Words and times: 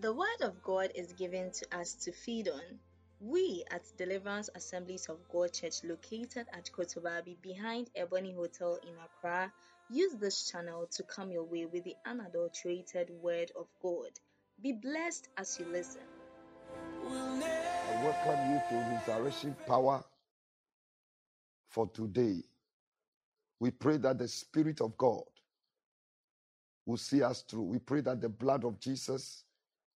The 0.00 0.12
Word 0.12 0.42
of 0.42 0.62
God 0.62 0.92
is 0.94 1.12
given 1.14 1.50
to 1.50 1.76
us 1.76 1.94
to 2.04 2.12
feed 2.12 2.48
on. 2.48 2.62
We 3.18 3.64
at 3.72 3.82
Deliverance 3.96 4.48
Assemblies 4.54 5.08
of 5.08 5.18
God 5.28 5.52
Church, 5.52 5.82
located 5.82 6.46
at 6.52 6.70
Kotobabi 6.70 7.42
behind 7.42 7.90
Ebony 7.96 8.32
Hotel 8.32 8.78
in 8.84 8.94
Accra, 9.04 9.52
use 9.90 10.14
this 10.14 10.48
channel 10.48 10.86
to 10.92 11.02
come 11.02 11.32
your 11.32 11.42
way 11.42 11.66
with 11.66 11.82
the 11.82 11.96
unadulterated 12.06 13.10
Word 13.10 13.50
of 13.58 13.66
God. 13.82 14.10
Be 14.62 14.72
blessed 14.72 15.30
as 15.36 15.58
you 15.58 15.66
listen. 15.66 16.02
I 17.04 18.04
welcome 18.04 18.52
you 18.52 18.60
to 18.68 18.94
Resurrection 18.94 19.56
Power 19.66 20.04
for 21.70 21.88
today. 21.88 22.44
We 23.58 23.72
pray 23.72 23.96
that 23.96 24.18
the 24.18 24.28
Spirit 24.28 24.80
of 24.80 24.96
God 24.96 25.24
will 26.86 26.98
see 26.98 27.20
us 27.20 27.42
through. 27.42 27.62
We 27.62 27.80
pray 27.80 28.00
that 28.02 28.20
the 28.20 28.28
blood 28.28 28.64
of 28.64 28.78
Jesus 28.78 29.42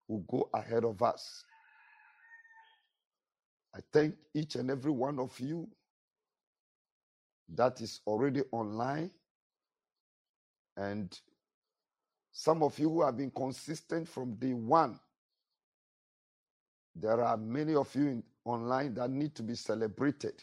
will 0.09 0.21
go 0.21 0.51
ahead 0.55 0.85
of 0.85 1.03
us. 1.03 1.45
I 3.75 3.81
thank 3.93 4.17
each 4.35 4.57
and 4.57 4.71
every 4.71 4.93
one 4.93 5.19
of 5.19 5.39
you 5.41 5.71
that 7.51 7.81
is 7.81 8.01
already 8.07 8.43
online 8.53 9.11
and 10.77 11.19
some 12.33 12.63
of 12.63 12.79
you 12.79 12.91
who 12.91 13.03
have 13.03 13.17
been 13.17 13.31
consistent 13.31 14.09
from 14.09 14.37
day 14.37 14.55
one. 14.55 15.01
There 16.95 17.23
are 17.23 17.37
many 17.37 17.75
of 17.75 17.95
you 17.95 18.09
in, 18.09 18.25
online 18.45 18.95
that 18.95 19.11
need 19.11 19.35
to 19.37 19.43
be 19.43 19.55
celebrated. 19.55 20.43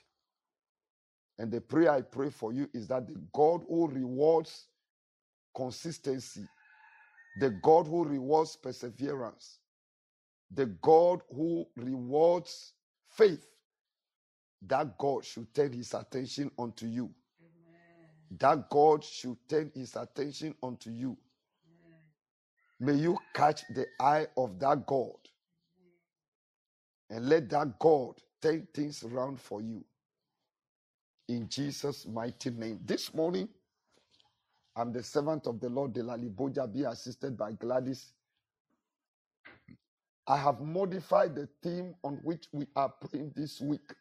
And 1.40 1.52
the 1.52 1.62
prayer 1.62 1.92
I 1.92 2.02
pray 2.02 2.30
for 2.30 2.54
you 2.54 2.70
is 2.74 2.88
that 2.90 3.08
the 3.08 3.16
God 3.34 3.64
who 3.68 3.88
rewards 3.88 4.68
consistency, 5.56 6.48
the 7.40 7.52
God 7.64 7.88
who 7.88 8.06
rewards 8.06 8.56
perseverance, 8.56 9.60
the 10.52 10.66
God 10.66 11.22
who 11.34 11.66
rewards 11.76 12.74
faith, 13.10 13.48
that 14.62 14.98
God 14.98 15.26
should 15.26 15.54
turn 15.54 15.74
his 15.74 15.94
attention 15.94 16.52
onto 16.58 16.86
you. 16.86 17.10
That 18.40 18.70
God 18.70 19.04
should 19.04 19.38
turn 19.48 19.72
his 19.74 19.96
attention 19.96 20.56
onto 20.62 20.90
you. 20.90 21.18
May 22.80 22.94
you 22.96 23.18
catch 23.34 23.62
the 23.74 23.86
eye 24.00 24.28
of 24.36 24.60
that 24.60 24.86
God 24.86 25.16
and 27.10 27.30
let 27.30 27.50
that 27.50 27.80
God 27.80 28.16
turn 28.42 28.68
things 28.74 29.04
around 29.04 29.40
for 29.40 29.62
you. 29.62 29.84
In 31.28 31.48
Jesus' 31.48 32.06
mighty 32.06 32.52
name. 32.52 32.80
This 32.86 33.14
morning, 33.14 33.48
I'm 34.76 34.92
the 34.92 35.02
servant 35.02 35.48
of 35.48 35.60
the 35.60 35.70
Lord, 35.70 35.94
Delali 35.94 36.30
Boja, 36.30 36.72
be 36.72 36.84
assisted 36.84 37.38
by 37.38 37.54
Gladys. 37.54 38.12
I 40.28 40.38
have 40.38 40.62
modified 40.62 41.36
the 41.36 41.48
theme 41.62 41.96
on 42.04 42.16
which 42.24 42.48
we 42.52 42.68
are 42.76 42.90
praying 42.90 43.34
this 43.36 43.62
week. 43.62 43.94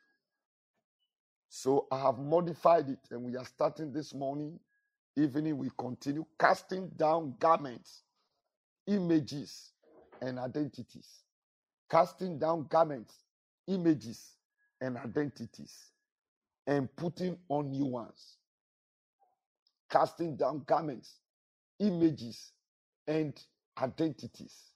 So 1.48 1.86
I 1.92 2.00
have 2.00 2.18
modified 2.18 2.88
it, 2.88 3.00
and 3.10 3.22
we 3.24 3.36
are 3.36 3.44
starting 3.44 3.92
this 3.92 4.14
morning. 4.14 4.58
Evening, 5.16 5.58
we 5.58 5.70
continue 5.78 6.24
casting 6.40 6.88
down 6.96 7.36
garments, 7.38 8.02
images, 8.86 9.72
and 10.22 10.38
identities. 10.38 11.22
Casting 11.90 12.38
down 12.38 12.66
garments, 12.68 13.14
images, 13.68 14.36
and 14.80 14.96
identities, 14.98 15.92
and 16.66 16.94
putting 16.96 17.38
on 17.48 17.70
new 17.70 17.86
ones. 17.86 18.38
Casting 19.90 20.36
down 20.36 20.64
garments, 20.66 21.20
images, 21.80 22.52
and 23.06 23.40
identities, 23.80 24.72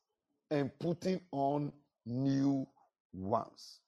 and 0.50 0.76
putting 0.78 1.20
on 1.32 1.72
new 2.06 2.66
ones. 3.12 3.80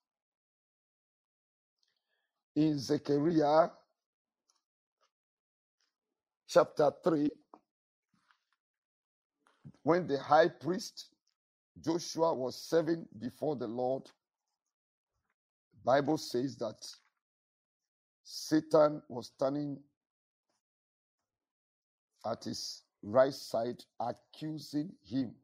In 2.56 2.78
Zechariah 2.78 3.70
chapter 6.48 6.92
3, 7.04 7.30
when 9.82 10.06
the 10.06 10.18
high 10.18 10.48
priest 10.48 11.14
Joshua 11.80 12.34
was 12.34 12.56
serving 12.60 13.06
before 13.18 13.56
the 13.56 13.66
Lord, 13.66 14.04
the 14.06 15.80
Bible 15.84 16.18
says 16.18 16.56
that 16.56 16.86
Satan 18.24 19.02
was 19.08 19.28
standing 19.28 19.78
at 22.26 22.44
his 22.44 22.82
right 23.02 23.32
side 23.32 23.82
accusing 23.98 24.92
him. 25.02 25.34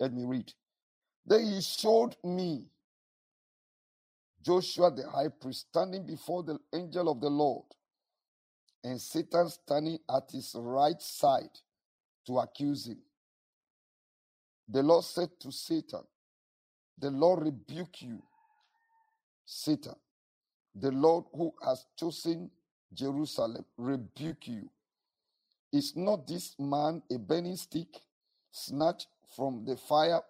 Let 0.00 0.14
me 0.14 0.24
read. 0.24 0.52
Then 1.26 1.46
he 1.46 1.62
showed 1.62 2.16
me 2.24 2.66
Joshua 4.44 4.90
the 4.92 5.08
high 5.10 5.28
priest 5.28 5.68
standing 5.70 6.06
before 6.06 6.42
the 6.44 6.58
angel 6.74 7.10
of 7.10 7.20
the 7.20 7.30
Lord, 7.30 7.66
and 8.84 9.00
Satan 9.00 9.48
standing 9.50 9.98
at 10.14 10.30
his 10.32 10.54
right 10.58 11.00
side 11.00 11.50
to 12.26 12.38
accuse 12.38 12.86
him. 12.88 12.98
The 14.68 14.82
Lord 14.82 15.04
said 15.04 15.30
to 15.40 15.52
Satan, 15.52 16.02
The 16.98 17.10
Lord 17.10 17.44
rebuke 17.44 18.02
you, 18.02 18.22
Satan. 19.46 19.96
The 20.74 20.92
Lord 20.92 21.24
who 21.34 21.52
has 21.64 21.86
chosen 21.98 22.50
Jerusalem 22.94 23.64
rebuke 23.76 24.48
you. 24.48 24.70
Is 25.72 25.94
not 25.96 26.26
this 26.26 26.56
man 26.58 27.02
a 27.12 27.18
burning 27.18 27.56
stick 27.56 27.88
snatched 28.52 29.08
from 29.34 29.64
the 29.64 29.76
fire? 29.76 30.20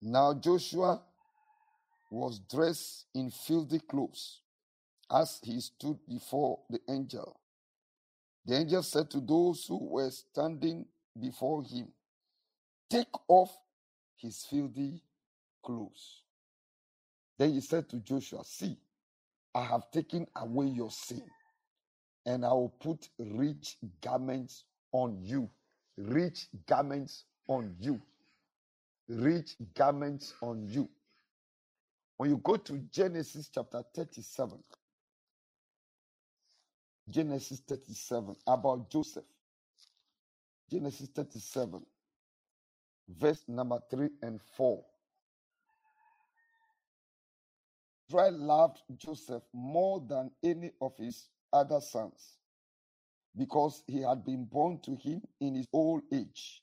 Now 0.00 0.34
Joshua 0.34 1.02
was 2.10 2.38
dressed 2.40 3.06
in 3.14 3.30
filthy 3.30 3.80
clothes 3.80 4.40
as 5.10 5.40
he 5.42 5.60
stood 5.60 5.98
before 6.08 6.60
the 6.70 6.80
angel. 6.88 7.40
The 8.46 8.56
angel 8.56 8.82
said 8.82 9.10
to 9.10 9.20
those 9.20 9.66
who 9.66 9.78
were 9.84 10.10
standing 10.10 10.86
before 11.18 11.62
him, 11.64 11.88
Take 12.88 13.08
off 13.28 13.54
his 14.16 14.44
filthy 14.48 15.02
clothes. 15.62 16.22
Then 17.38 17.52
he 17.52 17.60
said 17.60 17.88
to 17.90 17.98
Joshua, 17.98 18.44
See, 18.44 18.76
I 19.54 19.64
have 19.64 19.90
taken 19.90 20.26
away 20.36 20.66
your 20.66 20.90
sin, 20.90 21.24
and 22.24 22.44
I 22.44 22.48
will 22.50 22.74
put 22.80 23.08
rich 23.18 23.76
garments 24.00 24.64
on 24.92 25.18
you. 25.22 25.50
Rich 25.98 26.46
garments 26.64 27.24
on 27.48 27.74
you. 27.80 28.00
Rich 29.08 29.56
garments 29.74 30.32
on 30.40 30.62
you. 30.68 30.88
When 32.16 32.30
you 32.30 32.36
go 32.38 32.56
to 32.56 32.78
Genesis 32.92 33.50
chapter 33.52 33.82
37, 33.94 34.62
Genesis 37.10 37.60
37, 37.60 38.36
about 38.46 38.88
Joseph. 38.88 39.24
Genesis 40.70 41.08
37, 41.08 41.84
verse 43.08 43.42
number 43.48 43.80
3 43.90 44.08
and 44.22 44.40
4. 44.40 44.84
Israel 48.08 48.38
loved 48.38 48.82
Joseph 48.96 49.42
more 49.52 50.00
than 50.00 50.30
any 50.44 50.70
of 50.80 50.96
his 50.96 51.28
other 51.52 51.80
sons 51.80 52.37
because 53.36 53.82
he 53.86 54.02
had 54.02 54.24
been 54.24 54.44
born 54.44 54.78
to 54.80 54.96
him 54.96 55.22
in 55.40 55.54
his 55.54 55.66
old 55.72 56.02
age. 56.12 56.62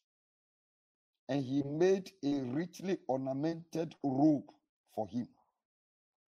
And 1.30 1.44
he 1.44 1.64
made 1.64 2.12
a 2.24 2.42
richly 2.42 2.98
ornamented 3.08 3.96
robe 4.04 4.50
for 4.94 5.08
him. 5.08 5.28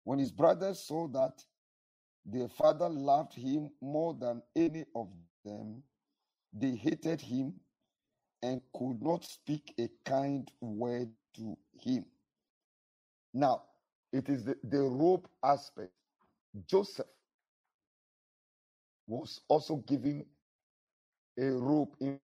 When 0.04 0.18
his 0.18 0.32
brothers 0.32 0.80
saw 0.80 1.08
that 1.08 1.44
their 2.24 2.48
father 2.48 2.88
loved 2.88 3.34
him 3.34 3.70
more 3.80 4.14
than 4.14 4.42
any 4.54 4.84
of 4.94 5.08
them, 5.44 5.82
they 6.52 6.74
hated 6.76 7.20
him 7.20 7.54
and 8.42 8.60
could 8.72 9.02
not 9.02 9.24
speak 9.24 9.74
a 9.78 9.88
kind 10.04 10.50
word 10.60 11.10
to 11.36 11.56
him. 11.80 12.04
Now, 13.34 13.62
it 14.12 14.28
is 14.28 14.44
the, 14.44 14.56
the 14.64 14.80
robe 14.82 15.28
aspect. 15.44 15.92
Joseph 16.66 17.06
was 19.06 19.40
also 19.48 19.76
given 19.78 20.26
a 21.38 21.46
robe 21.46 21.90
in 22.00 22.20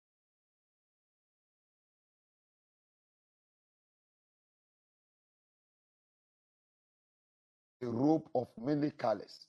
a 7.83 7.87
robe 7.87 8.25
of 8.35 8.49
many 8.61 8.91
colors. 8.93 9.47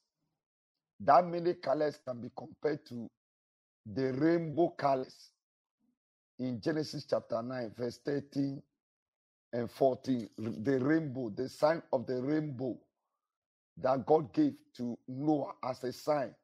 That 1.01 1.25
many 1.27 1.55
colors 1.55 1.99
can 2.05 2.21
be 2.21 2.31
compared 2.37 2.85
to 2.87 3.07
the 3.85 4.13
rainbow 4.13 4.69
colors 4.69 5.31
in 6.39 6.61
Genesis 6.61 7.05
chapter 7.09 7.41
9, 7.41 7.73
verse 7.77 7.99
13 8.05 8.61
and 9.53 9.71
14. 9.71 10.29
The 10.37 10.79
rainbow, 10.79 11.29
the 11.29 11.49
sign 11.49 11.83
of 11.93 12.07
the 12.07 12.21
rainbow 12.21 12.79
that 13.77 14.05
God 14.05 14.33
gave 14.33 14.55
to 14.77 14.97
Noah 15.07 15.53
as 15.63 15.83
a 15.83 15.93
sign, 15.93 16.35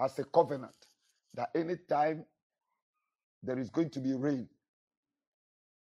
as 0.00 0.18
a 0.18 0.24
covenant, 0.24 0.74
that 1.34 1.50
anytime 1.54 2.24
there 3.42 3.58
is 3.58 3.70
going 3.70 3.90
to 3.90 4.00
be 4.00 4.14
rain, 4.14 4.48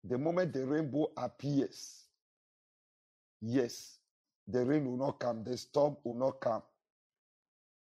the 0.05 0.19
moment 0.19 0.53
the 0.53 0.67
rainbow 0.67 1.11
appears, 1.17 2.05
yes, 3.41 3.99
the 4.49 4.64
rain 4.64 4.85
will 4.87 4.97
not 4.97 5.20
come, 5.20 5.44
the 5.44 5.56
storm 5.56 5.97
will 6.05 6.14
not 6.14 6.41
come. 6.41 6.62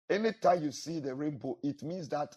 Anytime 0.09 0.63
you 0.63 0.71
see 0.71 0.99
the 0.99 1.13
rainbow, 1.13 1.57
it 1.63 1.83
means 1.83 2.09
that 2.09 2.35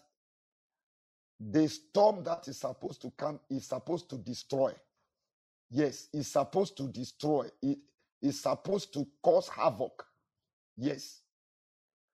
the 1.39 1.67
storm 1.67 2.23
that 2.23 2.47
is 2.47 2.59
supposed 2.59 3.01
to 3.01 3.11
come 3.17 3.39
is 3.49 3.65
supposed 3.65 4.09
to 4.09 4.17
destroy. 4.17 4.73
Yes, 5.69 6.09
it's 6.13 6.27
supposed 6.27 6.77
to 6.77 6.87
destroy. 6.89 7.47
It 7.61 7.79
is 8.21 8.41
supposed 8.41 8.93
to 8.93 9.07
cause 9.23 9.47
havoc. 9.49 10.05
Yes. 10.77 11.21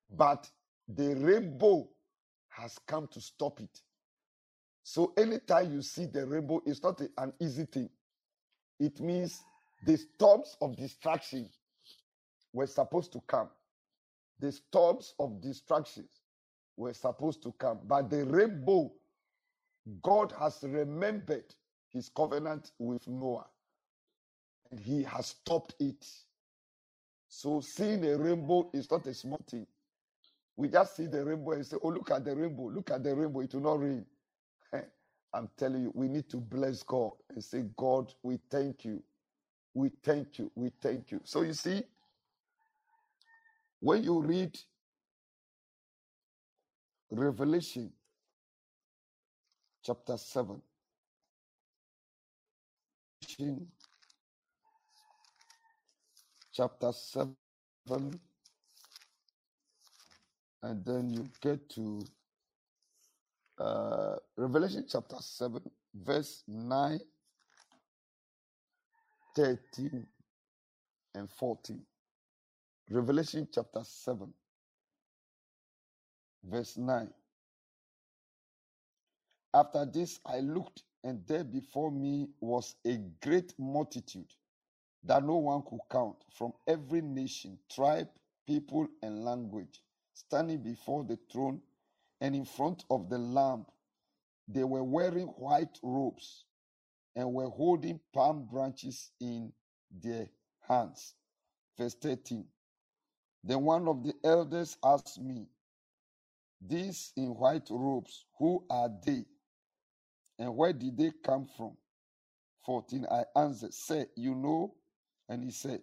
But 0.10 0.50
the 0.88 1.16
rainbow 1.16 1.90
has 2.50 2.80
come 2.88 3.08
to 3.08 3.22
stop 3.22 3.60
it. 3.60 3.82
So 4.84 5.14
anytime 5.18 5.74
you 5.74 5.82
see 5.82 6.06
the 6.06 6.26
rainbow, 6.26 6.62
it's 6.66 6.82
not 6.82 7.02
an 7.18 7.34
easy 7.40 7.66
thing. 7.66 7.90
It 8.80 9.00
means 9.00 9.44
the 9.86 9.98
storms 9.98 10.58
of 10.62 10.76
distraction 10.78 11.50
were 12.54 12.68
supposed 12.68 13.12
to 13.14 13.22
come. 13.28 13.50
The 14.40 14.52
storms 14.52 15.14
of 15.20 15.42
distractions 15.42 16.22
were 16.78 16.94
supposed 16.94 17.44
to 17.44 17.52
come. 17.54 17.80
But 17.86 18.10
the 18.10 18.26
rainbow, 18.26 18.94
God 20.02 20.34
has 20.40 20.60
remembered 20.64 21.54
his 21.90 22.10
covenant 22.10 22.72
with 22.80 23.08
Noah 23.08 23.48
and 24.72 24.80
he 24.80 25.04
has 25.04 25.28
stopped 25.28 25.76
it. 25.80 26.08
So 27.28 27.62
seeing 27.62 28.06
a 28.06 28.18
rainbow 28.18 28.70
is 28.74 28.90
not 28.90 29.06
a 29.08 29.14
small 29.14 29.42
thing. 29.50 29.68
We 30.58 30.70
just 30.70 30.98
see 30.98 31.08
the 31.08 31.26
rainbow 31.26 31.54
and 31.54 31.68
say, 31.68 31.78
Oh, 31.84 31.90
look 31.90 32.12
at 32.12 32.26
the 32.26 32.36
rainbow, 32.36 32.70
look 32.70 32.92
at 32.92 33.04
the 33.04 33.16
rainbow, 33.16 33.42
it 33.42 33.54
will 33.56 33.62
not 33.62 33.82
rain. 33.82 34.06
I'm 35.34 35.50
telling 35.58 35.84
you, 35.84 35.92
we 35.96 36.10
need 36.10 36.30
to 36.32 36.38
bless 36.38 36.84
God 36.84 37.12
and 37.30 37.44
say, 37.44 37.66
God, 37.78 38.14
we 38.24 38.40
thank 38.52 38.86
you. 38.86 39.04
We 39.74 39.92
thank 40.04 40.40
you. 40.40 40.52
We 40.56 40.72
thank 40.82 41.12
you. 41.12 41.22
So 41.26 41.44
you 41.44 41.54
see, 41.54 41.84
when 43.80 44.04
you 44.04 44.22
read 44.22 44.58
Revelation 47.12 47.92
chapter 49.86 50.18
7, 50.18 50.62
chapter 56.54 56.92
7, 56.94 57.36
and 60.64 60.84
then 60.86 61.10
you 61.10 61.30
get 61.42 61.70
to 61.72 62.02
uh, 63.60 64.16
Revelation 64.38 64.86
chapter 64.90 65.18
7, 65.20 65.62
verse 65.96 66.44
9, 66.48 67.00
13, 69.36 70.08
and 71.16 71.30
14. 71.32 71.82
Revelation 72.90 73.48
chapter 73.54 73.82
7, 73.84 74.34
verse 76.44 76.78
9. 76.78 77.10
After 79.54 79.86
this 79.86 80.20
I 80.26 80.40
looked, 80.40 80.84
and 81.04 81.26
there 81.28 81.44
before 81.44 81.92
me 81.92 82.30
was 82.42 82.76
a 82.86 82.98
great 83.24 83.54
multitude 83.60 84.32
that 85.04 85.24
no 85.24 85.38
one 85.38 85.64
could 85.64 85.80
count 85.92 86.18
from 86.38 86.54
every 86.68 87.02
nation, 87.02 87.58
tribe, 87.74 88.10
people, 88.48 88.88
and 89.02 89.24
language, 89.24 89.82
standing 90.18 90.62
before 90.64 91.04
the 91.04 91.18
throne 91.32 91.62
and 92.22 92.36
in 92.36 92.46
front 92.46 92.84
of 92.90 93.10
the 93.10 93.18
Lamb. 93.18 93.66
They 94.48 94.64
were 94.64 94.84
wearing 94.84 95.28
white 95.28 95.78
robes 95.84 96.46
and 97.16 97.34
were 97.34 97.50
holding 97.50 98.00
palm 98.14 98.48
branches 98.52 99.12
in 99.20 99.52
their 99.92 100.30
hands. 100.68 101.14
Verse 101.78 101.96
13. 101.96 102.46
Then 103.44 103.62
one 103.62 103.88
of 103.88 104.04
the 104.04 104.14
elders 104.24 104.78
asked 104.84 105.22
me, 105.22 105.48
These 106.66 107.14
in 107.16 107.28
white 107.36 107.68
robes, 107.70 108.26
who 108.40 108.64
are 108.70 108.90
they? 109.06 109.26
And 110.40 110.56
where 110.56 110.74
did 110.74 110.98
they 110.98 111.12
come 111.24 111.48
from? 111.58 111.78
14. 112.66 113.06
I 113.12 113.24
answered, 113.40 113.74
Say, 113.74 114.08
you 114.16 114.36
know? 114.36 114.74
And 115.30 115.44
he 115.44 115.52
said, 115.52 115.82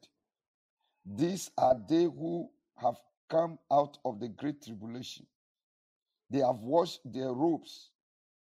These 1.04 1.50
are 1.56 1.76
they 1.88 2.04
who 2.04 2.50
have 2.76 2.96
come 3.30 3.58
out 3.72 3.98
of 4.04 4.20
the 4.20 4.28
great 4.28 4.62
tribulation. 4.62 5.26
They 6.30 6.38
have 6.38 6.58
washed 6.60 7.00
their 7.04 7.32
robes 7.32 7.90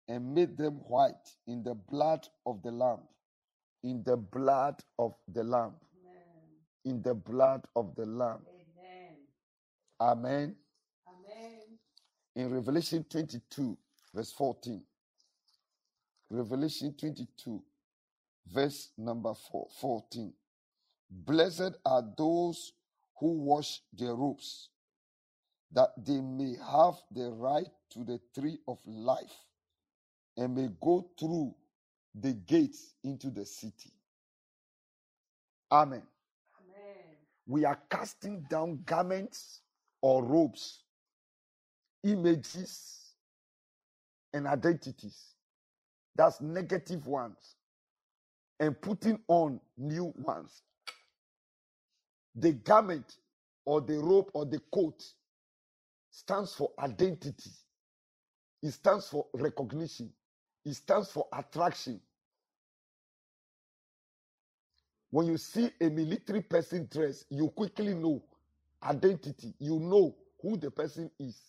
and 0.08 0.34
made 0.34 0.56
them 0.56 0.74
white 0.88 1.28
in 1.46 1.62
the 1.62 1.74
blood 1.74 2.26
of 2.46 2.62
the 2.62 2.70
Lamb. 2.70 3.00
In 3.82 4.02
the 4.04 4.16
blood 4.16 4.80
of 4.98 5.14
the 5.32 5.42
Lamb. 5.44 5.74
In 6.84 7.02
the 7.02 7.14
blood 7.14 7.62
of 7.76 7.94
the 7.96 8.06
Lamb. 8.06 8.40
Amen. 10.00 10.56
In 12.36 12.50
Revelation 12.52 13.04
22, 13.08 13.78
verse 14.14 14.32
14. 14.32 14.82
Revelation 16.30 16.94
22, 16.98 17.62
verse 18.52 18.90
number 18.98 19.32
four, 19.34 19.68
14. 19.80 20.32
Blessed 21.10 21.76
are 21.86 22.02
those 22.18 22.72
who 23.24 23.38
wash 23.38 23.80
their 23.94 24.14
robes, 24.14 24.68
that 25.72 25.88
they 25.96 26.20
may 26.20 26.56
have 26.56 26.96
the 27.10 27.30
right 27.30 27.66
to 27.88 28.04
the 28.04 28.20
tree 28.38 28.58
of 28.68 28.78
life 28.86 29.32
and 30.36 30.54
may 30.54 30.68
go 30.82 31.08
through 31.18 31.54
the 32.14 32.34
gates 32.34 32.92
into 33.02 33.30
the 33.30 33.46
city. 33.46 33.92
Amen. 35.72 36.02
We 37.46 37.64
are 37.64 37.80
casting 37.88 38.42
down 38.50 38.82
garments 38.84 39.62
or 40.02 40.22
robes, 40.22 40.82
images, 42.02 43.14
and 44.34 44.46
identities. 44.46 45.18
That's 46.14 46.42
negative 46.42 47.06
ones. 47.06 47.56
And 48.60 48.78
putting 48.78 49.18
on 49.28 49.60
new 49.78 50.12
ones. 50.18 50.60
The 52.34 52.52
garment 52.54 53.16
or 53.66 53.81
the 53.82 53.98
robe 53.98 54.31
or 54.34 54.46
the 54.46 54.60
coat 54.72 55.04
stands 56.10 56.55
for 56.55 56.72
identity. 56.79 57.50
It 58.62 58.72
stands 58.72 59.08
for 59.08 59.26
recognition. 59.34 60.12
It 60.64 60.74
stands 60.74 61.10
for 61.12 61.29
attraction. 61.32 62.00
When 65.10 65.26
you 65.29 65.38
see 65.38 65.70
a 65.81 65.91
military 65.91 66.43
person 66.43 66.88
dress, 66.91 67.24
you 67.31 67.48
quickly 67.50 67.94
know 67.94 68.24
identity. 68.82 69.55
You 69.60 69.81
know 69.81 70.17
who 70.43 70.56
the 70.58 70.70
person 70.70 71.10
is. 71.20 71.41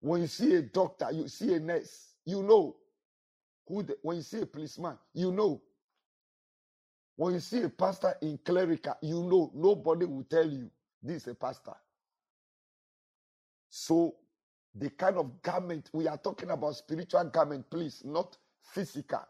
When 0.00 0.22
you 0.22 0.28
see 0.28 0.54
a 0.56 0.62
doctor, 0.62 1.08
you 1.12 1.28
see 1.28 1.54
a 1.54 1.60
nurse, 1.60 2.14
you 2.24 2.42
know 2.42 2.76
who 3.68 3.82
the, 3.84 3.96
when 4.02 4.18
you 4.18 4.22
see 4.22 4.40
a 4.42 4.46
policeman, 4.46 4.98
you 5.14 5.32
know. 5.32 5.62
When 7.16 7.34
you 7.34 7.40
see 7.40 7.62
a 7.62 7.68
pastor 7.68 8.14
in 8.22 8.38
clerical, 8.44 8.94
you 9.02 9.22
know 9.22 9.50
nobody 9.54 10.06
will 10.06 10.24
tell 10.24 10.48
you 10.48 10.70
this 11.02 11.22
is 11.22 11.28
a 11.28 11.34
pastor. 11.34 11.74
So 13.70 14.16
the 14.74 14.90
kind 14.90 15.16
of 15.16 15.42
garment 15.42 15.90
we 15.92 16.08
are 16.08 16.18
talking 16.18 16.50
about 16.50 16.76
spiritual 16.76 17.24
garment, 17.24 17.70
please, 17.70 18.02
not 18.04 18.36
physical. 18.62 19.26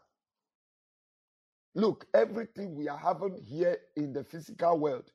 Look, 1.75 2.07
everything 2.13 2.75
we 2.75 2.89
are 2.89 2.97
having 2.97 3.41
here 3.43 3.77
in 3.95 4.13
the 4.13 4.23
physical 4.23 4.79
world 4.79 5.11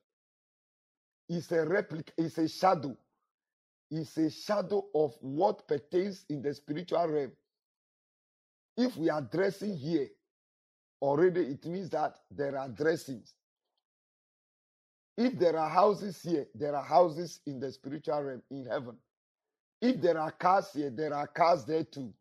is 1.29 1.51
a 1.51 1.65
replica, 1.65 2.13
is 2.17 2.37
a 2.37 2.47
shadow, 2.47 2.97
is 3.91 4.17
a 4.17 4.29
shadow 4.29 4.85
of 4.95 5.15
what 5.21 5.67
pertains 5.67 6.25
in 6.29 6.41
the 6.41 6.53
spiritual 6.53 7.07
realm. 7.07 7.31
If 8.77 8.97
we 8.97 9.09
are 9.09 9.21
dressing 9.21 9.75
here, 9.77 10.09
already 11.01 11.41
it 11.41 11.65
means 11.65 11.89
that 11.91 12.17
there 12.31 12.57
are 12.57 12.69
dressings. 12.69 13.33
If 15.17 15.39
there 15.39 15.57
are 15.57 15.69
houses 15.69 16.21
here, 16.21 16.47
there 16.55 16.75
are 16.75 16.83
houses 16.83 17.41
in 17.47 17.59
the 17.59 17.71
spiritual 17.71 18.21
realm 18.21 18.43
in 18.51 18.65
heaven. 18.65 18.97
If 19.81 20.01
there 20.01 20.19
are 20.19 20.31
cars 20.31 20.71
here, 20.73 20.91
there 20.91 21.13
are 21.13 21.27
cars 21.27 21.65
there 21.65 21.85
too. 21.85 22.13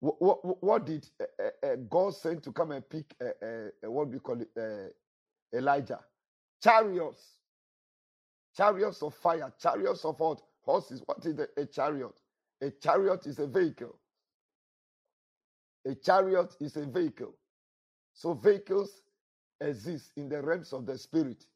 What, 0.00 0.22
what, 0.22 0.64
what 0.64 0.86
did 0.86 1.08
uh, 1.20 1.66
uh, 1.66 1.76
God 1.90 2.14
send 2.16 2.44
to 2.44 2.52
come 2.52 2.72
and 2.72 2.88
pick, 2.88 3.14
uh, 3.22 3.90
what 3.90 4.08
we 4.08 4.20
call 4.20 4.40
it, 4.42 4.94
Elijah? 5.54 6.00
Chariots. 6.62 7.38
Chariots 8.56 9.02
of 9.02 9.14
fire, 9.14 9.52
chariots 9.60 10.04
of 10.06 10.20
what? 10.20 10.42
Horses. 10.62 11.02
What 11.06 11.26
is 11.26 11.38
a 11.58 11.66
chariot? 11.66 12.20
A 12.62 12.70
chariot 12.72 13.26
is 13.26 13.40
a 13.40 13.48
vehicle. 13.48 13.99
A 15.86 15.94
chariot 15.96 16.56
is 16.60 16.76
a 16.76 16.86
vehicle. 16.86 17.38
So 18.14 18.34
vehicles 18.34 19.02
exist 19.60 20.12
in 20.16 20.28
the 20.28 20.42
realms 20.42 20.72
of 20.72 20.86
the 20.86 20.98
spirit. 20.98 21.46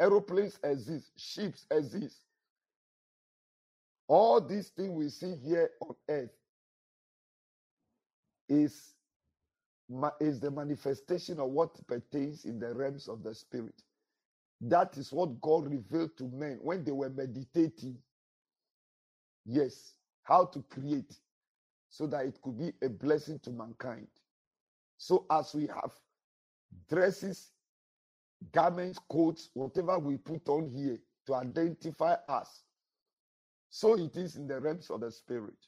Aeroplanes 0.00 0.60
exist. 0.64 1.12
Ships 1.18 1.66
exist. 1.70 2.26
All 4.08 4.40
these 4.40 4.70
things 4.70 4.90
we 4.90 5.08
see 5.10 5.36
here 5.36 5.70
on 5.80 5.96
earth 6.08 6.38
is 8.48 8.94
is 10.20 10.40
the 10.40 10.50
manifestation 10.50 11.40
of 11.40 11.50
what 11.50 11.86
pertains 11.86 12.44
in 12.46 12.58
the 12.58 12.74
realms 12.74 13.08
of 13.08 13.22
the 13.22 13.34
spirit. 13.34 13.82
That 14.60 14.96
is 14.98 15.12
what 15.12 15.40
God 15.40 15.70
revealed 15.70 16.16
to 16.18 16.24
men 16.28 16.58
when 16.62 16.84
they 16.84 16.92
were 16.92 17.10
meditating. 17.10 18.02
Yes, 19.46 19.96
how 20.24 20.46
to 20.46 20.62
create 20.62 21.20
so 21.90 22.06
that 22.06 22.24
it 22.24 22.40
could 22.40 22.56
be 22.56 22.72
a 22.82 22.88
blessing 22.88 23.38
to 23.40 23.50
mankind. 23.50 24.08
So, 24.96 25.26
as 25.30 25.54
we 25.54 25.66
have 25.66 25.92
dresses, 26.88 27.52
garments, 28.52 28.98
coats, 29.10 29.50
whatever 29.54 29.98
we 29.98 30.16
put 30.16 30.48
on 30.48 30.70
here 30.70 30.98
to 31.26 31.34
identify 31.34 32.14
us, 32.28 32.64
so 33.68 33.98
it 33.98 34.16
is 34.16 34.36
in 34.36 34.46
the 34.46 34.60
realms 34.60 34.90
of 34.90 35.00
the 35.00 35.10
spirit. 35.10 35.66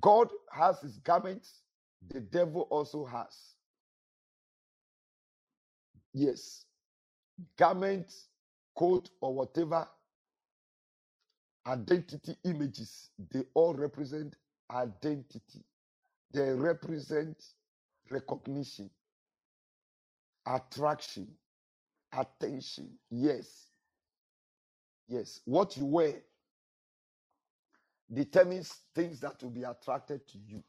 God 0.00 0.30
has 0.50 0.80
his 0.80 0.98
garments, 0.98 1.62
the 2.08 2.20
devil 2.20 2.62
also 2.70 3.04
has. 3.04 3.56
Yes, 6.12 6.66
garments, 7.56 8.28
coat, 8.76 9.10
or 9.20 9.34
whatever 9.34 9.88
identity 11.66 12.36
images, 12.44 13.10
they 13.30 13.44
all 13.54 13.74
represent 13.74 14.36
identity. 14.70 15.64
They 16.32 16.52
represent 16.52 17.42
recognition, 18.10 18.90
attraction, 20.46 21.28
attention. 22.12 22.90
Yes. 23.10 23.70
Yes. 25.08 25.40
What 25.44 25.76
you 25.76 25.86
wear 25.86 26.14
determines 28.12 28.80
things 28.94 29.20
that 29.20 29.42
will 29.42 29.50
be 29.50 29.64
attracted 29.64 30.26
to 30.28 30.38
you 30.38 30.62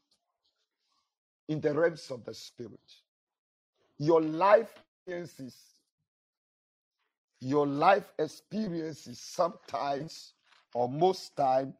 in 1.49 1.61
the 1.61 1.73
realms 1.73 2.11
of 2.11 2.23
the 2.25 2.33
spirit. 2.33 2.93
Your 3.99 4.21
life 4.21 4.73
experiences, 5.07 5.75
your 7.41 7.67
life 7.67 8.13
experiences 8.19 9.19
sometimes 9.19 10.33
or 10.73 10.89
most 10.89 11.35
time 11.35 11.73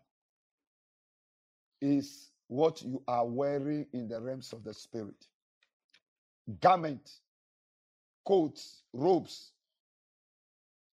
is 1.81 2.31
what 2.47 2.81
you 2.83 3.01
are 3.07 3.25
wearing 3.25 3.85
in 3.93 4.07
the 4.07 4.19
realms 4.19 4.53
of 4.53 4.63
the 4.63 4.73
spirit. 4.73 5.27
Garment, 6.61 7.11
coats, 8.25 8.83
robes, 8.93 9.51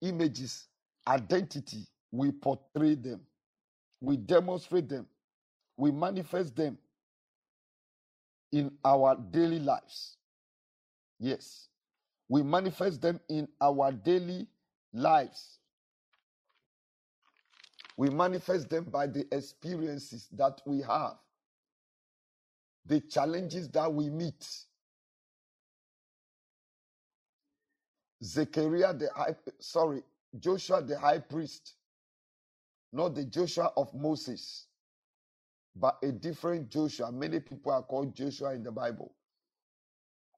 images, 0.02 0.68
identity, 1.08 1.86
we 2.12 2.32
portray 2.32 2.94
them, 2.94 3.20
we 4.00 4.16
demonstrate 4.16 4.88
them, 4.88 5.06
we 5.76 5.90
manifest 5.90 6.56
them 6.56 6.78
in 8.52 8.70
our 8.84 9.16
daily 9.30 9.58
lives. 9.58 10.16
Yes, 11.18 11.68
we 12.28 12.42
manifest 12.42 13.00
them 13.02 13.20
in 13.28 13.48
our 13.60 13.92
daily 13.92 14.46
lives. 14.92 15.58
We 17.96 18.10
manifest 18.10 18.70
them 18.70 18.84
by 18.84 19.06
the 19.08 19.26
experiences 19.32 20.28
that 20.32 20.62
we 20.66 20.82
have, 20.82 21.16
the 22.86 23.00
challenges 23.00 23.68
that 23.70 23.92
we 23.92 24.10
meet. 24.10 24.46
Zechariah 28.22 28.94
the 28.94 29.10
high, 29.14 29.36
sorry, 29.60 30.02
Joshua 30.38 30.82
the 30.82 30.98
high 30.98 31.20
priest, 31.20 31.74
not 32.92 33.14
the 33.14 33.24
Joshua 33.24 33.72
of 33.76 33.94
Moses, 33.94 34.66
but 35.76 35.98
a 36.02 36.12
different 36.12 36.70
Joshua. 36.70 37.12
Many 37.12 37.40
people 37.40 37.72
are 37.72 37.82
called 37.82 38.14
Joshua 38.14 38.54
in 38.54 38.64
the 38.64 38.72
Bible. 38.72 39.14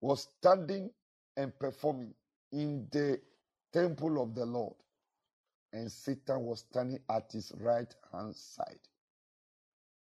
Was 0.01 0.29
standing 0.41 0.91
and 1.37 1.59
performing 1.59 2.15
in 2.53 2.89
the 2.91 3.21
temple 3.73 4.23
of 4.23 4.35
the 4.35 4.47
Lord, 4.47 4.75
and 5.73 5.91
Satan 5.91 6.41
was 6.43 6.61
standing 6.61 7.01
at 7.11 7.33
his 7.33 7.53
right 7.57 7.95
hand 8.13 8.35
side. 8.37 8.81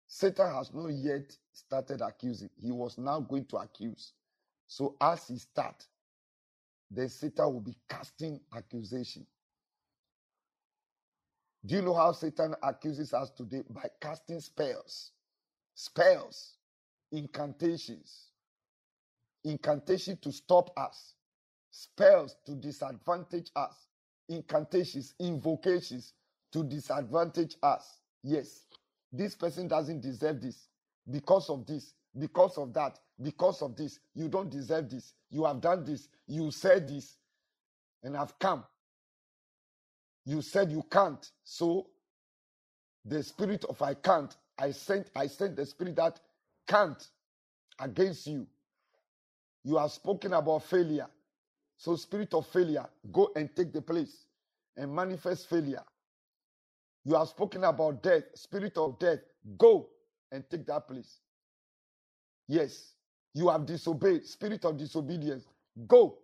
Satan 0.08 0.54
has 0.54 0.74
not 0.74 0.90
yet 0.90 1.36
started 1.52 2.02
accusing. 2.02 2.50
He 2.62 2.72
was 2.72 2.98
now 2.98 3.20
going 3.20 3.46
to 3.46 3.58
accuse. 3.58 4.14
So 4.68 4.96
as 5.02 5.28
he 5.28 5.38
start, 5.38 5.86
then 6.92 7.10
Satan 7.10 7.46
will 7.54 7.62
be 7.62 7.76
casting 7.90 8.42
accusation. 8.56 9.26
Do 11.66 11.76
you 11.76 11.82
know 11.82 11.96
how 11.96 12.12
Satan 12.12 12.56
accuses 12.62 13.14
us 13.14 13.32
today? 13.32 13.64
By 13.70 13.90
casting 14.00 14.40
spells, 14.40 15.12
spells, 15.74 16.58
incantations, 17.12 18.30
incantation 19.44 20.18
to 20.18 20.32
stop 20.32 20.72
us, 20.78 21.16
spells 21.72 22.36
to 22.46 22.56
disadvantage 22.56 23.52
us, 23.56 23.88
incantations, 24.30 25.14
invocations 25.20 26.14
to 26.52 26.64
disadvantage 26.64 27.56
us. 27.64 28.02
Yes, 28.24 28.66
this 29.12 29.36
person 29.36 29.68
doesn't 29.68 30.02
deserve 30.02 30.42
this 30.42 30.68
because 31.10 31.50
of 31.50 31.66
this, 31.66 31.94
because 32.18 32.58
of 32.58 32.74
that, 32.74 33.00
because 33.22 33.62
of 33.62 33.76
this. 33.76 34.00
You 34.14 34.28
don't 34.30 34.50
deserve 34.50 34.90
this. 34.90 35.14
You 35.30 35.46
have 35.46 35.62
done 35.62 35.84
this. 35.86 36.10
You 36.28 36.52
said 36.52 36.88
this, 36.88 37.18
and 38.04 38.18
I've 38.18 38.38
come. 38.40 38.64
You 40.26 40.42
said 40.42 40.72
you 40.72 40.84
can't. 40.90 41.30
So 41.44 41.88
the 43.06 43.22
spirit 43.22 43.64
of 43.66 43.82
I 43.82 43.94
can't, 43.94 44.36
I 44.58 44.72
sent, 44.72 45.12
I 45.16 45.28
sent 45.28 45.56
the 45.56 45.66
spirit 45.66 45.96
that 45.98 46.20
can't 46.68 47.08
against 47.80 48.28
you. 48.28 48.48
You 49.64 49.78
have 49.78 49.92
spoken 49.92 50.34
about 50.34 50.64
failure. 50.64 51.08
So, 51.78 51.96
spirit 51.96 52.34
of 52.34 52.48
failure, 52.48 52.88
go 53.12 53.32
and 53.36 53.56
take 53.56 53.74
the 53.74 53.82
place 53.82 54.28
and 54.78 54.94
manifest 54.94 55.48
failure. 55.50 55.84
You 57.06 57.16
have 57.16 57.30
spoken 57.30 57.64
about 57.66 58.04
death, 58.04 58.24
spirit 58.36 58.78
of 58.78 59.00
death, 59.00 59.20
go 59.58 59.90
and 60.32 60.50
take 60.50 60.66
that 60.68 60.88
place. 60.88 61.22
Yes, 62.48 62.96
you 63.34 63.50
have 63.50 63.66
disobeyed, 63.66 64.26
spirit 64.26 64.66
of 64.66 64.78
disobedience, 64.78 65.48
go. 65.88 66.20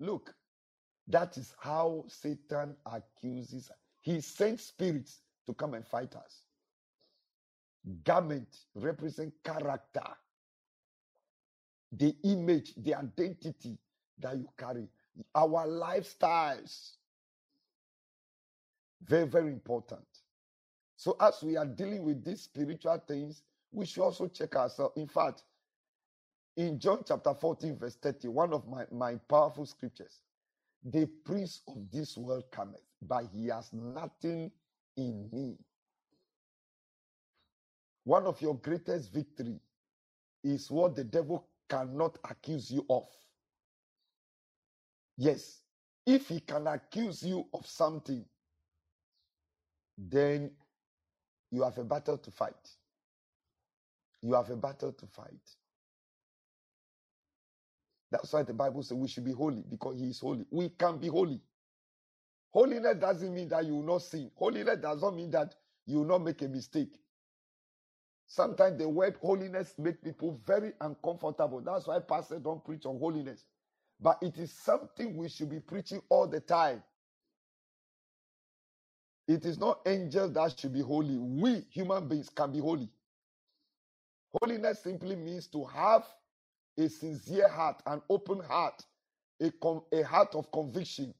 Look, 0.00 0.34
that 1.08 1.36
is 1.38 1.54
how 1.60 2.04
Satan 2.08 2.76
accuses. 2.86 3.70
He 4.02 4.20
sent 4.20 4.60
spirits 4.60 5.22
to 5.46 5.54
come 5.54 5.74
and 5.74 5.86
fight 5.86 6.16
us. 6.16 6.44
Garment 8.04 8.66
represent 8.74 9.34
character, 9.44 10.04
the 11.96 12.14
image, 12.24 12.74
the 12.76 12.94
identity 12.94 13.78
that 14.18 14.36
you 14.36 14.48
carry, 14.56 14.88
our 15.34 15.66
lifestyles. 15.66 16.92
Very, 19.04 19.26
very 19.26 19.52
important. 19.52 20.04
So, 20.96 21.16
as 21.20 21.42
we 21.42 21.56
are 21.56 21.66
dealing 21.66 22.04
with 22.04 22.24
these 22.24 22.42
spiritual 22.42 23.02
things, 23.06 23.42
we 23.72 23.86
should 23.86 24.02
also 24.02 24.26
check 24.26 24.56
ourselves. 24.56 24.96
In 24.96 25.06
fact, 25.06 25.44
in 26.56 26.78
John 26.78 27.04
chapter 27.06 27.34
14, 27.34 27.76
verse 27.78 27.96
30, 27.96 28.28
one 28.28 28.52
of 28.52 28.66
my, 28.66 28.84
my 28.90 29.16
powerful 29.28 29.66
scriptures, 29.66 30.20
the 30.84 31.06
prince 31.24 31.60
of 31.68 31.90
this 31.92 32.16
world 32.16 32.44
cometh, 32.50 32.80
but 33.02 33.24
he 33.32 33.48
has 33.48 33.70
nothing 33.72 34.50
in 34.96 35.28
me. 35.32 35.56
One 38.04 38.24
of 38.24 38.40
your 38.40 38.54
greatest 38.54 39.12
victory 39.12 39.60
is 40.42 40.70
what 40.70 40.94
the 40.94 41.04
devil 41.04 41.46
cannot 41.68 42.18
accuse 42.24 42.70
you 42.70 42.86
of. 42.90 43.08
Yes, 45.16 45.64
if 46.06 46.28
he 46.28 46.40
can 46.40 46.66
accuse 46.68 47.22
you 47.22 47.48
of 47.54 47.66
something, 47.66 48.26
then 49.98 50.56
you 51.50 51.62
have 51.64 51.78
a 51.78 51.84
battle 51.84 52.18
to 52.18 52.30
fight. 52.30 52.76
You 54.22 54.34
have 54.34 54.50
a 54.50 54.56
battle 54.56 54.92
to 54.92 55.06
fight. 55.06 55.56
That's 58.10 58.32
why 58.32 58.44
the 58.44 58.54
Bible 58.54 58.82
says 58.82 58.96
we 58.96 59.08
should 59.08 59.24
be 59.24 59.32
holy 59.32 59.62
because 59.62 60.00
He 60.00 60.10
is 60.10 60.20
holy. 60.20 60.46
We 60.50 60.70
can 60.70 60.98
be 60.98 61.08
holy. 61.08 61.42
Holiness 62.52 62.96
doesn't 62.96 63.34
mean 63.34 63.48
that 63.50 63.66
you 63.66 63.76
will 63.76 63.84
not 63.84 64.02
sin. 64.02 64.30
Holiness 64.36 64.78
does 64.80 65.02
not 65.02 65.14
mean 65.14 65.30
that 65.32 65.54
you 65.86 65.98
will 65.98 66.06
not 66.06 66.22
make 66.22 66.42
a 66.42 66.48
mistake. 66.48 66.98
Sometimes 68.26 68.78
the 68.78 68.88
word 68.88 69.16
holiness 69.22 69.74
make 69.78 70.02
people 70.02 70.40
very 70.46 70.72
uncomfortable. 70.80 71.60
That's 71.60 71.86
why 71.86 72.00
pastors 72.00 72.40
don't 72.42 72.64
preach 72.64 72.86
on 72.86 72.98
holiness. 72.98 73.46
But 74.00 74.18
it 74.22 74.38
is 74.38 74.52
something 74.52 75.16
we 75.16 75.28
should 75.28 75.50
be 75.50 75.60
preaching 75.60 76.02
all 76.10 76.26
the 76.26 76.40
time. 76.40 76.82
It 79.28 79.44
is 79.46 79.58
not 79.58 79.80
angels 79.86 80.32
that 80.34 80.58
should 80.58 80.72
be 80.74 80.82
holy. 80.82 81.18
We 81.18 81.62
human 81.70 82.08
beings 82.08 82.28
can 82.30 82.52
be 82.52 82.60
holy. 82.60 82.90
Holiness 84.42 84.80
simply 84.82 85.16
means 85.16 85.48
to 85.48 85.64
have 85.66 86.06
a 86.78 86.88
sincere 86.88 87.48
heart, 87.48 87.82
an 87.86 88.02
open 88.10 88.40
heart, 88.40 88.84
a, 89.40 89.50
com- 89.52 89.84
a 89.92 90.02
heart 90.02 90.34
of 90.34 90.50
conviction. 90.52 91.14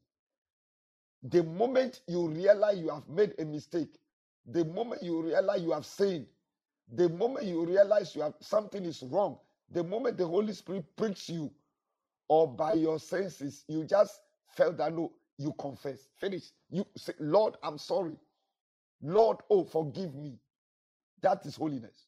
The 1.23 1.43
moment 1.45 2.03
you 2.09 2.29
realize 2.29 2.79
you 2.79 2.91
have 2.91 3.09
made 3.09 3.35
a 3.39 3.45
mistake, 3.45 3.99
the 4.47 4.65
moment 4.65 5.03
you 5.03 5.23
realize 5.23 5.63
you 5.63 5.73
have 5.73 5.87
sinned, 5.87 6.27
The 6.93 7.09
moment 7.09 7.47
you 7.47 7.65
realize 7.65 8.15
you 8.15 8.23
have 8.23 8.35
something 8.41 8.85
is 8.85 9.03
wrong, 9.03 9.39
the 9.71 9.83
moment 9.83 10.19
the 10.19 10.27
Holy 10.27 10.53
Spirit 10.53 10.85
pricks 10.97 11.29
you, 11.29 11.51
or 12.29 12.47
by 12.49 12.75
your 12.75 12.99
senses, 12.99 13.65
you 13.69 13.85
just 13.85 14.21
felt 14.49 14.77
that 14.79 14.95
no, 14.95 15.13
you 15.39 15.53
confess. 15.59 16.09
Finish. 16.17 16.51
You 16.71 16.87
say, 16.97 17.13
Lord, 17.19 17.57
I'm 17.63 17.79
sorry. 17.79 18.17
Lord, 19.03 19.39
oh, 19.51 19.65
forgive 19.65 20.15
me. 20.15 20.39
That 21.23 21.45
is 21.47 21.57
holiness. 21.57 22.07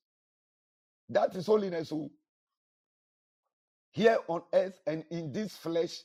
That 1.08 1.34
is 1.36 1.46
holiness. 1.46 1.92
Oh. 1.92 2.10
Here 3.90 4.18
on 4.28 4.42
earth 4.52 4.80
and 4.86 5.04
in 5.10 5.32
this 5.32 5.56
flesh, 5.56 6.00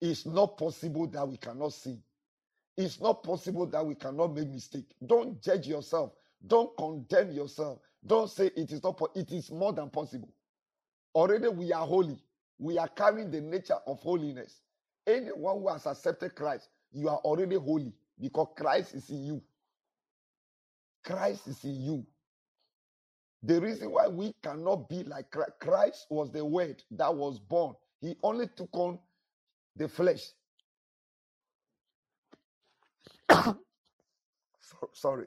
it's 0.00 0.26
not 0.26 0.58
possible 0.58 1.06
that 1.08 1.26
we 1.26 1.36
cannot 1.36 1.72
sin. 1.72 2.02
It's 2.76 3.00
not 3.00 3.22
possible 3.22 3.66
that 3.66 3.84
we 3.84 3.94
cannot 3.94 4.34
make 4.34 4.48
mistake. 4.48 4.84
Don't 5.04 5.40
judge 5.40 5.66
yourself. 5.66 6.12
Don't 6.44 6.76
condemn 6.76 7.32
yourself. 7.32 7.78
Don't 8.04 8.30
say 8.30 8.50
it 8.56 8.70
is 8.72 8.82
not. 8.82 9.00
it 9.14 9.32
is 9.32 9.50
more 9.50 9.72
than 9.72 9.90
possible. 9.90 10.32
Already 11.14 11.48
we 11.48 11.72
are 11.72 11.86
holy. 11.86 12.18
We 12.58 12.78
are 12.78 12.88
carrying 12.88 13.30
the 13.30 13.40
nature 13.40 13.78
of 13.86 14.00
holiness. 14.00 14.60
Anyone 15.06 15.60
who 15.60 15.68
has 15.68 15.86
accepted 15.86 16.34
Christ, 16.34 16.68
you 16.92 17.08
are 17.08 17.18
already 17.18 17.56
holy 17.56 17.92
because 18.20 18.48
Christ 18.56 18.94
is 18.94 19.10
in 19.10 19.24
you. 19.24 19.42
Christ 21.04 21.46
is 21.48 21.64
in 21.64 21.80
you. 21.80 22.06
The 23.42 23.60
reason 23.60 23.90
why 23.90 24.08
we 24.08 24.34
cannot 24.42 24.88
be 24.88 25.04
like 25.04 25.30
Christ, 25.30 25.52
Christ 25.60 26.06
was 26.10 26.30
the 26.32 26.44
word 26.44 26.82
that 26.92 27.14
was 27.14 27.38
born. 27.38 27.74
He 28.00 28.16
only 28.22 28.48
took 28.56 28.70
on 28.72 28.98
the 29.76 29.88
flesh. 29.88 30.26
so, 33.30 33.56
sorry. 34.92 35.26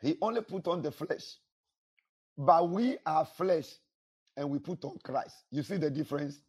He 0.00 0.16
only 0.22 0.42
put 0.42 0.68
on 0.68 0.82
the 0.82 0.92
flesh. 0.92 1.36
But 2.36 2.70
we 2.70 2.98
are 3.06 3.24
flesh 3.24 3.68
and 4.36 4.50
we 4.50 4.58
put 4.58 4.84
on 4.84 4.98
Christ. 5.02 5.36
You 5.50 5.62
see 5.62 5.76
the 5.76 5.90
difference? 5.90 6.40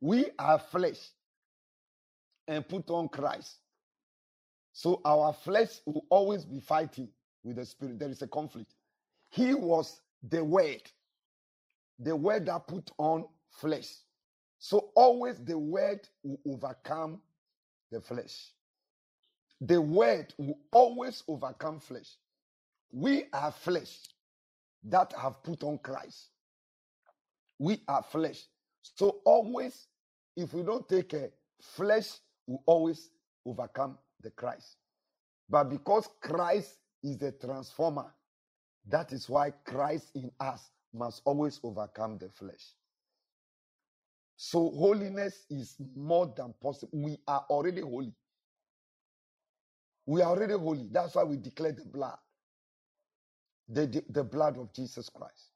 We 0.00 0.26
are 0.38 0.58
flesh 0.58 0.98
and 2.48 2.68
put 2.68 2.90
on 2.90 3.08
Christ. 3.08 3.58
So 4.72 5.00
our 5.04 5.32
flesh 5.32 5.80
will 5.86 6.04
always 6.10 6.44
be 6.44 6.60
fighting 6.60 7.08
with 7.44 7.56
the 7.56 7.64
spirit. 7.66 7.98
There 7.98 8.10
is 8.10 8.22
a 8.22 8.28
conflict. 8.28 8.74
He 9.30 9.54
was 9.54 10.00
the 10.28 10.44
word, 10.44 10.82
the 11.98 12.16
word 12.16 12.46
that 12.46 12.66
put 12.68 12.90
on 12.98 13.26
flesh. 13.50 13.88
So 14.58 14.90
always 14.94 15.38
the 15.38 15.58
word 15.58 16.00
will 16.22 16.40
overcome 16.46 17.20
the 17.92 18.00
flesh. 18.00 18.50
The 19.60 19.80
word 19.80 20.34
will 20.38 20.58
always 20.72 21.22
overcome 21.28 21.80
flesh. 21.80 22.16
We 22.94 23.24
are 23.32 23.50
flesh 23.50 23.98
that 24.84 25.12
have 25.20 25.42
put 25.42 25.64
on 25.64 25.78
Christ. 25.78 26.28
We 27.58 27.80
are 27.88 28.04
flesh. 28.04 28.44
So 28.82 29.20
always, 29.24 29.88
if 30.36 30.54
we 30.54 30.62
don't 30.62 30.88
take 30.88 31.08
care, 31.08 31.30
flesh 31.60 32.08
will 32.46 32.62
always 32.66 33.10
overcome 33.44 33.98
the 34.22 34.30
Christ. 34.30 34.76
But 35.50 35.64
because 35.70 36.08
Christ 36.20 36.70
is 37.02 37.18
the 37.18 37.32
transformer, 37.32 38.14
that 38.86 39.12
is 39.12 39.28
why 39.28 39.50
Christ 39.64 40.10
in 40.14 40.30
us 40.38 40.70
must 40.92 41.22
always 41.24 41.58
overcome 41.64 42.18
the 42.18 42.28
flesh. 42.28 42.74
So 44.36 44.70
holiness 44.70 45.46
is 45.50 45.74
more 45.96 46.32
than 46.36 46.54
possible. 46.62 46.96
We 46.96 47.18
are 47.26 47.44
already 47.50 47.80
holy. 47.80 48.14
We 50.06 50.22
are 50.22 50.30
already 50.30 50.54
holy. 50.54 50.88
That's 50.92 51.16
why 51.16 51.24
we 51.24 51.38
declare 51.38 51.72
the 51.72 51.84
blood. 51.86 52.18
The, 53.68 53.86
the, 53.86 54.04
the 54.10 54.24
blood 54.24 54.58
of 54.58 54.72
Jesus 54.72 55.08
Christ. 55.08 55.50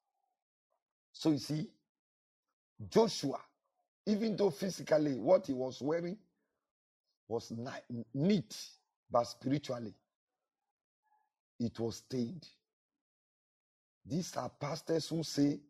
So 1.13 1.31
you 1.31 1.39
see, 1.39 1.69
Joshua, 2.91 3.41
even 4.07 4.37
though 4.37 4.51
physically 4.51 5.19
what 5.19 5.47
he 5.47 5.53
was 5.53 5.81
wearing 5.83 6.17
was 7.29 7.53
neat, 8.15 8.57
but 9.11 9.25
spiritually 9.25 9.95
it 11.61 11.79
was 11.79 11.97
stained. 11.97 12.47
These 14.07 14.37
are 14.37 14.49
pastors 14.49 15.09
who 15.09 15.23
say, 15.23 15.61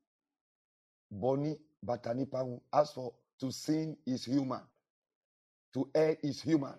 Boni 1.11 1.57
Batanipangu, 1.85 2.61
as 2.73 2.93
for 2.93 3.15
to 3.41 3.51
sin 3.51 3.97
is 4.07 4.25
human, 4.25 4.61
to 5.75 5.89
err 5.95 6.17
is 6.23 6.43
human, 6.43 6.75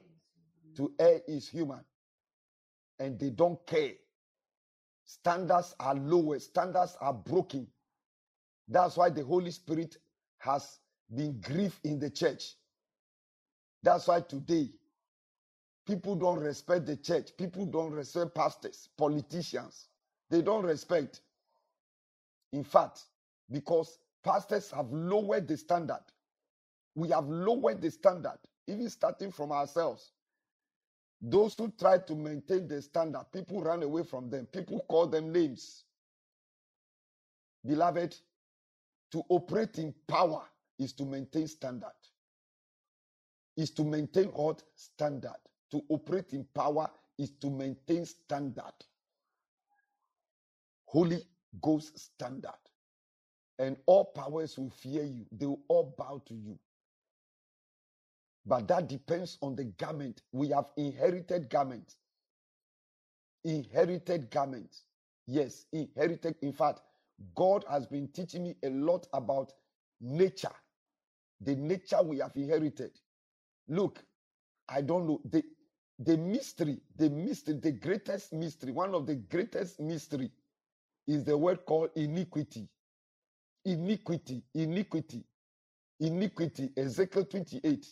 to 0.76 0.94
err 1.00 1.22
is 1.28 1.50
human, 1.50 1.84
and 3.00 3.20
they 3.20 3.30
don't 3.32 3.66
care. 3.66 3.94
Standards 5.10 5.76
are 5.80 5.96
lower, 5.96 6.38
standards 6.38 6.96
are 7.02 7.16
broken. 7.16 7.68
That's 8.68 8.96
why 8.96 9.10
the 9.10 9.24
Holy 9.26 9.50
Spirit 9.50 9.98
has 10.38 10.82
been 11.14 11.42
grieved 11.42 11.80
in 11.84 11.98
the 11.98 12.12
church. 12.12 12.54
That's 13.82 14.08
why 14.08 14.22
today 14.22 14.70
people 15.88 16.16
don't 16.16 16.40
respect 16.40 16.86
the 16.86 16.96
church. 16.96 17.36
People 17.38 17.66
don't 17.66 17.92
respect 17.92 18.36
pastors, 18.36 18.90
politicians. 19.00 19.90
They 20.30 20.44
don't 20.44 20.64
respect. 20.64 21.22
In 22.54 22.64
fact, 22.64 23.06
because 23.50 23.98
pastors 24.24 24.70
have 24.72 24.92
lowered 24.94 25.48
the 25.48 25.58
standard. 25.58 26.04
We 26.94 27.10
have 27.10 27.28
lowered 27.28 27.82
the 27.82 27.90
standard, 27.90 28.38
even 28.68 28.90
starting 28.92 29.32
from 29.32 29.52
ourselves. 29.52 30.12
Those 31.22 31.56
who 31.58 31.72
try 31.80 31.98
to 32.00 32.16
maintain 32.16 32.68
the 32.68 32.82
standard, 32.82 33.26
people 33.34 33.62
run 33.62 33.84
away 33.84 34.04
from 34.04 34.30
them. 34.30 34.46
People 34.48 34.86
call 34.90 35.08
them 35.08 35.32
names. 35.34 35.84
Beloved, 37.66 38.16
to 39.12 39.24
operate 39.30 39.80
in 39.80 39.94
power 40.08 40.44
is 40.80 40.94
to 40.94 41.06
maintain 41.06 41.48
standard. 41.48 41.92
Is 43.58 43.72
to 43.72 43.84
maintain 43.84 44.26
what? 44.28 44.64
Standard. 44.76 45.38
To 45.72 45.84
operate 45.90 46.34
in 46.34 46.46
power 46.56 46.90
is 47.18 47.32
to 47.42 47.50
maintain 47.50 48.06
standard. 48.06 48.74
Holy 50.86 51.22
Ghost 51.62 51.98
standard. 52.00 52.52
And 53.60 53.78
all 53.86 54.06
powers 54.06 54.58
will 54.58 54.70
fear 54.70 55.04
you. 55.04 55.26
They 55.32 55.46
will 55.46 55.62
all 55.68 55.94
bow 55.98 56.22
to 56.28 56.34
you. 56.34 56.58
But 58.50 58.68
that 58.70 58.90
depends 58.90 59.40
on 59.44 59.56
the 59.58 59.66
garment. 59.66 60.24
We 60.34 60.50
have 60.50 60.68
inherited 60.78 61.50
garments. 61.52 61.98
Inherited 63.46 64.32
garments. 64.32 64.86
Yes, 65.28 65.66
inherited. 65.74 66.36
In 66.42 66.54
fact, 66.54 66.82
God 67.36 67.66
has 67.70 67.88
been 67.88 68.10
teaching 68.10 68.44
me 68.44 68.56
a 68.64 68.70
lot 68.72 69.08
about 69.14 69.54
nature, 70.02 70.52
the 71.42 71.56
nature 71.56 72.02
we 72.04 72.20
have 72.20 72.34
inherited. 72.36 72.92
Look, 73.70 74.04
I 74.70 74.82
don't 74.82 75.08
know 75.08 75.22
the 75.30 75.44
the 76.00 76.18
mystery, 76.18 76.80
the 76.98 77.10
mystery, 77.10 77.56
the 77.56 77.72
greatest 77.74 78.34
mystery, 78.34 78.72
one 78.72 78.96
of 78.96 79.08
the 79.08 79.16
greatest 79.16 79.80
mystery 79.80 80.32
is 81.08 81.26
the 81.26 81.38
word 81.38 81.66
called 81.66 81.92
iniquity. 81.96 82.70
Iniquity, 83.66 84.44
iniquity, 84.56 85.24
iniquity. 86.00 86.72
Ezekiel 86.78 87.26
28. 87.26 87.88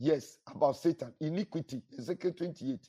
Yes, 0.00 0.38
about 0.54 0.78
Satan. 0.78 1.14
Iniquity. 1.20 1.82
Ezekiel 1.98 2.34
28. 2.34 2.80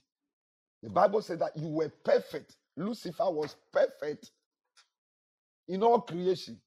The 0.84 0.90
Bible 0.92 1.22
said 1.22 1.40
that 1.40 1.58
you 1.58 1.68
were 1.70 1.90
perfect. 2.06 2.58
Lucifer 2.78 3.30
was 3.32 3.56
perfect 3.74 4.32
in 5.68 5.84
all 5.84 6.02
creation 6.02 6.60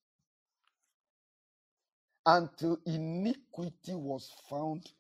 until 2.26 2.78
iniquity 2.87 3.94
was 3.94 4.30
found 4.50 4.90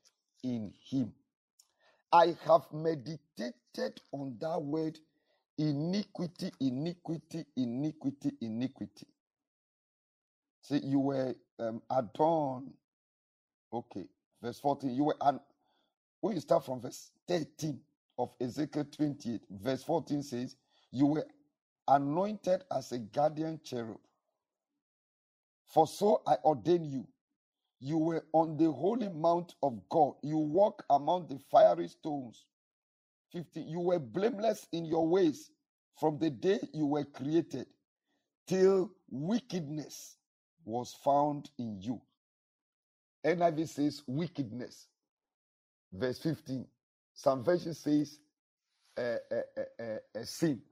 in 0.44 0.72
him. 0.90 1.12
I 2.12 2.36
have 2.46 2.62
meditated 2.72 4.00
on 4.12 4.36
that 4.40 4.62
word 4.62 4.98
iniquity, 5.58 6.52
iniquity, 6.60 7.44
iniquity, 7.56 8.32
iniquity. 8.40 9.06
See, 10.62 10.80
you 10.84 11.00
were 11.00 11.34
um, 11.60 11.82
adorned. 11.90 12.72
Okay, 13.72 14.06
verse 14.44 14.60
14. 14.60 14.94
You 14.94 15.04
were, 15.04 15.16
an, 15.22 15.40
when 16.20 16.34
you 16.34 16.40
start 16.40 16.64
from 16.64 16.80
verse 16.80 17.10
13 17.26 17.80
of 18.18 18.30
Ezekiel 18.40 18.84
28, 18.96 19.40
verse 19.50 19.82
14 19.82 20.22
says, 20.22 20.56
You 20.92 21.06
were 21.06 21.26
anointed 21.88 22.62
as 22.74 22.92
a 22.92 22.98
guardian 22.98 23.60
cherub. 23.64 23.98
For 25.66 25.86
so 25.86 26.22
I 26.26 26.36
ordain 26.44 26.84
you. 26.84 27.06
You 27.80 27.98
were 27.98 28.24
on 28.32 28.56
the 28.56 28.70
holy 28.70 29.08
mount 29.08 29.54
of 29.62 29.80
God. 29.88 30.14
You 30.22 30.38
walk 30.38 30.84
among 30.90 31.26
the 31.28 31.38
fiery 31.50 31.88
stones. 31.88 32.46
50. 33.32 33.62
You 33.62 33.80
were 33.80 33.98
blameless 33.98 34.68
in 34.72 34.84
your 34.84 35.08
ways 35.08 35.50
from 35.98 36.18
the 36.18 36.30
day 36.30 36.60
you 36.72 36.86
were 36.86 37.04
created 37.04 37.66
till 38.46 38.90
wickedness 39.10 40.16
was 40.64 40.94
found 41.04 41.50
in 41.58 41.80
you. 41.80 42.00
NIV 43.24 43.68
says 43.68 44.02
wickedness. 44.06 44.88
Verse 45.92 46.18
15. 46.20 46.66
Some 47.14 47.44
version 47.44 47.74
says 47.74 48.18
uh, 48.98 49.16
uh, 49.32 49.62
uh, 49.82 50.24
sin. 50.24 50.62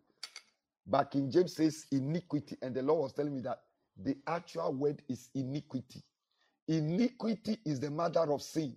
But 0.87 1.11
King 1.13 1.31
James 1.31 1.55
says 1.57 1.87
iniquity, 1.93 2.57
and 2.63 2.75
the 2.75 2.83
Lord 2.83 3.03
was 3.03 3.13
telling 3.13 3.35
me 3.35 3.43
that 3.43 3.61
the 4.03 4.17
actual 4.27 4.73
word 4.75 5.03
is 5.09 5.31
iniquity. 5.35 6.03
Iniquity 6.69 7.59
is 7.65 7.81
the 7.81 7.91
mother 7.91 8.33
of 8.33 8.43
sin. 8.43 8.77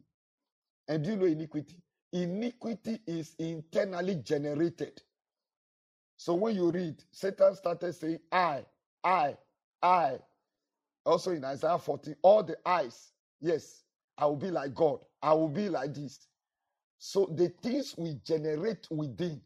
And 0.87 1.03
do 1.03 1.11
you 1.11 1.17
know 1.17 1.25
iniquity? 1.25 1.77
Iniquity 2.13 2.99
is 3.07 3.35
internally 3.39 4.15
generated. 4.17 5.01
So 6.17 6.35
when 6.35 6.55
you 6.55 6.71
read, 6.71 7.03
Satan 7.11 7.55
started 7.55 7.93
saying, 7.93 8.19
I, 8.31 8.65
I, 9.03 9.37
I. 9.81 10.19
Also 11.05 11.31
in 11.31 11.43
Isaiah 11.45 11.79
40, 11.79 12.15
all 12.21 12.43
the 12.43 12.57
eyes. 12.67 13.11
Yes, 13.45 13.83
I 14.17 14.25
will 14.27 14.37
be 14.37 14.51
like 14.51 14.75
God. 14.75 15.01
I 15.21 15.33
will 15.35 15.49
be 15.49 15.69
like 15.69 15.93
this. 15.95 16.19
So 16.99 17.27
the 17.35 17.49
things 17.63 17.95
we 17.97 18.15
generate 18.25 18.87
within, 18.91 19.41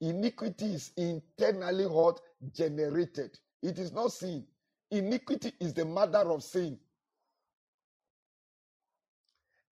iniquity 0.00 0.66
is 0.74 0.92
internally 0.96 1.86
what 1.86 2.20
generated. 2.54 3.38
It 3.62 3.78
is 3.78 3.92
not 3.92 4.12
sin. 4.12 4.44
Iniquity 4.90 5.52
is 5.60 5.74
the 5.74 5.84
mother 5.84 6.20
of 6.32 6.44
sin. 6.44 6.78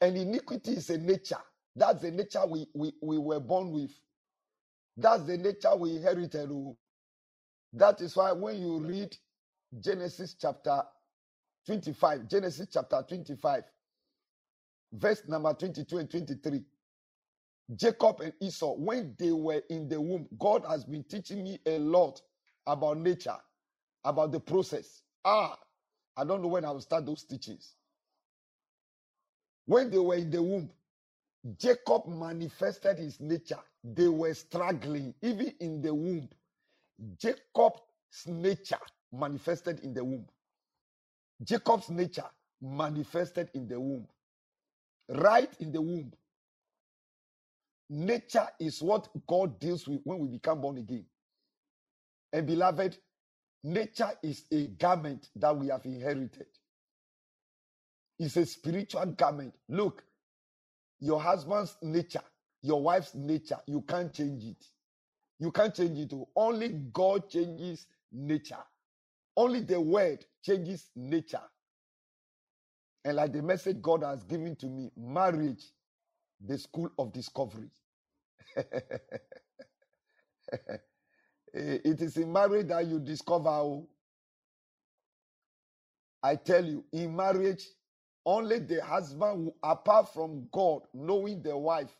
And 0.00 0.16
iniquity 0.16 0.72
is 0.72 0.90
a 0.90 0.98
nature. 0.98 1.38
That's 1.76 2.02
the 2.02 2.12
nature 2.12 2.46
we, 2.46 2.68
we, 2.74 2.94
we 3.02 3.18
were 3.18 3.40
born 3.40 3.72
with. 3.72 3.92
That's 4.96 5.24
the 5.24 5.38
nature 5.38 5.76
we 5.76 5.96
inherited. 5.96 6.50
oh. 6.52 6.76
That 7.74 8.00
is 8.02 8.16
why 8.16 8.32
when 8.32 8.60
you 8.60 8.80
read 8.80 9.16
Genesis 9.80 10.36
chapter 10.40 10.82
25, 11.66 12.28
Genesis 12.28 12.68
chapter 12.72 13.04
25, 13.08 13.64
verse 14.92 15.22
number 15.28 15.52
22 15.54 15.98
and 15.98 16.10
23, 16.10 16.64
Jacob 17.76 18.20
and 18.20 18.32
Esau, 18.40 18.74
when 18.74 19.14
they 19.18 19.32
were 19.32 19.62
in 19.70 19.88
the 19.88 20.00
womb, 20.00 20.28
God 20.38 20.64
has 20.68 20.84
been 20.84 21.04
teaching 21.04 21.44
me 21.44 21.60
a 21.66 21.78
lot 21.78 22.20
about 22.66 22.98
nature, 22.98 23.36
about 24.04 24.32
the 24.32 24.40
process. 24.40 25.02
Ah, 25.24 25.58
I 26.16 26.24
don't 26.24 26.42
know 26.42 26.48
when 26.48 26.64
I 26.64 26.70
will 26.70 26.80
start 26.80 27.06
those 27.06 27.24
teachings. 27.24 27.76
When 29.66 29.90
they 29.90 29.98
were 29.98 30.16
in 30.16 30.30
the 30.30 30.42
womb, 30.42 30.70
Jacob 31.58 32.06
manifested 32.08 32.98
his 32.98 33.20
nature. 33.20 33.60
They 33.84 34.08
were 34.08 34.34
struggling, 34.34 35.14
even 35.22 35.54
in 35.60 35.82
the 35.82 35.94
womb. 35.94 36.28
Jacob's 37.18 37.80
nature 38.26 38.78
manifested 39.12 39.80
in 39.80 39.94
the 39.94 40.04
womb. 40.04 40.26
Jacob's 41.42 41.90
nature 41.90 42.30
manifested 42.62 43.50
in 43.54 43.68
the 43.68 43.78
womb. 43.80 44.06
Right 45.08 45.50
in 45.60 45.72
the 45.72 45.82
womb. 45.82 46.12
Nature 47.90 48.48
is 48.60 48.82
what 48.82 49.08
God 49.28 49.60
deals 49.60 49.86
with 49.88 50.00
when 50.04 50.18
we 50.18 50.28
become 50.28 50.60
born 50.60 50.78
again. 50.78 51.06
And 52.32 52.46
beloved, 52.46 52.98
nature 53.64 54.12
is 54.22 54.44
a 54.52 54.66
garment 54.68 55.28
that 55.36 55.56
we 55.56 55.68
have 55.68 55.84
inherited. 55.86 56.46
It's 58.18 58.36
a 58.36 58.46
spiritual 58.46 59.06
garment. 59.06 59.54
Look, 59.68 60.04
your 61.00 61.20
husband's 61.20 61.76
nature, 61.82 62.22
your 62.62 62.82
wife's 62.82 63.14
nature, 63.14 63.58
you 63.66 63.82
can't 63.82 64.12
change 64.12 64.44
it. 64.44 64.64
You 65.38 65.52
can't 65.52 65.74
change 65.74 65.98
it. 65.98 66.12
Only 66.36 66.68
God 66.70 67.28
changes 67.28 67.86
nature. 68.12 68.64
Only 69.36 69.60
the 69.60 69.80
word 69.80 70.24
changes 70.44 70.90
nature. 70.96 71.42
And 73.04 73.16
like 73.16 73.32
the 73.32 73.42
message 73.42 73.82
God 73.82 74.04
has 74.04 74.24
given 74.24 74.56
to 74.56 74.66
me, 74.66 74.90
marriage, 74.96 75.64
the 76.40 76.58
school 76.58 76.90
of 76.98 77.12
discovery. 77.12 77.70
Eh, 81.54 81.78
it 81.84 82.02
is 82.02 82.16
in 82.18 82.32
marriage 82.32 82.68
that 82.68 82.86
you 82.86 83.00
discover. 83.00 83.48
oh. 83.50 83.88
I 86.22 86.36
tell 86.36 86.64
you, 86.64 86.86
in 86.92 87.16
marriage, 87.16 87.66
only 88.26 88.60
the 88.60 88.84
husband, 88.84 89.46
will, 89.46 89.56
apart 89.62 90.12
from 90.12 90.48
God 90.52 90.82
knowing 90.94 91.42
the 91.42 91.56
wife, 91.56 91.96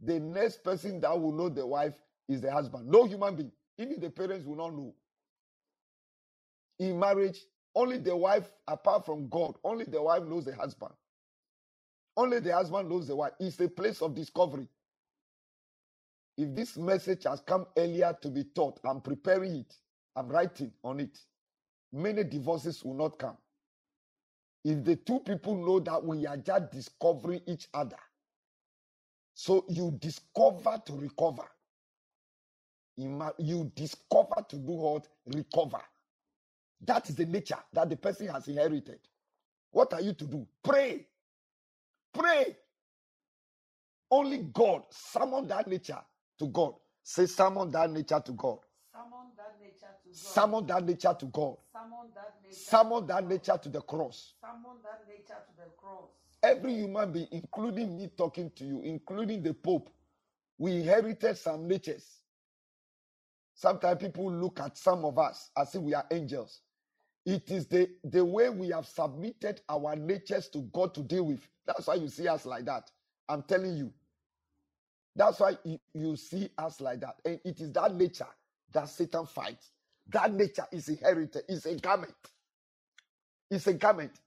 the 0.00 0.20
next 0.20 0.64
person 0.64 1.00
that 1.00 1.20
will 1.20 1.32
know 1.32 1.48
the 1.48 1.66
wife 1.66 2.00
is 2.28 2.40
the 2.42 2.52
husband. 2.52 2.88
No 2.88 3.04
human 3.06 3.36
being, 3.36 3.52
even 3.78 4.00
the 4.00 4.10
parents 4.10 4.46
will 4.46 4.56
not 4.56 4.74
know. 4.74 4.94
In 6.78 6.98
marriage, 6.98 7.40
only 7.74 7.98
the 7.98 8.16
wife, 8.16 8.52
apart 8.68 9.06
from 9.06 9.28
God, 9.28 9.56
only 9.64 9.86
the 9.86 10.02
wife 10.02 10.24
knows 10.24 10.46
the 10.46 10.54
husband. 10.54 10.92
Only 12.16 12.40
the 12.40 12.54
husband 12.54 12.88
knows 12.90 13.08
the 13.08 13.16
wife. 13.16 13.32
It's 13.40 13.60
a 13.60 13.68
place 13.68 14.02
of 14.02 14.14
discovery. 14.14 14.68
If 16.38 16.54
this 16.54 16.76
message 16.78 17.24
has 17.24 17.40
come 17.40 17.66
earlier 17.76 18.16
to 18.22 18.28
be 18.28 18.44
taught, 18.44 18.80
I'm 18.84 19.00
preparing 19.00 19.56
it, 19.56 19.74
I'm 20.16 20.28
writing 20.28 20.72
on 20.84 21.00
it. 21.00 21.18
Many 21.92 22.24
divorces 22.24 22.84
will 22.84 22.94
not 22.94 23.18
come. 23.18 23.38
If 24.64 24.84
the 24.84 24.96
two 24.96 25.20
people 25.20 25.56
know 25.56 25.80
that 25.80 26.04
we 26.04 26.26
are 26.26 26.36
just 26.38 26.72
discovering 26.72 27.42
each 27.46 27.68
other, 27.74 27.98
so 29.34 29.64
you 29.68 29.92
discover 30.00 30.82
to 30.86 30.94
recover. 30.94 31.48
You 32.96 33.72
discover 33.74 34.44
to 34.48 34.56
do 34.56 34.72
what? 34.72 35.08
Recover. 35.26 35.82
That 36.80 37.08
is 37.08 37.16
the 37.16 37.26
nature 37.26 37.58
that 37.72 37.88
the 37.90 37.96
person 37.96 38.28
has 38.28 38.48
inherited. 38.48 39.00
What 39.70 39.92
are 39.92 40.00
you 40.00 40.12
to 40.14 40.24
do? 40.24 40.46
Pray. 40.62 41.06
Pray. 42.12 42.56
Only 44.10 44.38
God 44.38 44.84
summon 44.90 45.46
that 45.48 45.66
nature 45.66 46.00
to 46.38 46.46
God. 46.46 46.74
Say, 47.02 47.26
summon 47.26 47.70
that 47.72 47.90
nature 47.90 48.20
to 48.24 48.32
God. 48.32 48.58
Summon 48.92 49.32
that 49.36 49.58
nature 49.60 49.86
to 50.02 50.06
God. 50.06 50.14
Summon 50.14 50.66
that 50.66 50.84
nature 50.84 51.16
to 51.18 51.26
God. 51.26 51.56
Summon 51.72 52.08
that 52.14 52.34
nature. 52.42 52.54
Summon 52.54 53.00
to 53.02 53.06
that 53.08 53.28
nature 53.28 53.58
to 53.62 53.68
the 53.68 53.80
cross. 53.80 54.34
Summon 54.40 54.76
that 54.82 55.04
nature 55.08 55.36
to 55.46 55.56
the 55.56 55.70
cross. 55.76 56.10
Every 56.42 56.74
human 56.74 57.12
being, 57.12 57.28
including 57.32 57.96
me 57.96 58.08
talking 58.16 58.50
to 58.56 58.64
you, 58.64 58.80
including 58.82 59.42
the 59.42 59.52
Pope, 59.52 59.90
we 60.56 60.76
inherited 60.76 61.36
some 61.36 61.66
natures. 61.68 62.22
Sometimes 63.54 64.00
people 64.00 64.32
look 64.32 64.60
at 64.60 64.76
some 64.78 65.04
of 65.04 65.18
us 65.18 65.50
as 65.56 65.74
if 65.74 65.82
we 65.82 65.94
are 65.94 66.06
angels. 66.10 66.60
It 67.28 67.50
is 67.52 67.68
the, 67.68 67.90
the 68.04 68.24
way 68.24 68.50
we 68.50 68.70
have 68.70 68.86
submitted 68.86 69.62
our 69.68 69.96
natures 69.96 70.48
to 70.50 70.60
God 70.74 70.94
to 70.96 71.02
deal 71.04 71.24
with. 71.26 71.48
That's 71.66 71.86
why 71.88 71.96
you 71.96 72.08
see 72.08 72.28
us 72.28 72.46
like 72.46 72.66
that. 72.66 72.90
I'm 73.28 73.44
telling 73.44 73.76
you. 73.76 73.92
That's 75.16 75.40
why 75.40 75.58
you, 75.64 75.78
see 76.16 76.50
us 76.58 76.80
like 76.80 77.00
that. 77.00 77.20
And 77.24 77.40
it 77.44 77.60
is 77.60 77.72
that 77.74 77.94
nature 77.94 78.28
that 78.72 78.88
Satan 78.90 79.26
fights. 79.26 79.72
That 80.08 80.32
nature 80.34 80.66
is 80.72 80.88
inherited, 80.90 81.44
it's 81.48 81.66
a 81.66 81.76
garment. 81.76 82.14
It's 83.50 83.66
a 83.68 83.74
garment. 83.74 84.20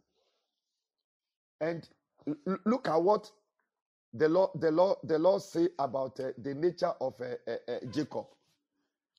And 1.62 1.88
l- 2.28 2.60
look 2.66 2.90
at 2.90 3.02
what 3.02 3.32
the 4.14 4.30
law, 4.30 4.52
the 4.56 4.72
law, 4.72 4.96
the 5.04 5.20
law 5.20 5.40
say 5.40 5.70
about 5.80 6.20
uh, 6.20 6.32
the 6.38 6.56
nature 6.56 6.94
of 7.02 7.16
uh, 7.22 7.36
uh, 7.48 7.58
uh, 7.72 7.80
Jacob. 7.92 8.28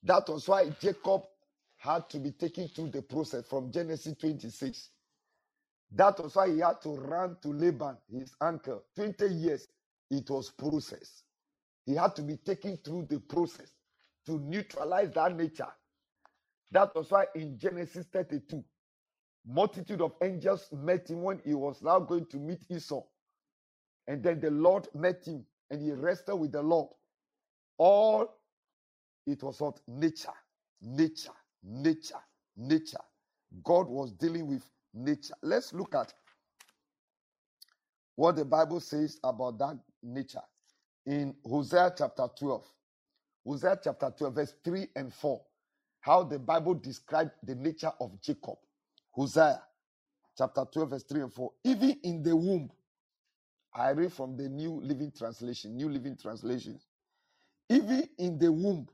That 0.04 0.28
was 0.28 0.48
why 0.48 0.70
Jacob 0.80 1.24
had 1.82 2.08
to 2.10 2.20
be 2.20 2.30
taken 2.30 2.68
through 2.68 2.90
the 2.90 3.02
process 3.02 3.44
from 3.48 3.72
Genesis 3.72 4.14
26. 4.16 4.90
That 5.90 6.18
was 6.20 6.36
why 6.36 6.48
he 6.50 6.60
had 6.60 6.80
to 6.82 6.90
run 6.90 7.36
to 7.42 7.48
Laban, 7.48 7.96
his 8.08 8.36
uncle. 8.40 8.84
20 8.94 9.26
years, 9.26 9.66
it 10.08 10.30
was 10.30 10.50
process. 10.50 11.24
He 11.84 11.96
had 11.96 12.14
to 12.16 12.22
be 12.22 12.36
taken 12.36 12.76
through 12.76 13.08
the 13.10 13.18
process 13.18 13.72
to 14.26 14.38
neutralize 14.38 15.10
that 15.14 15.36
nature. 15.36 15.72
That 16.70 16.94
was 16.94 17.10
why 17.10 17.26
in 17.34 17.58
Genesis 17.58 18.06
32, 18.12 18.62
multitude 19.44 20.00
of 20.00 20.14
angels 20.22 20.68
met 20.72 21.10
him 21.10 21.22
when 21.22 21.40
he 21.44 21.54
was 21.54 21.82
now 21.82 21.98
going 21.98 22.26
to 22.26 22.36
meet 22.36 22.60
Esau. 22.70 23.02
And 24.06 24.22
then 24.22 24.38
the 24.40 24.50
Lord 24.50 24.86
met 24.94 25.26
him 25.26 25.44
and 25.70 25.82
he 25.82 25.90
rested 25.90 26.36
with 26.36 26.52
the 26.52 26.62
Lord. 26.62 26.90
All 27.76 28.28
it 29.26 29.42
was 29.42 29.60
not 29.60 29.80
nature, 29.88 30.34
nature, 30.80 31.32
nature, 31.62 32.22
nature. 32.56 32.98
God 33.64 33.88
was 33.88 34.12
dealing 34.12 34.46
with 34.48 34.64
nature. 34.94 35.34
Let's 35.42 35.72
look 35.72 35.94
at 35.94 36.12
what 38.16 38.36
the 38.36 38.44
Bible 38.44 38.80
says 38.80 39.18
about 39.24 39.58
that 39.58 39.78
nature 40.02 40.42
in 41.06 41.34
Hosea 41.44 41.94
chapter 41.96 42.26
12. 42.38 42.66
Hosea 43.46 43.78
chapter 43.82 44.12
12, 44.16 44.34
verse 44.34 44.54
3 44.64 44.86
and 44.96 45.12
4. 45.12 45.40
How 46.00 46.22
the 46.22 46.38
Bible 46.38 46.74
described 46.74 47.32
the 47.42 47.54
nature 47.54 47.92
of 48.00 48.20
Jacob. 48.20 48.56
Hosea 49.12 49.62
chapter 50.36 50.64
12, 50.72 50.90
verse 50.90 51.04
3 51.04 51.22
and 51.22 51.32
4. 51.32 51.50
Even 51.64 51.96
in 52.02 52.22
the 52.22 52.36
womb, 52.36 52.70
I 53.74 53.90
read 53.90 54.12
from 54.12 54.36
the 54.36 54.48
New 54.48 54.80
Living 54.82 55.12
Translation, 55.16 55.76
New 55.76 55.88
Living 55.88 56.16
Translation. 56.16 56.78
Even 57.68 58.08
in 58.18 58.38
the 58.38 58.52
womb, 58.52 58.86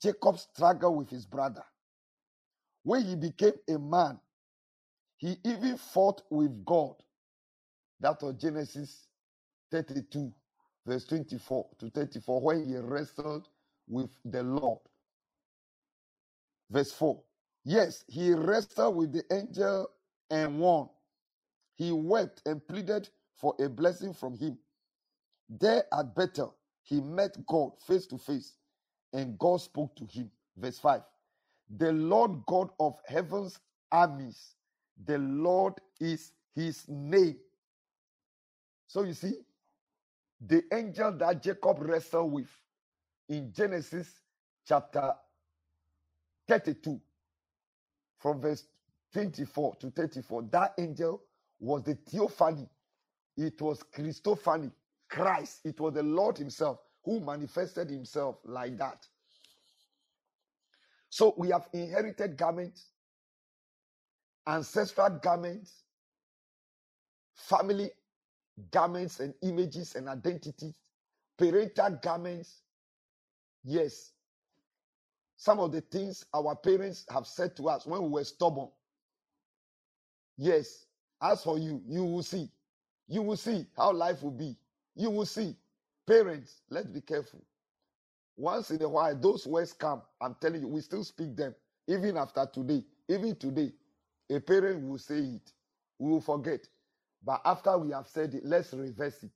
Jacob 0.00 0.38
struggled 0.38 0.96
with 0.98 1.10
his 1.10 1.26
brother. 1.26 1.64
When 2.82 3.04
he 3.04 3.16
became 3.16 3.54
a 3.68 3.78
man, 3.78 4.20
he 5.16 5.36
even 5.44 5.76
fought 5.76 6.22
with 6.30 6.64
God. 6.64 6.94
That 8.00 8.22
was 8.22 8.34
Genesis 8.36 9.08
32, 9.70 10.32
verse 10.86 11.04
24 11.04 11.68
to 11.78 11.90
34, 11.90 12.40
when 12.40 12.66
he 12.66 12.76
wrestled 12.76 13.48
with 13.86 14.10
the 14.24 14.42
Lord. 14.42 14.80
Verse 16.70 16.92
4. 16.92 17.22
Yes, 17.64 18.04
he 18.08 18.32
wrestled 18.32 18.96
with 18.96 19.12
the 19.12 19.24
angel 19.32 19.90
and 20.30 20.58
won. 20.58 20.88
He 21.76 21.92
wept 21.92 22.42
and 22.46 22.66
pleaded 22.66 23.10
for 23.34 23.54
a 23.60 23.68
blessing 23.68 24.14
from 24.14 24.36
him. 24.38 24.58
There 25.48 25.84
at 25.92 26.14
Bethel, 26.14 26.56
he 26.82 27.00
met 27.00 27.44
God 27.46 27.72
face 27.80 28.06
to 28.08 28.18
face, 28.18 28.56
and 29.12 29.38
God 29.38 29.60
spoke 29.60 29.94
to 29.96 30.06
him. 30.06 30.30
Verse 30.56 30.78
5. 30.78 31.02
The 31.76 31.92
Lord 31.92 32.46
God 32.46 32.70
of 32.80 33.00
heaven's 33.06 33.60
armies, 33.92 34.56
the 35.04 35.18
Lord 35.18 35.74
is 36.00 36.32
his 36.54 36.88
name. 36.88 37.38
So 38.88 39.04
you 39.04 39.14
see, 39.14 39.34
the 40.40 40.64
angel 40.72 41.12
that 41.18 41.42
Jacob 41.42 41.78
wrestled 41.80 42.32
with 42.32 42.50
in 43.28 43.52
Genesis 43.52 44.22
chapter 44.66 45.14
32, 46.48 47.00
from 48.18 48.40
verse 48.40 48.66
24 49.12 49.76
to 49.76 49.90
34, 49.90 50.42
that 50.52 50.74
angel 50.78 51.22
was 51.60 51.84
the 51.84 51.94
theophany. 51.94 52.68
It 53.36 53.60
was 53.62 53.82
Christophany, 53.84 54.72
Christ. 55.10 55.60
It 55.64 55.80
was 55.80 55.94
the 55.94 56.02
Lord 56.02 56.38
Himself 56.38 56.80
who 57.04 57.20
manifested 57.20 57.90
Himself 57.90 58.38
like 58.44 58.78
that. 58.78 59.08
So 61.10 61.34
we 61.36 61.50
have 61.50 61.68
inherited 61.72 62.36
garments, 62.36 62.86
ancestral 64.46 65.10
garments, 65.22 65.84
family 67.34 67.90
garments 68.70 69.20
and 69.20 69.34
images 69.42 69.96
and 69.96 70.08
identities, 70.08 70.74
parental 71.38 71.98
garments. 72.02 72.62
Yes. 73.64 74.12
Some 75.36 75.60
of 75.60 75.72
the 75.72 75.80
things 75.80 76.26
our 76.34 76.54
parents 76.56 77.06
have 77.10 77.26
said 77.26 77.56
to 77.56 77.68
us 77.68 77.86
when 77.86 78.02
we 78.02 78.08
were 78.08 78.24
stubborn. 78.24 78.68
Yes. 80.36 80.86
As 81.22 81.42
for 81.42 81.58
you, 81.58 81.82
you 81.86 82.04
will 82.04 82.22
see. 82.22 82.50
You 83.08 83.22
will 83.22 83.36
see 83.36 83.66
how 83.76 83.92
life 83.92 84.22
will 84.22 84.30
be. 84.30 84.56
You 84.94 85.10
will 85.10 85.26
see. 85.26 85.56
Parents, 86.06 86.62
let's 86.70 86.88
be 86.88 87.00
careful. 87.00 87.42
Once 88.40 88.70
in 88.70 88.80
a 88.80 88.88
while, 88.88 89.14
those 89.14 89.46
words 89.46 89.74
come. 89.74 90.00
I'm 90.18 90.34
telling 90.40 90.62
you, 90.62 90.68
we 90.68 90.80
still 90.80 91.04
speak 91.04 91.36
them. 91.36 91.54
Even 91.86 92.16
after 92.16 92.48
today, 92.50 92.82
even 93.06 93.36
today, 93.36 93.70
a 94.30 94.40
parent 94.40 94.82
will 94.88 94.96
say 94.96 95.18
it. 95.18 95.52
We 95.98 96.10
will 96.10 96.22
forget. 96.22 96.66
But 97.22 97.42
after 97.44 97.76
we 97.76 97.90
have 97.92 98.08
said 98.08 98.32
it, 98.32 98.46
let's 98.46 98.72
reverse 98.72 99.24
it. 99.24 99.32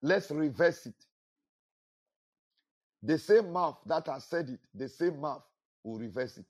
Let's 0.00 0.30
reverse 0.30 0.86
it. 0.86 0.94
The 3.02 3.18
same 3.18 3.52
mouth 3.52 3.78
that 3.84 4.06
has 4.06 4.24
said 4.24 4.48
it, 4.48 4.60
the 4.74 4.88
same 4.88 5.20
mouth 5.20 5.44
will 5.84 5.98
reverse 5.98 6.38
it. 6.38 6.46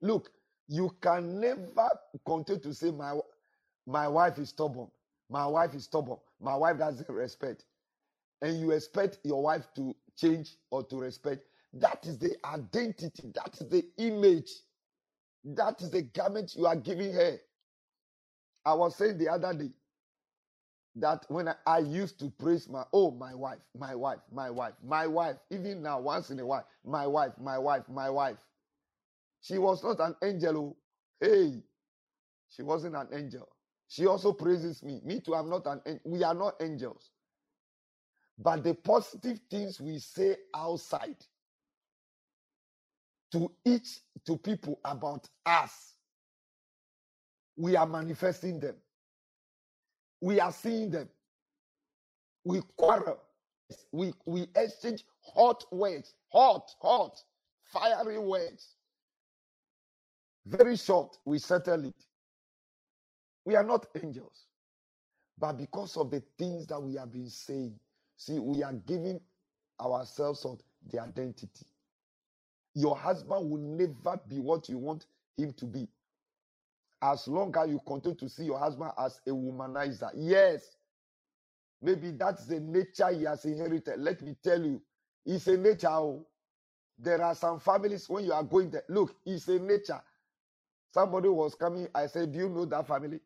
Look, 0.00 0.30
you 0.68 0.94
can 1.00 1.40
never 1.40 1.88
continue 2.24 2.62
to 2.62 2.72
say, 2.74 2.92
My, 2.92 3.18
my 3.84 4.06
wife 4.06 4.38
is 4.38 4.50
stubborn. 4.50 4.92
My 5.28 5.46
wife 5.46 5.74
is 5.74 5.84
stubborn. 5.84 6.18
My 6.40 6.54
wife 6.54 6.78
doesn't 6.78 7.08
respect. 7.10 7.64
And 8.42 8.60
you 8.60 8.70
expect 8.72 9.18
your 9.24 9.42
wife 9.42 9.66
to 9.76 9.96
change 10.16 10.56
or 10.70 10.82
to 10.84 10.96
respect. 10.96 11.42
That 11.72 12.06
is 12.06 12.18
the 12.18 12.36
identity. 12.44 13.32
That 13.34 13.54
is 13.60 13.68
the 13.68 13.84
image. 13.98 14.50
That 15.44 15.80
is 15.80 15.90
the 15.90 16.02
garment 16.02 16.54
you 16.56 16.66
are 16.66 16.76
giving 16.76 17.12
her. 17.12 17.38
I 18.64 18.74
was 18.74 18.96
saying 18.96 19.18
the 19.18 19.28
other 19.28 19.54
day 19.54 19.70
that 20.96 21.24
when 21.28 21.48
I, 21.48 21.54
I, 21.66 21.78
used 21.78 22.18
to 22.20 22.30
praise 22.30 22.68
my 22.68 22.82
oh 22.92 23.10
my 23.12 23.34
wife, 23.34 23.60
my 23.78 23.94
wife, 23.94 24.18
my 24.32 24.50
wife, 24.50 24.72
my 24.82 25.06
wife, 25.06 25.36
even 25.50 25.82
now 25.82 26.00
once 26.00 26.30
in 26.30 26.40
a 26.40 26.46
while, 26.46 26.66
my 26.84 27.06
wife, 27.06 27.32
my 27.40 27.58
wife, 27.58 27.82
my 27.88 28.10
wife. 28.10 28.38
She 29.42 29.58
was 29.58 29.84
not 29.84 30.00
an 30.00 30.16
angel. 30.24 30.56
Oh. 30.56 30.76
Hey, 31.20 31.62
she 32.48 32.62
wasn't 32.62 32.96
an 32.96 33.08
angel. 33.12 33.48
She 33.88 34.06
also 34.06 34.32
praises 34.32 34.82
me. 34.82 35.00
Me 35.04 35.20
too. 35.20 35.34
I'm 35.34 35.48
not 35.48 35.66
an. 35.66 36.00
We 36.04 36.24
are 36.24 36.34
not 36.34 36.54
angels. 36.60 37.10
But 38.38 38.64
the 38.64 38.74
positive 38.74 39.40
things 39.50 39.80
we 39.80 39.98
say 39.98 40.36
outside 40.54 41.16
to 43.32 43.50
each 43.64 44.00
to 44.26 44.36
people 44.36 44.78
about 44.84 45.28
us 45.44 45.96
we 47.56 47.74
are 47.76 47.86
manifesting 47.86 48.60
them. 48.60 48.76
We 50.20 50.40
are 50.40 50.52
seeing 50.52 50.90
them. 50.90 51.08
We 52.44 52.60
quarrel. 52.76 53.18
We, 53.90 54.12
we 54.26 54.46
exchange 54.54 55.04
hot 55.20 55.64
words, 55.72 56.14
hot, 56.28 56.70
hot, 56.80 57.20
fiery 57.64 58.18
words. 58.18 58.76
Very 60.46 60.76
short, 60.76 61.16
we 61.24 61.38
settle 61.38 61.84
it. 61.86 62.04
We 63.44 63.56
are 63.56 63.64
not 63.64 63.86
angels. 64.00 64.46
But 65.38 65.54
because 65.54 65.96
of 65.96 66.10
the 66.10 66.22
things 66.38 66.66
that 66.68 66.80
we 66.80 66.94
have 66.94 67.12
been 67.12 67.28
saying, 67.28 67.78
see, 68.16 68.38
we 68.38 68.62
are 68.62 68.72
giving 68.74 69.20
ourselves 69.80 70.44
of 70.44 70.60
the 70.90 71.00
identity. 71.00 71.66
Your 72.74 72.96
husband 72.96 73.50
will 73.50 73.60
never 73.60 74.20
be 74.28 74.38
what 74.40 74.68
you 74.68 74.78
want 74.78 75.06
him 75.36 75.52
to 75.54 75.66
be 75.66 75.88
as 77.02 77.28
long 77.28 77.54
as 77.56 77.68
you 77.70 77.80
continue 77.86 78.16
to 78.16 78.28
see 78.28 78.44
your 78.44 78.58
husband 78.58 78.92
as 78.98 79.20
a 79.26 79.30
womanizer. 79.30 80.10
Yes, 80.14 80.76
maybe 81.82 82.12
that's 82.12 82.46
the 82.46 82.60
nature 82.60 83.08
he 83.12 83.24
has 83.24 83.44
inherited. 83.44 84.00
Let 84.00 84.22
me 84.22 84.36
tell 84.42 84.62
you, 84.62 84.82
it's 85.24 85.46
a 85.46 85.56
nature. 85.56 85.88
Oh. 85.90 86.26
There 86.98 87.22
are 87.22 87.34
some 87.34 87.60
families 87.60 88.08
when 88.08 88.24
you 88.24 88.32
are 88.32 88.42
going 88.44 88.70
there, 88.70 88.84
look, 88.88 89.16
it's 89.26 89.48
a 89.48 89.58
nature. 89.58 90.00
Somebody 90.92 91.28
was 91.28 91.54
coming, 91.54 91.88
I 91.94 92.06
said, 92.06 92.32
Do 92.32 92.38
you 92.38 92.48
know 92.48 92.64
that 92.66 92.86
family? 92.86 93.20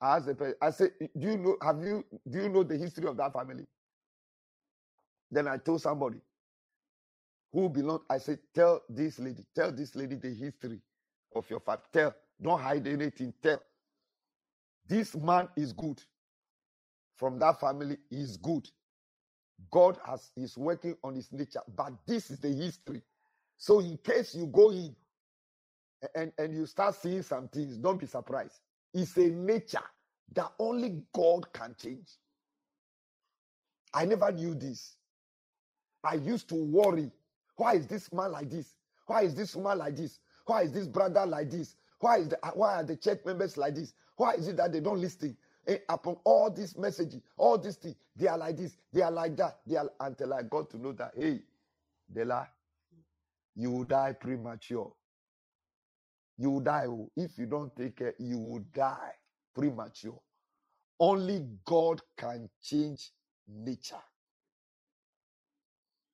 I 0.00 0.16
asked 0.16 0.26
the 0.26 0.34
person, 0.34 0.56
I 0.62 0.70
said, 0.70 0.90
Do 1.00 1.28
you 1.28 1.38
know, 1.38 1.56
have 1.62 1.82
you 1.82 2.04
do 2.28 2.42
you 2.42 2.48
know 2.48 2.62
the 2.62 2.76
history 2.76 3.06
of 3.08 3.16
that 3.18 3.32
family? 3.32 3.64
Then 5.30 5.48
I 5.48 5.58
told 5.58 5.82
somebody 5.82 6.20
who 7.52 7.68
belonged, 7.68 8.02
I 8.10 8.18
said, 8.18 8.38
Tell 8.54 8.82
this 8.88 9.18
lady, 9.18 9.44
tell 9.54 9.72
this 9.72 9.94
lady 9.96 10.16
the 10.16 10.34
history 10.34 10.80
of 11.34 11.48
your 11.50 11.60
family. 11.60 11.82
Tell. 11.92 12.14
Don't 12.40 12.60
hide 12.60 12.86
anything. 12.86 13.32
Tell. 13.42 13.62
This 14.88 15.16
man 15.16 15.48
is 15.56 15.72
good. 15.72 16.02
From 17.16 17.38
that 17.38 17.60
family, 17.60 17.96
is 18.10 18.36
good. 18.36 18.68
God 19.70 19.98
has 20.06 20.30
is 20.36 20.56
working 20.58 20.96
on 21.02 21.14
his 21.14 21.32
nature, 21.32 21.62
but 21.74 21.92
this 22.06 22.30
is 22.30 22.38
the 22.38 22.50
history. 22.50 23.02
So 23.56 23.80
in 23.80 23.96
case 23.98 24.34
you 24.34 24.46
go 24.46 24.70
in 24.70 24.94
and, 26.14 26.32
and 26.38 26.54
you 26.54 26.66
start 26.66 26.94
seeing 26.94 27.22
some 27.22 27.48
things, 27.48 27.78
don't 27.78 27.98
be 27.98 28.06
surprised. 28.06 28.60
It's 28.96 29.18
a 29.18 29.28
nature 29.28 29.84
that 30.34 30.52
only 30.58 31.02
God 31.12 31.52
can 31.52 31.76
change. 31.78 32.08
I 33.92 34.06
never 34.06 34.32
knew 34.32 34.54
this. 34.54 34.96
I 36.02 36.14
used 36.14 36.48
to 36.48 36.54
worry. 36.54 37.10
Why 37.56 37.74
is 37.74 37.86
this 37.86 38.10
man 38.10 38.32
like 38.32 38.48
this? 38.48 38.74
Why 39.06 39.22
is 39.22 39.34
this 39.34 39.54
woman 39.54 39.78
like 39.78 39.96
this? 39.96 40.20
Why 40.46 40.62
is 40.62 40.72
this 40.72 40.86
brother 40.86 41.26
like 41.26 41.50
this? 41.50 41.76
Why 42.00 42.18
is 42.18 42.28
the, 42.28 42.38
why 42.54 42.76
are 42.76 42.84
the 42.84 42.96
church 42.96 43.20
members 43.26 43.58
like 43.58 43.74
this? 43.74 43.92
Why 44.16 44.32
is 44.32 44.48
it 44.48 44.56
that 44.56 44.72
they 44.72 44.80
don't 44.80 45.00
listen? 45.00 45.36
And 45.66 45.80
upon 45.90 46.16
all 46.24 46.50
these 46.50 46.74
messages, 46.78 47.20
all 47.36 47.58
these 47.58 47.76
things, 47.76 47.96
they 48.16 48.28
are 48.28 48.38
like 48.38 48.56
this, 48.56 48.78
they 48.94 49.02
are 49.02 49.10
like 49.10 49.36
that, 49.36 49.58
they 49.66 49.76
are 49.76 49.90
until 50.00 50.32
I 50.32 50.42
got 50.42 50.70
to 50.70 50.78
know 50.78 50.92
that 50.92 51.12
hey, 51.14 51.40
Dela, 52.10 52.48
you 53.54 53.70
will 53.70 53.84
die 53.84 54.12
premature. 54.12 54.92
You 56.38 56.50
will 56.50 56.60
die. 56.60 56.86
Oh. 56.86 57.10
If 57.16 57.38
you 57.38 57.46
don't 57.46 57.74
take 57.76 57.96
care, 57.96 58.14
you 58.18 58.38
will 58.38 58.64
die 58.74 59.12
premature. 59.54 60.20
Only 61.00 61.46
God 61.64 62.00
can 62.16 62.48
change 62.62 63.10
nature. 63.48 64.02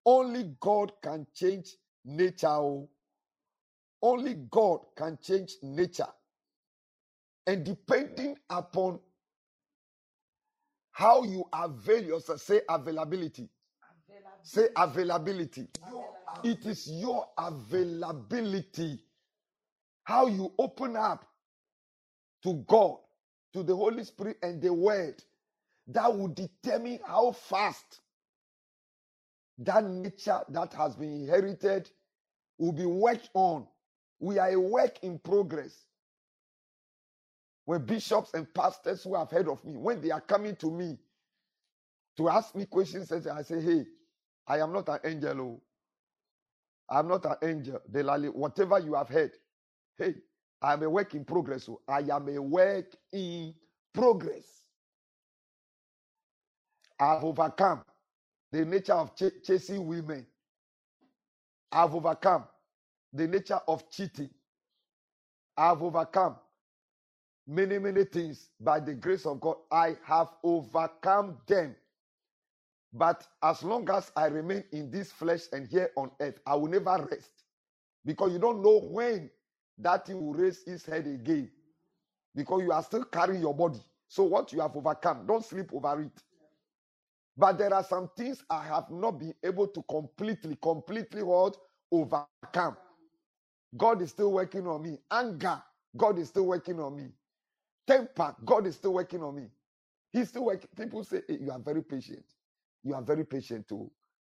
Only 0.04 0.54
God 0.60 0.92
can 1.02 1.26
change 1.34 1.76
nature. 2.04 2.48
Oh. 2.48 2.88
Only 4.02 4.34
God 4.50 4.80
can 4.96 5.18
change 5.22 5.52
nature. 5.62 6.08
And 7.46 7.64
depending 7.64 8.36
upon 8.50 9.00
how 10.92 11.24
you 11.24 11.44
avail 11.52 12.02
yourself, 12.04 12.40
say 12.40 12.62
availability. 12.68 13.48
Say 14.42 14.68
availability. 14.76 15.68
It 16.44 16.66
is 16.66 16.90
your 16.90 17.28
availability. 17.38 19.00
How 20.04 20.26
you 20.28 20.52
open 20.58 20.96
up 20.96 21.26
to 22.44 22.54
God, 22.68 22.98
to 23.54 23.62
the 23.62 23.76
Holy 23.76 24.04
Spirit 24.04 24.38
and 24.42 24.60
the 24.62 24.72
Word 24.72 25.22
that 25.88 26.16
will 26.16 26.28
determine 26.28 27.00
how 27.06 27.32
fast 27.32 28.00
that 29.58 29.84
nature 29.84 30.40
that 30.50 30.72
has 30.74 30.96
been 30.96 31.12
inherited 31.22 31.90
will 32.58 32.72
be 32.72 32.86
worked 32.86 33.30
on 33.34 33.66
we 34.20 34.38
are 34.38 34.50
a 34.50 34.60
work 34.60 34.98
in 35.02 35.18
progress. 35.18 35.84
When 37.64 37.84
bishops 37.84 38.34
and 38.34 38.52
pastors 38.54 39.04
who 39.04 39.16
have 39.16 39.30
heard 39.30 39.48
of 39.48 39.64
me, 39.64 39.76
when 39.76 40.00
they 40.00 40.10
are 40.10 40.20
coming 40.20 40.56
to 40.56 40.70
me 40.70 40.98
to 42.16 42.28
ask 42.28 42.54
me 42.54 42.66
questions, 42.66 43.12
I 43.12 43.42
say, 43.42 43.60
hey, 43.60 43.86
I 44.46 44.58
am 44.60 44.72
not 44.72 44.88
an 44.88 45.00
angel. 45.04 45.40
Oh. 45.40 45.62
I'm 46.90 47.08
not 47.08 47.24
an 47.26 47.36
angel. 47.42 47.80
Whatever 48.32 48.78
you 48.80 48.94
have 48.94 49.08
heard, 49.08 49.32
hey, 49.98 50.14
I'm 50.62 50.82
a 50.82 50.90
work 50.90 51.14
in 51.14 51.24
progress. 51.24 51.64
So 51.64 51.82
I 51.88 52.00
am 52.00 52.28
a 52.28 52.40
work 52.42 52.94
in 53.12 53.54
progress. 53.94 54.46
I've 57.00 57.24
overcome 57.24 57.82
the 58.52 58.64
nature 58.64 58.94
of 58.94 59.16
ch- 59.16 59.44
chasing 59.44 59.86
women. 59.86 60.26
I've 61.72 61.94
overcome 61.94 62.44
the 63.12 63.28
nature 63.28 63.60
of 63.68 63.90
cheating. 63.90 64.30
I've 65.56 65.82
overcome 65.82 66.36
many, 67.46 67.78
many 67.78 68.04
things 68.04 68.50
by 68.60 68.80
the 68.80 68.94
grace 68.94 69.26
of 69.26 69.40
God. 69.40 69.56
I 69.72 69.96
have 70.04 70.28
overcome 70.44 71.38
them. 71.46 71.76
But 72.92 73.26
as 73.42 73.62
long 73.62 73.88
as 73.90 74.12
I 74.16 74.26
remain 74.26 74.64
in 74.72 74.90
this 74.90 75.12
flesh 75.12 75.42
and 75.52 75.68
here 75.68 75.90
on 75.96 76.10
earth, 76.20 76.40
I 76.46 76.56
will 76.56 76.68
never 76.70 77.06
rest. 77.10 77.44
Because 78.04 78.32
you 78.32 78.40
don't 78.40 78.62
know 78.62 78.80
when 78.80 79.30
that 79.82 80.06
thing 80.06 80.20
will 80.24 80.34
raise 80.34 80.62
its 80.64 80.86
head 80.86 81.06
again. 81.06 81.50
Because 82.34 82.62
you 82.62 82.72
are 82.72 82.82
still 82.84 83.04
carrying 83.04 83.42
your 83.42 83.54
body. 83.54 83.80
So 84.08 84.24
what 84.24 84.52
you 84.52 84.60
have 84.60 84.76
overcome, 84.76 85.26
don't 85.26 85.44
sleep 85.44 85.72
over 85.74 86.02
it. 86.02 86.12
But 87.36 87.58
there 87.58 87.74
are 87.74 87.84
some 87.84 88.10
things 88.16 88.44
I 88.50 88.64
have 88.64 88.90
not 88.90 89.12
been 89.20 89.34
able 89.44 89.68
to 89.68 89.82
completely, 89.84 90.56
completely 90.62 91.22
what? 91.24 91.56
Overcome. 91.92 92.76
God 93.76 94.02
is 94.02 94.10
still 94.10 94.32
working 94.32 94.66
on 94.68 94.82
me. 94.82 94.98
Anger, 95.10 95.62
God 95.96 96.18
is 96.18 96.28
still 96.28 96.46
working 96.46 96.80
on 96.80 96.96
me. 96.96 97.08
Temper, 97.86 98.36
God 98.44 98.66
is 98.66 98.76
still 98.76 98.94
working 98.94 99.22
on 99.22 99.36
me. 99.36 99.48
He's 100.12 100.30
still 100.30 100.46
working. 100.46 100.68
People 100.76 101.04
say, 101.04 101.22
hey, 101.28 101.38
you 101.40 101.50
are 101.52 101.60
very 101.60 101.82
patient. 101.84 102.24
You 102.84 102.94
are 102.94 103.02
very 103.02 103.24
patient 103.26 103.68
too. 103.68 103.90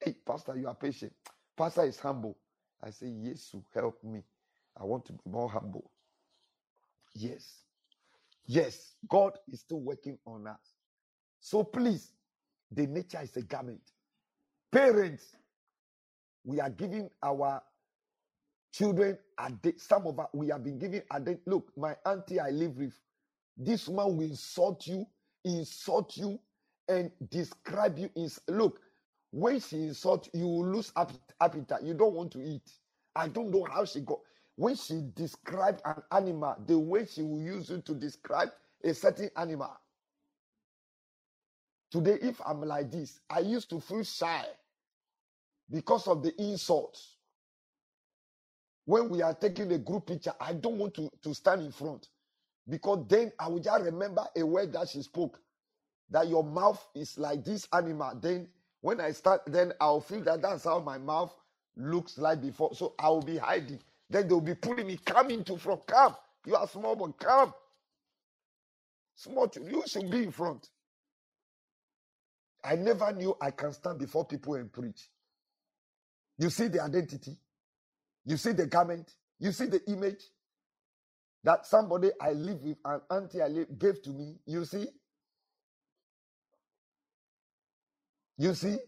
Hey, 0.05 0.16
Pastor, 0.26 0.57
you 0.57 0.68
are 0.68 0.74
patient. 0.76 1.14
Pastor 1.57 1.85
is 1.85 1.98
humble. 2.00 2.38
I 2.83 2.90
say, 2.90 3.09
Yes, 3.09 3.55
help 3.74 4.02
me. 4.05 4.22
I 4.80 4.85
want 4.85 5.04
to 5.06 5.12
be 5.12 5.20
more 5.26 5.50
humble. 5.50 5.90
Yes. 7.14 7.61
Yes, 8.46 8.94
God 9.08 9.38
is 9.52 9.61
still 9.61 9.80
working 9.80 10.18
on 10.26 10.46
us. 10.46 10.74
So 11.40 11.62
please, 11.64 12.12
the 12.70 12.87
nature 12.87 13.20
is 13.22 13.37
a 13.37 13.42
garment. 13.42 13.82
Parents, 14.72 15.37
we 16.44 16.61
are 16.61 16.70
giving 16.70 17.11
our 17.22 17.62
children 18.72 19.18
a 19.38 19.50
day. 19.52 19.74
Some 19.76 20.06
of 20.06 20.18
us, 20.18 20.28
we 20.32 20.48
have 20.48 20.64
been 20.64 20.78
giving 20.78 21.02
a 21.11 21.20
day. 21.20 21.38
Look, 21.46 21.72
my 21.76 21.96
auntie 22.06 22.40
I 22.40 22.50
live 22.50 22.76
with, 22.78 22.94
this 23.56 23.88
woman 23.88 24.16
will 24.16 24.24
insult 24.26 24.87
you, 24.87 25.06
insult 25.44 26.16
you, 26.16 26.40
and 26.88 27.11
describe 27.30 27.98
you. 27.98 28.11
Is 28.16 28.40
look, 28.48 28.80
when 29.30 29.61
she 29.61 29.76
insult 29.76 30.28
you, 30.32 30.46
lose 30.46 30.92
appetite. 30.96 31.82
You 31.82 31.94
don't 31.94 32.14
want 32.14 32.32
to 32.32 32.42
eat. 32.42 32.70
I 33.14 33.28
don't 33.28 33.50
know 33.50 33.66
how 33.70 33.85
she 33.85 34.00
got. 34.00 34.20
When 34.56 34.76
she 34.76 35.02
described 35.14 35.82
an 35.84 36.02
animal, 36.12 36.56
the 36.66 36.78
way 36.78 37.06
she 37.06 37.22
will 37.22 37.40
use 37.40 37.70
it 37.70 37.86
to 37.86 37.94
describe 37.94 38.50
a 38.84 38.94
certain 38.94 39.30
animal. 39.36 39.72
Today, 41.90 42.18
if 42.22 42.40
I'm 42.46 42.62
like 42.62 42.90
this, 42.90 43.20
I 43.30 43.40
used 43.40 43.70
to 43.70 43.80
feel 43.80 44.04
shy 44.04 44.46
because 45.70 46.08
of 46.08 46.22
the 46.22 46.34
insults. 46.40 47.18
When 48.86 49.08
we 49.10 49.22
are 49.22 49.34
taking 49.34 49.72
a 49.72 49.78
group 49.78 50.06
picture, 50.06 50.34
I 50.40 50.54
don't 50.54 50.78
want 50.78 50.94
to, 50.94 51.08
to 51.22 51.34
stand 51.34 51.62
in 51.62 51.72
front 51.72 52.08
because 52.68 53.06
then 53.08 53.32
I 53.38 53.48
will 53.48 53.60
just 53.60 53.84
remember 53.84 54.26
a 54.36 54.44
word 54.44 54.72
that 54.74 54.88
she 54.90 55.02
spoke 55.02 55.40
that 56.10 56.28
your 56.28 56.44
mouth 56.44 56.86
is 56.94 57.18
like 57.18 57.44
this 57.44 57.68
animal. 57.72 58.12
Then 58.20 58.48
when 58.82 59.00
I 59.00 59.12
start, 59.12 59.42
then 59.46 59.72
I'll 59.80 60.00
feel 60.00 60.22
that 60.24 60.42
that's 60.42 60.64
how 60.64 60.80
my 60.80 60.98
mouth 60.98 61.34
looks 61.76 62.18
like 62.18 62.42
before. 62.42 62.74
So 62.74 62.94
I 62.98 63.08
will 63.08 63.22
be 63.22 63.38
hiding. 63.38 63.80
Then 64.12 64.29
they'll 64.29 64.40
be 64.42 64.55
pulling 64.55 64.87
me, 64.87 64.98
come 65.05 65.31
into 65.31 65.59
front, 65.59 65.87
come. 65.87 66.16
You 66.46 66.57
are 66.57 66.68
small, 66.68 66.96
but 66.96 67.18
come. 67.18 67.55
Small, 69.16 69.51
you 69.68 69.83
should 69.87 70.11
be 70.11 70.25
in 70.25 70.33
front. 70.33 70.68
I 72.64 72.77
never 72.77 73.12
knew 73.12 73.37
I 73.40 73.51
can 73.53 73.72
stand 73.72 73.98
before 73.98 74.27
people 74.27 74.55
and 74.55 74.72
preach. 74.72 75.09
You 76.38 76.51
see 76.51 76.68
the 76.68 76.83
identity, 76.83 77.38
you 78.27 78.37
see 78.37 78.53
the 78.53 78.66
garment, 78.66 79.14
you 79.40 79.53
see 79.53 79.66
the 79.66 79.83
image 79.90 80.22
that 81.44 81.66
somebody 81.66 82.11
I 82.20 82.33
live 82.33 82.62
with, 82.62 82.79
an 82.85 83.01
auntie 83.11 83.42
I 83.42 83.48
live, 83.48 83.79
gave 83.79 84.03
to 84.03 84.11
me. 84.11 84.37
You 84.46 84.64
see, 84.64 84.88
You 88.38 88.55
see? 88.55 88.79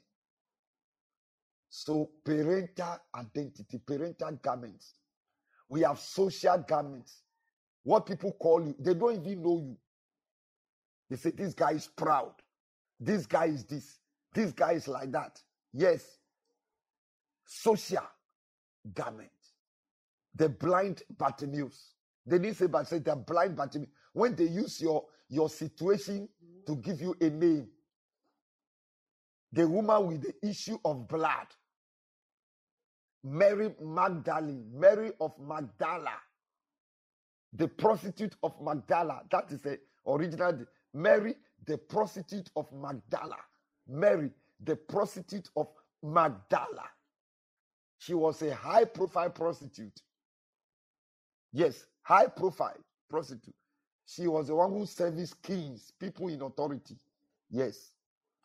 So, 1.68 2.10
parental 2.24 2.98
identity, 3.14 3.78
parental 3.86 4.32
garments. 4.42 4.94
We 5.74 5.80
have 5.80 5.98
social 5.98 6.58
garments. 6.58 7.22
What 7.82 8.06
people 8.06 8.30
call 8.30 8.64
you, 8.64 8.76
they 8.78 8.94
don't 8.94 9.16
even 9.26 9.42
know 9.42 9.58
you. 9.58 9.76
They 11.10 11.16
say, 11.16 11.30
This 11.30 11.52
guy 11.52 11.72
is 11.72 11.88
proud. 11.88 12.34
This 13.00 13.26
guy 13.26 13.46
is 13.46 13.64
this. 13.64 13.98
This 14.32 14.52
guy 14.52 14.74
is 14.74 14.86
like 14.86 15.10
that. 15.10 15.42
Yes. 15.72 16.18
Social 17.44 18.06
garment. 18.94 19.30
The 20.36 20.48
blind 20.48 21.02
Bartimaeus. 21.18 21.94
They 22.24 22.38
didn't 22.38 22.56
say, 22.56 22.68
but 22.68 22.86
say 22.86 23.00
the 23.00 23.16
blind 23.16 23.56
Bartimaeus. 23.56 23.90
When 24.12 24.36
they 24.36 24.44
use 24.44 24.80
your, 24.80 25.04
your 25.28 25.48
situation 25.48 26.28
mm-hmm. 26.28 26.72
to 26.72 26.80
give 26.80 27.00
you 27.00 27.16
a 27.20 27.30
name, 27.30 27.66
the 29.50 29.66
woman 29.66 30.06
with 30.06 30.22
the 30.22 30.48
issue 30.48 30.78
of 30.84 31.08
blood, 31.08 31.48
Mary 33.24 33.74
Magdalene, 33.80 34.70
Mary 34.72 35.12
of 35.20 35.32
Magdala, 35.40 36.12
the 37.54 37.66
prostitute 37.66 38.36
of 38.42 38.60
Magdala. 38.60 39.22
That 39.30 39.50
is 39.50 39.62
the 39.62 39.78
original. 40.06 40.58
Mary, 40.92 41.34
the 41.66 41.78
prostitute 41.78 42.50
of 42.54 42.70
Magdala. 42.72 43.38
Mary, 43.88 44.30
the 44.62 44.76
prostitute 44.76 45.48
of 45.56 45.68
Magdala. 46.02 46.84
She 47.98 48.12
was 48.12 48.42
a 48.42 48.54
high 48.54 48.84
profile 48.84 49.30
prostitute. 49.30 50.02
Yes, 51.52 51.86
high 52.02 52.26
profile 52.26 52.76
prostitute. 53.08 53.54
She 54.06 54.28
was 54.28 54.48
the 54.48 54.54
one 54.54 54.70
who 54.70 54.84
serviced 54.84 55.42
kings, 55.42 55.92
people 55.98 56.28
in 56.28 56.42
authority. 56.42 56.96
Yes. 57.48 57.92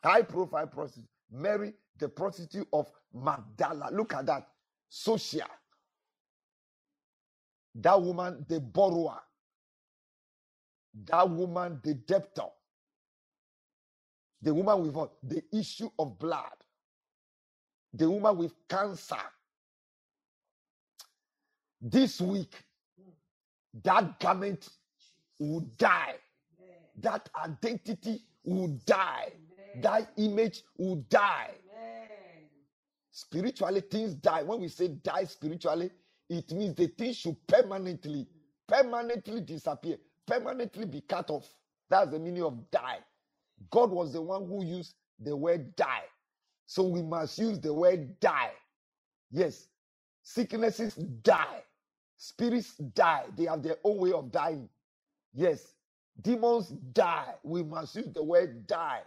High 0.02 0.22
profile 0.22 0.66
prostitute. 0.66 1.10
Mary, 1.30 1.74
the 1.98 2.08
prostitute 2.08 2.66
of 2.72 2.90
Magdala. 3.12 3.90
Look 3.92 4.14
at 4.14 4.26
that. 4.26 4.48
Social. 4.90 5.46
That 7.76 8.02
woman, 8.02 8.44
the 8.48 8.60
borrower. 8.60 9.20
That 11.06 11.30
woman, 11.30 11.80
the 11.82 11.94
debtor. 11.94 12.50
The 14.42 14.52
woman 14.52 14.82
with 14.82 14.94
what? 14.94 15.12
The 15.22 15.42
issue 15.52 15.88
of 15.98 16.18
blood. 16.18 16.44
The 17.94 18.10
woman 18.10 18.36
with 18.36 18.52
cancer. 18.68 19.16
This 21.80 22.20
week, 22.20 22.54
that 23.82 24.18
garment 24.20 24.68
will 25.38 25.60
die. 25.78 26.16
That 27.00 27.30
identity 27.42 28.22
will 28.44 28.68
die 28.84 29.32
that 29.76 30.10
image 30.16 30.62
will 30.76 30.96
die. 31.08 31.50
Spiritually, 33.10 33.80
things 33.82 34.14
die. 34.14 34.42
When 34.42 34.60
we 34.60 34.68
say 34.68 34.88
die 34.88 35.24
spiritually, 35.24 35.90
it 36.28 36.52
means 36.52 36.76
the 36.76 36.88
thing 36.88 37.12
should 37.12 37.36
permanently, 37.46 38.26
permanently 38.68 39.40
disappear, 39.42 39.98
permanently 40.26 40.86
be 40.86 41.00
cut 41.02 41.30
off. 41.30 41.48
That's 41.90 42.10
the 42.12 42.18
meaning 42.18 42.44
of 42.44 42.70
die. 42.70 42.98
God 43.70 43.90
was 43.90 44.12
the 44.12 44.22
one 44.22 44.46
who 44.46 44.64
used 44.64 44.94
the 45.18 45.36
word 45.36 45.74
die. 45.76 46.04
So 46.66 46.84
we 46.84 47.02
must 47.02 47.38
use 47.38 47.60
the 47.60 47.74
word 47.74 48.20
die. 48.20 48.52
Yes. 49.30 49.68
Sicknesses 50.22 50.94
die. 50.94 51.62
Spirits 52.16 52.76
die. 52.76 53.24
They 53.36 53.46
have 53.46 53.62
their 53.62 53.78
own 53.84 53.98
way 53.98 54.12
of 54.12 54.32
dying. 54.32 54.68
Yes. 55.34 55.74
Demons 56.20 56.68
die. 56.92 57.34
We 57.42 57.62
must 57.64 57.96
use 57.96 58.12
the 58.14 58.22
word 58.24 58.66
die. 58.66 59.02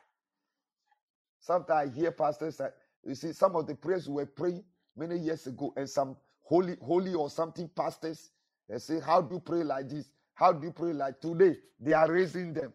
Sometimes 1.40 1.92
I 1.92 2.00
hear 2.00 2.12
pastors 2.12 2.58
say, 2.58 2.70
you 3.06 3.16
see, 3.16 3.34
some 3.34 3.56
of 3.56 3.68
the 3.68 3.76
prayers 3.76 4.08
we 4.10 4.16
were 4.16 4.26
praying 4.28 4.64
many 4.98 5.18
years 5.18 5.48
ago, 5.48 5.74
and 5.78 5.90
some 5.90 6.18
holy, 6.44 6.78
holy 6.82 7.14
or 7.16 7.30
something 7.30 7.70
pastors, 7.70 8.32
they 8.70 8.80
say, 8.80 9.00
How 9.00 9.22
do 9.22 9.36
you 9.36 9.42
pray 9.42 9.64
like 9.64 9.90
this? 9.90 10.12
How 10.36 10.54
do 10.54 10.68
you 10.68 10.74
pray 10.74 10.94
like 10.94 11.22
today? 11.22 11.58
They 11.80 11.94
are 11.94 12.12
raising 12.12 12.54
them. 12.54 12.74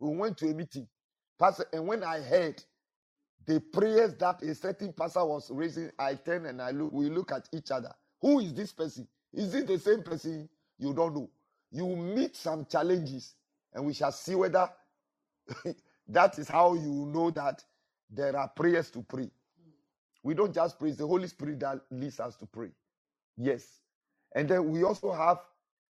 We 0.00 0.16
went 0.16 0.38
to 0.38 0.50
a 0.50 0.54
meeting, 0.54 0.88
Pastor, 1.38 1.66
and 1.72 1.86
when 1.86 2.04
I 2.04 2.20
heard 2.20 2.62
the 3.46 3.60
prayers 3.60 4.14
that 4.16 4.42
a 4.42 4.54
certain 4.54 4.92
pastor 4.92 5.24
was 5.24 5.50
raising, 5.50 5.90
I 5.98 6.14
turn 6.16 6.46
and 6.46 6.62
I 6.62 6.72
look, 6.72 6.92
we 6.92 7.10
look 7.10 7.32
at 7.32 7.48
each 7.52 7.70
other. 7.72 7.92
Who 8.20 8.40
is 8.40 8.54
this 8.54 8.72
person? 8.72 9.08
Is 9.32 9.54
it 9.54 9.66
the 9.68 9.78
same 9.78 10.02
person? 10.02 10.48
You 10.78 10.94
don't 10.94 11.14
know. 11.14 11.30
You 11.72 11.88
meet 11.96 12.36
some 12.36 12.66
challenges, 12.66 13.34
and 13.74 13.84
we 13.86 13.94
shall 13.94 14.12
see 14.12 14.34
whether 14.36 14.70
that 16.08 16.38
is 16.38 16.48
how 16.48 16.74
you 16.74 17.06
know 17.06 17.30
that 17.32 17.64
there 18.10 18.36
are 18.36 18.48
prayers 18.48 18.90
to 18.92 19.02
pray. 19.02 19.30
We 20.28 20.34
don't 20.34 20.54
just 20.54 20.78
pray, 20.78 20.90
it's 20.90 20.98
the 20.98 21.06
Holy 21.06 21.26
Spirit 21.26 21.60
that 21.60 21.80
leads 21.90 22.20
us 22.20 22.36
to 22.36 22.46
pray. 22.46 22.68
Yes. 23.38 23.80
And 24.34 24.46
then 24.48 24.70
we 24.70 24.84
also 24.84 25.10
have 25.10 25.38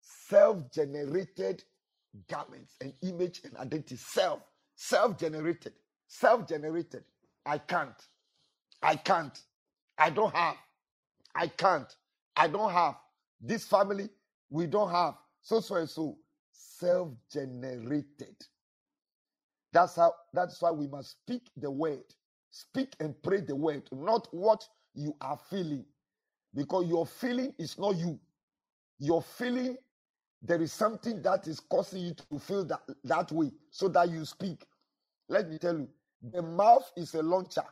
self 0.01 0.71
generated 0.71 1.65
garments 2.29 2.77
and 2.83 2.93
image 3.03 3.41
and 3.45 3.57
identity. 3.57 3.97
Self, 3.97 4.43
self 4.75 5.19
generated, 5.19 5.73
self 6.09 6.47
generated. 6.47 7.05
I 7.47 7.59
can't. 7.59 7.97
I 8.83 8.97
can't. 8.97 9.43
I 9.99 10.11
don't 10.11 10.35
have. 10.35 10.57
I 11.35 11.49
can't. 11.49 11.97
I 12.37 12.49
don't 12.49 12.73
have. 12.73 12.97
This 13.41 13.67
family, 13.67 14.11
we 14.51 14.67
don't 14.67 14.91
have. 14.91 15.15
So, 15.43 15.61
so, 15.61 15.77
and 15.77 15.89
so. 15.89 16.19
Self 16.53 17.11
generated. 17.33 18.37
That's 19.73 19.97
how, 19.97 20.15
that's 20.33 20.63
why 20.63 20.73
we 20.73 20.89
must 20.89 21.13
speak 21.23 21.51
the 21.57 21.71
word. 21.71 22.05
Speak 22.57 22.97
and 23.01 23.15
pray 23.23 23.43
the 23.43 23.55
word, 23.55 23.87
not 23.93 24.29
what 24.31 24.67
you 24.95 25.15
are 25.21 25.39
feeling. 25.51 25.85
Because 26.55 26.87
your 26.87 27.05
feeling 27.05 27.53
is 27.59 27.79
not 27.79 27.97
you. 27.97 28.19
Your 28.99 29.21
feeling, 29.21 29.77
there 30.41 30.63
is 30.63 30.73
something 30.73 31.21
that 31.21 31.47
is 31.49 31.61
causing 31.61 32.01
you 32.07 32.15
to 32.15 32.39
feel 32.39 32.65
that, 32.65 32.81
that 33.05 33.31
way 33.31 33.51
so 33.71 33.89
that 33.89 34.09
you 34.09 34.25
speak. 34.25 34.65
Let 35.29 35.51
me 35.51 35.59
tell 35.59 35.77
you, 35.77 35.89
the 36.33 36.41
mouth 36.41 36.91
is 36.97 37.13
a 37.13 37.23
launcher. 37.23 37.65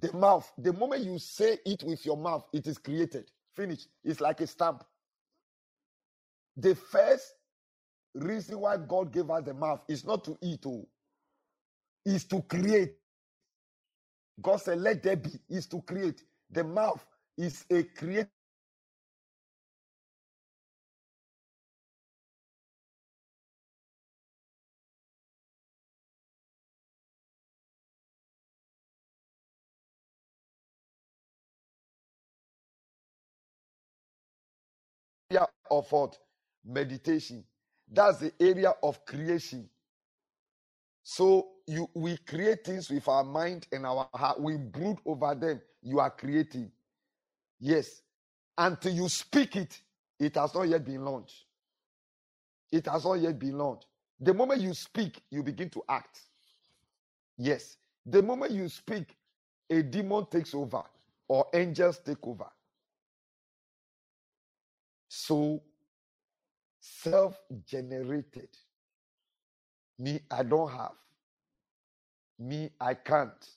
The 0.00 0.12
mouth, 0.12 0.52
the 0.58 0.72
moment 0.72 1.04
you 1.04 1.20
say 1.20 1.58
it 1.64 1.84
with 1.84 2.04
your 2.04 2.16
mouth, 2.16 2.44
it 2.52 2.66
is 2.66 2.76
created. 2.78 3.30
Finish. 3.54 3.86
It's 4.02 4.20
like 4.20 4.40
a 4.40 4.48
stamp. 4.48 4.82
The 6.56 6.74
first 6.74 7.34
reason 8.14 8.58
why 8.58 8.78
God 8.78 9.12
gave 9.12 9.30
us 9.30 9.44
the 9.44 9.54
mouth 9.54 9.84
is 9.88 10.04
not 10.04 10.24
to 10.24 10.36
eat, 10.42 10.64
oh, 10.66 10.88
is 12.04 12.24
to 12.26 12.42
create. 12.42 12.96
God 14.40 14.58
said, 14.58 14.80
Let 14.80 15.02
there 15.02 15.16
be, 15.16 15.30
is 15.50 15.66
to 15.68 15.82
create. 15.82 16.24
The 16.50 16.64
mouth 16.64 17.06
is 17.38 17.66
a 17.70 17.84
create. 17.84 18.28
area 35.30 35.46
of 35.70 35.92
what? 35.92 36.18
Meditation. 36.64 37.44
That's 37.88 38.18
the 38.20 38.34
area 38.40 38.74
of 38.82 39.04
creation. 39.06 39.70
So 41.02 41.52
you 41.70 41.88
we 41.94 42.18
create 42.18 42.64
things 42.64 42.90
with 42.90 43.08
our 43.08 43.24
mind 43.24 43.68
and 43.72 43.86
our 43.86 44.08
heart. 44.14 44.40
We 44.40 44.56
brood 44.58 44.98
over 45.06 45.34
them. 45.34 45.62
You 45.82 46.00
are 46.00 46.10
creating. 46.10 46.72
Yes. 47.60 48.02
Until 48.58 48.92
you 48.94 49.08
speak 49.08 49.56
it, 49.56 49.80
it 50.18 50.36
has 50.36 50.54
not 50.54 50.64
yet 50.68 50.84
been 50.84 51.04
launched. 51.04 51.46
It 52.72 52.86
has 52.86 53.04
not 53.04 53.14
yet 53.14 53.38
been 53.38 53.58
launched. 53.58 53.86
The 54.20 54.34
moment 54.34 54.60
you 54.62 54.74
speak, 54.74 55.22
you 55.30 55.42
begin 55.42 55.70
to 55.70 55.82
act. 55.88 56.20
Yes. 57.38 57.78
The 58.06 58.22
moment 58.22 58.52
you 58.52 58.68
speak, 58.68 59.16
a 59.70 59.82
demon 59.82 60.26
takes 60.30 60.54
over 60.54 60.82
or 61.28 61.46
angels 61.54 62.00
take 62.04 62.26
over. 62.26 62.48
So 65.08 65.62
self 66.80 67.38
generated. 67.66 68.48
Me, 69.98 70.20
I 70.30 70.42
don't 70.42 70.70
have. 70.70 70.92
Me, 72.40 72.70
I 72.80 72.94
can't. 72.94 73.50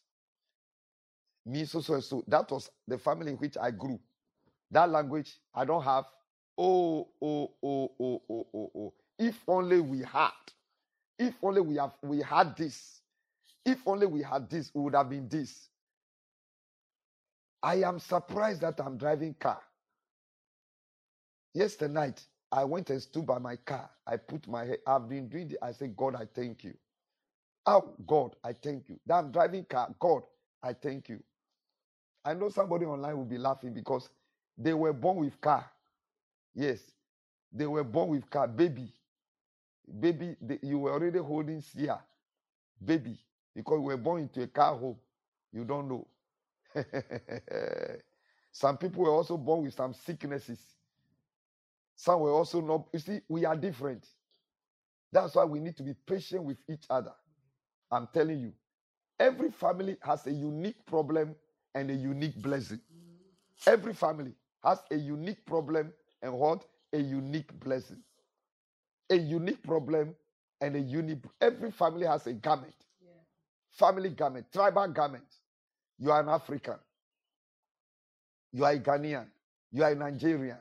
Me, 1.45 1.65
so, 1.65 1.81
so, 1.81 1.99
so. 2.01 2.23
That 2.27 2.51
was 2.51 2.69
the 2.87 2.97
family 2.99 3.31
in 3.31 3.37
which 3.37 3.57
I 3.61 3.71
grew. 3.71 3.99
That 4.71 4.89
language, 4.91 5.33
I 5.55 5.65
don't 5.65 5.83
have. 5.83 6.05
Oh, 6.57 7.09
oh, 7.21 7.51
oh, 7.63 7.91
oh, 7.99 8.21
oh, 8.29 8.47
oh, 8.53 8.71
oh. 8.75 8.93
If 9.19 9.37
only 9.47 9.81
we 9.81 9.99
had. 9.99 10.31
If 11.19 11.35
only 11.43 11.61
we 11.61 11.75
have 11.77 11.93
we 12.03 12.21
had 12.21 12.57
this. 12.57 13.01
If 13.65 13.79
only 13.87 14.07
we 14.07 14.23
had 14.23 14.49
this, 14.49 14.69
it 14.69 14.77
would 14.77 14.95
have 14.95 15.09
been 15.09 15.29
this. 15.29 15.69
I 17.63 17.75
am 17.83 17.99
surprised 17.99 18.61
that 18.61 18.79
I'm 18.81 18.97
driving 18.97 19.35
car. 19.39 19.61
Yesterday 21.53 21.93
night, 21.93 22.21
I 22.51 22.63
went 22.65 22.89
and 22.91 23.01
stood 23.01 23.25
by 23.25 23.39
my 23.39 23.57
car. 23.57 23.89
I 24.07 24.17
put 24.17 24.47
my 24.47 24.65
head. 24.65 24.79
I've 24.87 25.09
been 25.09 25.29
doing 25.29 25.51
it. 25.51 25.57
I 25.61 25.71
said, 25.73 25.95
God, 25.97 26.15
I 26.15 26.25
thank 26.33 26.63
you. 26.63 26.73
Oh, 27.65 27.95
God, 28.07 28.35
I 28.43 28.53
thank 28.53 28.89
you. 28.89 28.99
That 29.05 29.15
I'm 29.17 29.31
driving 29.31 29.65
car. 29.65 29.93
God, 29.99 30.23
I 30.63 30.73
thank 30.73 31.09
you. 31.09 31.23
I 32.25 32.33
know 32.33 32.49
somebody 32.49 32.85
online 32.85 33.17
will 33.17 33.25
be 33.25 33.37
laughing 33.37 33.73
because 33.73 34.09
they 34.57 34.73
were 34.73 34.93
born 34.93 35.17
with 35.17 35.39
car. 35.41 35.69
Yes, 36.55 36.79
they 37.53 37.67
were 37.67 37.83
born 37.83 38.09
with 38.09 38.29
car. 38.29 38.47
Baby, 38.47 38.93
baby, 39.99 40.37
they, 40.41 40.59
you 40.63 40.79
were 40.79 40.93
already 40.93 41.19
holding 41.19 41.61
Sia, 41.61 41.99
baby, 42.83 43.19
because 43.55 43.75
you 43.77 43.83
were 43.83 43.97
born 43.97 44.23
into 44.23 44.43
a 44.43 44.47
car 44.47 44.77
home. 44.77 44.97
You 45.53 45.65
don't 45.65 45.89
know. 45.89 46.07
some 48.53 48.77
people 48.77 49.03
were 49.03 49.11
also 49.11 49.37
born 49.37 49.63
with 49.65 49.75
some 49.75 49.93
sicknesses. 49.93 50.59
Some 51.95 52.21
were 52.21 52.31
also 52.33 52.61
not. 52.61 52.87
You 52.93 52.99
see, 52.99 53.21
we 53.29 53.45
are 53.45 53.57
different. 53.57 54.07
That's 55.11 55.35
why 55.35 55.45
we 55.45 55.59
need 55.59 55.77
to 55.77 55.83
be 55.83 55.93
patient 56.07 56.43
with 56.43 56.59
each 56.69 56.85
other. 56.89 57.13
I'm 57.93 58.07
telling 58.13 58.39
you, 58.39 58.53
every 59.19 59.51
family 59.51 59.97
has 60.01 60.25
a 60.27 60.31
unique 60.31 60.85
problem 60.85 61.35
and 61.75 61.91
a 61.91 61.93
unique 61.93 62.41
blessing. 62.41 62.79
Every 63.67 63.93
family 63.93 64.33
has 64.63 64.79
a 64.91 64.95
unique 64.95 65.45
problem 65.45 65.93
and 66.21 66.33
what? 66.33 66.65
A 66.93 66.97
unique 66.97 67.57
blessing. 67.59 67.99
A 69.09 69.15
unique 69.15 69.61
problem 69.63 70.15
and 70.61 70.75
a 70.75 70.79
unique. 70.79 71.23
Every 71.41 71.71
family 71.71 72.05
has 72.07 72.27
a 72.27 72.33
garment. 72.33 72.73
Family 73.71 74.09
garment, 74.09 74.45
tribal 74.51 74.87
garment. 74.87 75.25
You 75.99 76.11
are 76.11 76.21
an 76.21 76.29
African. 76.29 76.75
You 78.51 78.65
are 78.65 78.71
a 78.71 78.79
Ghanaian. 78.79 79.27
You 79.71 79.83
are 79.83 79.91
a 79.91 79.95
Nigerian. 79.95 80.57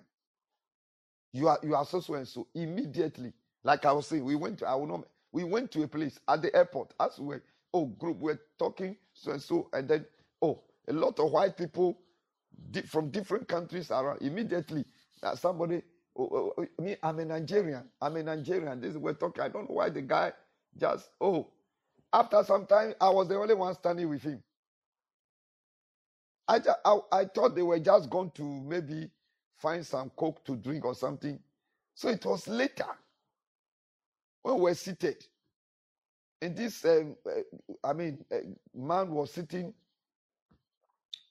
You 1.32 1.48
are 1.48 1.58
you 1.62 1.74
are 1.74 1.84
so 1.84 2.00
so 2.00 2.14
and 2.14 2.26
so. 2.28 2.46
Immediately, 2.54 3.32
like 3.64 3.84
I 3.84 3.92
was 3.92 4.06
saying, 4.06 4.24
we 4.24 4.34
went 4.34 4.58
to 4.60 4.66
I 4.68 4.74
will 4.74 4.86
not 4.86 5.04
we 5.32 5.44
went 5.44 5.70
to 5.72 5.84
a 5.84 5.88
place 5.88 6.20
at 6.28 6.42
the 6.42 6.54
airport 6.56 6.94
as 7.00 7.18
we 7.20 7.26
were 7.26 7.44
oh 7.74 7.86
group 7.86 8.18
we're 8.18 8.40
talking 8.58 8.96
so 9.14 9.32
and 9.32 9.42
so 9.42 9.68
and 9.74 9.88
then 9.88 10.06
oh 10.42 10.62
a 10.88 10.94
lot 10.94 11.18
of 11.20 11.32
white 11.32 11.56
people 11.56 11.98
di- 12.70 12.82
from 12.82 13.10
different 13.10 13.48
countries 13.48 13.90
around 13.90 14.22
immediately. 14.22 14.84
Uh, 15.22 15.36
somebody 15.36 15.82
oh, 16.18 16.28
oh, 16.32 16.54
oh, 16.58 16.82
me 16.82 16.96
i'm 17.02 17.18
a 17.20 17.24
nigerian 17.24 17.84
i'm 18.02 18.16
a 18.16 18.22
nigerian. 18.22 18.80
This 18.80 18.92
is 18.92 18.98
we're 18.98 19.14
talking 19.14 19.42
i 19.44 19.48
don't 19.48 19.68
know 19.70 19.76
why 19.76 19.90
the 19.90 20.02
guy 20.02 20.32
just 20.78 21.10
oh 21.20 21.50
after 22.12 22.42
some 22.44 22.66
time 22.66 22.94
i 23.00 23.10
was 23.10 23.28
the 23.28 23.36
only 23.36 23.54
one 23.54 23.74
standing 23.74 24.08
with 24.08 24.22
him. 24.22 24.42
I 26.48 26.58
ju- 26.60 26.70
I, 26.84 26.98
I 27.12 27.24
thought 27.26 27.54
they 27.54 27.62
were 27.62 27.80
just 27.80 28.10
going 28.10 28.30
to 28.32 28.44
maybe 28.44 29.10
find 29.58 29.86
some 29.86 30.10
coke 30.16 30.44
to 30.46 30.56
drink 30.56 30.84
or 30.84 30.94
something. 30.94 31.40
So 31.94 32.08
it 32.10 32.24
was 32.26 32.48
later 32.48 32.86
when 34.42 34.56
we 34.56 34.62
were 34.62 34.74
seated 34.74 35.24
and 36.42 36.56
this 36.56 36.84
um, 36.84 37.16
uh, 37.26 37.88
i 37.88 37.92
mean 37.92 38.24
uh, 38.32 38.36
man 38.74 39.10
was 39.10 39.32
sitting 39.32 39.72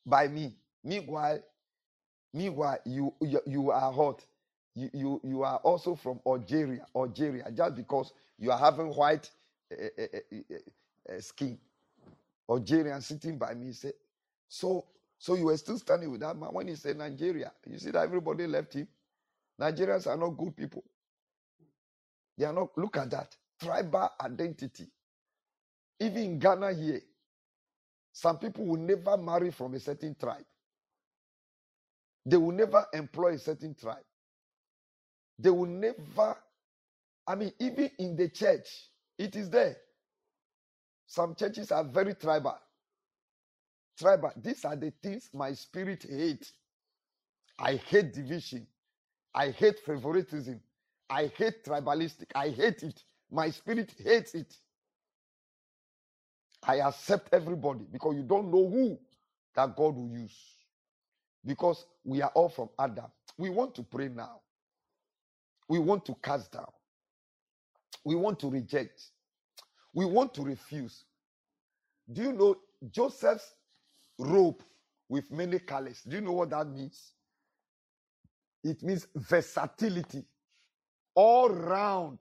by 0.05 0.27
me. 0.29 0.55
Meanwhile 0.83 1.41
meanwhile 2.33 2.79
you 2.85 3.13
you, 3.21 3.41
you 3.47 3.71
are 3.71 3.91
hot. 3.93 4.25
You, 4.75 4.89
you 4.93 5.21
you 5.23 5.43
are 5.43 5.57
also 5.57 5.95
from 5.95 6.19
algeria 6.27 6.85
algeria 6.95 7.51
just 7.51 7.75
because 7.75 8.13
you 8.39 8.51
are 8.51 8.59
having 8.59 8.87
white 8.87 9.29
uh, 9.73 11.19
skin. 11.19 11.59
Algerian 12.49 13.01
sitting 13.01 13.37
by 13.37 13.53
me 13.53 13.73
say 13.73 13.93
so 14.49 14.85
so 15.19 15.35
you 15.35 15.45
were 15.45 15.57
still 15.57 15.79
standing 15.79 16.11
with 16.11 16.21
that 16.21 16.37
man 16.37 16.49
when 16.51 16.67
he 16.67 16.75
said 16.75 16.97
nigeria. 16.97 17.51
You 17.67 17.77
see 17.79 17.91
that 17.91 18.03
everybody 18.03 18.47
left 18.47 18.73
him? 18.73 18.87
Nigerians 19.59 20.07
are 20.07 20.17
not 20.17 20.31
good 20.31 20.55
people 20.57 20.83
are 22.45 22.53
not 22.53 22.69
look 22.77 22.97
at 22.97 23.11
that 23.11 23.35
tribal 23.61 24.09
identity 24.21 24.87
even 25.99 26.23
in 26.23 26.39
ghana 26.39 26.73
here 26.73 27.01
some 28.13 28.37
people 28.39 28.65
will 28.65 28.79
never 28.79 29.17
marry 29.17 29.51
from 29.51 29.73
a 29.75 29.79
certain 29.79 30.15
tribe. 30.15 30.45
They 32.25 32.37
will 32.37 32.53
never 32.53 32.85
employ 32.93 33.33
a 33.35 33.39
certain 33.39 33.75
tribe. 33.75 34.05
They 35.39 35.49
will 35.51 35.67
never, 35.67 36.37
I 37.27 37.35
mean, 37.35 37.53
even 37.59 37.91
in 37.99 38.15
the 38.15 38.29
church, 38.29 38.67
it 39.17 39.35
is 39.35 39.49
there. 39.49 39.77
Some 41.07 41.35
churches 41.35 41.71
are 41.71 41.83
very 41.83 42.15
tribal. 42.15 42.57
Tribal. 43.99 44.31
These 44.37 44.65
are 44.65 44.75
the 44.75 44.93
things 45.03 45.29
my 45.33 45.53
spirit 45.53 46.05
hates. 46.09 46.53
I 47.59 47.75
hate 47.75 48.13
division. 48.13 48.67
I 49.35 49.49
hate 49.51 49.79
favoritism. 49.79 50.61
I 51.11 51.27
hate 51.27 51.65
tribalistic. 51.65 52.27
I 52.35 52.49
hate 52.51 52.83
it. 52.83 53.03
My 53.31 53.51
spirit 53.51 53.93
hates 53.99 54.35
it. 54.35 54.55
I 56.63 56.81
accept 56.81 57.33
everybody 57.33 57.85
because 57.91 58.15
you 58.15 58.23
don't 58.23 58.51
know 58.51 58.69
who 58.69 58.99
that 59.55 59.75
God 59.77 59.95
will 59.97 60.09
use. 60.11 60.37
Because 61.45 61.85
we 62.05 62.21
are 62.21 62.31
all 62.35 62.49
from 62.49 62.69
Adam. 62.79 63.07
We 63.37 63.49
want 63.49 63.75
to 63.75 63.83
pray 63.83 64.09
now. 64.09 64.41
We 65.69 65.79
want 65.79 66.05
to 66.07 66.15
cast 66.23 66.53
down. 66.53 66.71
We 68.05 68.15
want 68.15 68.39
to 68.41 68.49
reject. 68.49 69.03
We 69.93 70.05
want 70.05 70.33
to 70.35 70.43
refuse. 70.43 71.05
Do 72.11 72.23
you 72.23 72.33
know 72.33 72.57
Joseph's 72.91 73.55
robe 74.19 74.63
with 75.09 75.31
many 75.31 75.59
colors? 75.59 76.03
Do 76.07 76.17
you 76.17 76.21
know 76.21 76.33
what 76.33 76.51
that 76.51 76.67
means? 76.67 77.13
It 78.63 78.83
means 78.83 79.07
versatility. 79.15 80.25
All 81.15 81.49
round. 81.49 82.19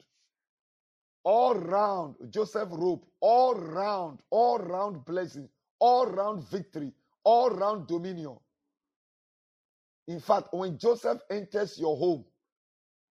All 1.24 1.55
round. 1.57 2.16
Joseph 2.30 2.70
robe. 2.72 3.05
All 3.20 3.55
round. 3.55 4.20
All 4.30 4.59
round 4.59 5.05
blessing. 5.05 5.49
All 5.80 6.07
round 6.07 6.49
victory. 6.51 6.93
All 7.24 7.51
round 7.51 7.88
dominion. 7.88 8.38
In 10.09 10.20
fact, 10.20 10.49
when 10.53 10.78
Joseph 10.78 11.20
enters 11.30 11.78
your 11.78 11.97
home, 11.97 12.24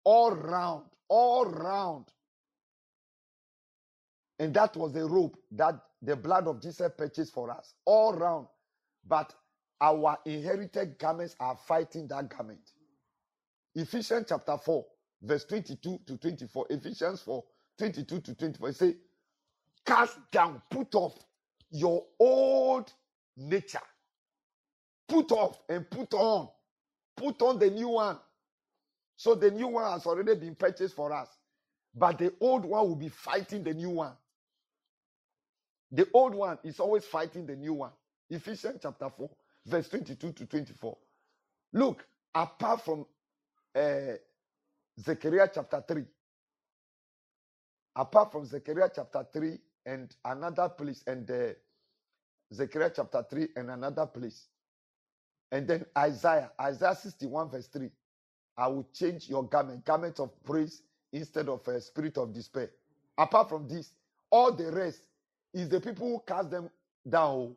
all 0.06 0.32
round, 0.32 0.86
all 1.10 1.46
round. 1.46 2.06
And 4.40 4.54
that 4.56 4.76
was 4.78 4.94
the 4.94 5.06
robe 5.08 5.38
that 5.52 5.76
the 6.02 6.16
blood 6.16 6.48
of 6.48 6.62
Jesus 6.62 6.92
purchased 6.98 7.34
for 7.34 7.52
us, 7.52 7.76
all 7.86 8.14
round. 8.14 8.48
But 9.08 9.34
our 9.82 10.18
inherited 10.26 11.00
garments 11.00 11.36
are 11.40 11.58
fighting 11.58 12.08
that 12.10 12.30
garment. 12.30 12.72
Ephesians 13.76 14.28
chapter 14.30 14.58
4, 14.58 14.86
verse 15.22 15.46
22 15.46 16.00
to 16.06 16.18
24. 16.18 16.68
Ephesians 16.70 17.22
4, 17.22 17.44
22 17.78 18.22
to 18.22 18.36
24. 18.36 18.72
Say, 18.74 18.96
cast 19.86 20.18
down, 20.32 20.62
put 20.70 20.96
off 20.96 21.16
your 21.72 22.06
old 22.20 22.94
nature. 23.38 23.80
Put 25.08 25.32
off 25.32 25.60
and 25.70 25.90
put 25.90 26.14
on. 26.14 26.50
Put 27.16 27.42
on 27.42 27.60
the 27.60 27.70
new 27.70 27.90
one. 27.90 28.20
So 29.18 29.36
the 29.36 29.52
new 29.52 29.68
one 29.68 29.92
has 29.92 30.06
already 30.06 30.36
been 30.36 30.56
purchased 30.56 30.96
for 30.96 31.14
us. 31.14 31.30
But 31.96 32.20
the 32.20 32.34
old 32.40 32.66
one 32.66 32.88
will 32.88 32.96
be 32.96 33.10
fighting 33.10 33.64
the 33.64 33.74
new 33.74 33.90
one. 33.90 34.14
The 35.92 36.08
old 36.14 36.36
one 36.36 36.60
is 36.64 36.80
always 36.80 37.06
fighting 37.06 37.46
the 37.46 37.56
new 37.56 37.74
one. 37.74 37.92
Ephesians 38.30 38.80
chapter 38.82 39.10
4, 39.10 39.30
verse 39.66 39.90
22 39.90 40.34
to 40.34 40.46
24. 40.46 40.98
Look, 41.74 42.06
apart 42.36 42.84
from 42.84 43.06
uh, 43.76 44.14
Zechariah 45.00 45.50
chapter 45.54 45.84
3, 45.88 46.06
apart 47.96 48.32
from 48.32 48.46
Zechariah 48.46 48.92
chapter 48.96 49.26
3 49.34 49.60
and 49.86 50.16
another 50.26 50.70
place, 50.70 51.04
and 51.08 51.30
uh, 51.32 51.50
Zechariah 52.54 52.92
chapter 52.96 53.26
3 53.30 53.50
and 53.58 53.72
another 53.72 54.08
place, 54.08 54.48
and 55.52 55.68
then 55.68 55.86
Isaiah, 55.98 56.52
Isaiah 56.62 56.96
61, 56.96 57.52
verse 57.52 57.68
3. 57.68 57.90
I 58.58 58.68
will 58.68 58.88
change 58.94 59.30
your 59.30 59.44
garment, 59.44 59.86
garment 59.86 60.20
of 60.20 60.32
praise 60.44 60.84
instead 61.14 61.50
of 61.50 61.68
a 61.68 61.82
spirit 61.82 62.18
of 62.18 62.34
despair. 62.34 62.72
Apart 63.18 63.50
from 63.50 63.68
this, 63.68 63.94
all 64.32 64.52
the 64.54 64.72
rest 64.72 65.02
is 65.54 65.70
the 65.70 65.82
people 65.82 66.10
who 66.10 66.24
cast 66.28 66.52
them 66.52 66.70
down. 67.10 67.56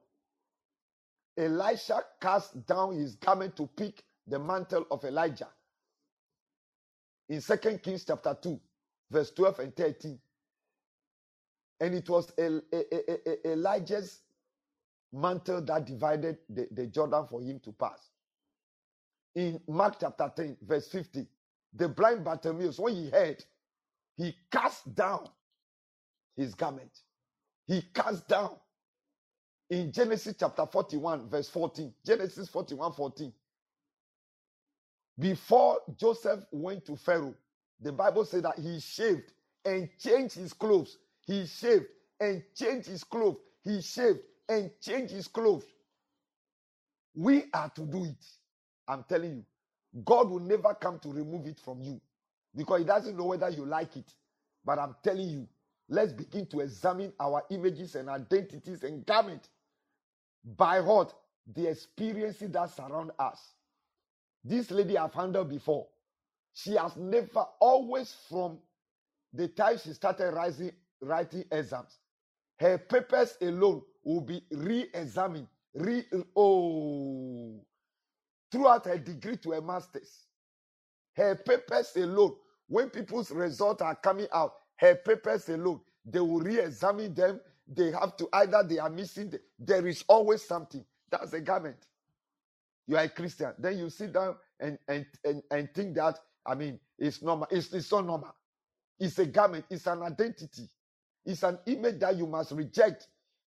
Elisha 1.39 2.03
cast 2.21 2.67
down 2.67 2.97
his 2.97 3.17
garment 3.17 3.57
to 3.57 3.69
pick 3.77 4.05
the 4.27 4.39
mantle 4.39 4.87
of 4.91 5.05
Elijah. 5.05 5.49
In 7.31 7.41
2 7.41 7.57
Kings 7.79 8.05
chapter 8.05 8.37
2, 8.43 8.61
verse 9.11 9.33
12 9.33 9.61
and 9.61 9.77
13. 9.77 10.21
And 11.81 11.95
it 11.95 12.11
was 12.11 12.33
El- 12.37 12.63
Elijah's 13.47 14.23
mantle 15.13 15.63
that 15.63 15.87
divided 15.87 16.39
the, 16.49 16.69
the 16.73 16.89
Jordan 16.89 17.27
for 17.31 17.41
him 17.41 17.61
to 17.61 17.73
pass. 17.73 18.11
In 19.37 19.61
Mark 19.69 19.97
chapter 20.01 20.33
10, 20.37 20.59
verse 20.63 20.89
50, 20.89 21.27
the 21.75 21.89
blind 21.89 22.25
Bartimaeus, 22.25 22.79
when 22.81 22.97
he 22.97 23.11
heard, 23.11 23.45
he 24.17 24.37
cast 24.51 24.95
down 24.95 25.29
his 26.37 26.55
garment. 26.55 27.01
He 27.69 27.83
cast 27.95 28.29
down. 28.29 28.57
In 29.71 29.93
Genesis 29.93 30.35
chapter 30.39 30.67
41, 30.67 31.31
verse 31.31 31.49
14, 31.49 31.95
Genesis 32.05 32.49
41, 32.49 32.93
14. 32.93 33.33
Before 35.21 35.81
Joseph 35.99 36.47
went 36.53 36.87
to 36.87 36.97
Pharaoh, 36.97 37.37
the 37.81 37.93
Bible 37.93 38.27
said 38.27 38.45
that 38.45 38.59
he 38.61 38.81
shaved 38.81 39.33
and 39.67 39.91
changed 40.01 40.37
his 40.37 40.55
clothes. 40.55 40.99
He 41.27 41.47
shaved 41.47 41.87
and 42.21 42.45
changed 42.57 42.89
his 42.89 43.05
clothes. 43.05 43.39
He 43.65 43.83
shaved 43.83 44.21
and 44.49 44.73
changed 44.83 45.15
his 45.15 45.29
clothes. 45.29 45.67
We 47.15 47.45
are 47.55 47.71
to 47.71 47.83
do 47.87 48.05
it. 48.07 48.27
I'm 48.89 49.05
telling 49.09 49.37
you, 49.37 49.47
God 50.05 50.31
will 50.31 50.41
never 50.41 50.75
come 50.75 50.99
to 51.01 51.13
remove 51.13 51.47
it 51.47 51.61
from 51.61 51.83
you 51.83 52.01
because 52.57 52.81
He 52.81 52.87
doesn't 52.87 53.17
know 53.19 53.27
whether 53.27 53.51
you 53.51 53.67
like 53.67 53.97
it. 53.97 54.15
But 54.65 54.81
I'm 54.81 54.97
telling 55.05 55.29
you, 55.29 55.49
let's 55.89 56.13
begin 56.13 56.47
to 56.49 56.61
examine 56.61 57.13
our 57.21 57.45
images 57.51 57.97
and 57.97 58.11
identities 58.11 58.85
and 58.85 59.07
garment 59.07 59.51
by 60.57 60.81
what? 60.81 61.15
The 61.55 61.69
experiences 61.69 62.51
that 62.53 62.71
surround 62.71 63.13
us. 63.19 63.55
This 64.45 64.71
lady 64.71 64.99
I've 64.99 65.15
handled 65.15 65.51
before. 65.51 65.89
She 66.55 66.73
has 66.77 66.97
never, 66.97 67.45
always 67.61 68.15
from 68.29 68.59
the 69.33 69.49
time 69.49 69.79
she 69.79 69.93
started 69.93 70.33
writing, 70.33 70.73
writing 71.01 71.45
exams, 71.53 71.99
her 72.59 72.79
papers 72.79 73.37
alone 73.43 73.83
will 74.05 74.23
be 74.23 74.43
re-examined. 74.51 75.49
Re, 75.75 76.05
oh, 76.37 77.65
throughout 78.53 78.87
her 78.87 78.99
degree 78.99 79.37
to 79.39 79.53
a 79.55 79.63
master's. 79.63 80.27
Her 81.17 81.37
papers 81.37 81.93
alone, 81.97 82.37
when 82.69 82.91
people's 82.91 83.31
results 83.31 83.83
are 83.83 83.97
coming 83.97 84.29
out, 84.33 84.55
her 84.77 84.97
papers 84.97 85.49
alone, 85.49 85.81
they 86.05 86.21
will 86.21 86.41
re-examine 86.41 87.15
them. 87.15 87.41
They 87.69 87.93
have 87.93 88.17
to 88.19 88.29
either 88.33 88.65
they 88.65 88.79
are 88.79 88.91
missing. 88.91 89.31
The, 89.31 89.41
there 89.59 89.87
is 89.87 90.05
always 90.09 90.43
something. 90.43 90.85
That's 91.11 91.33
a 91.35 91.41
garment. 91.41 91.87
You 92.91 92.97
are 92.97 93.05
a 93.05 93.09
Christian. 93.09 93.53
Then 93.57 93.79
you 93.79 93.89
sit 93.89 94.13
down 94.13 94.35
and 94.59 94.77
and 94.89 95.07
and, 95.25 95.41
and 95.53 95.73
think 95.73 95.95
that 95.95 96.19
I 96.45 96.57
mean 96.57 96.81
it's 96.99 97.23
normal. 97.23 97.47
It's, 97.49 97.73
it's 97.73 97.93
not 97.93 98.05
normal. 98.05 98.35
It's 98.99 99.17
a 99.21 99.27
garment. 99.27 99.65
It's 99.71 99.87
an 99.87 100.03
identity. 100.03 100.69
It's 101.25 101.45
an 101.45 101.61
image 101.67 102.01
that 102.01 102.17
you 102.17 102.27
must 102.27 102.51
reject. 102.51 103.07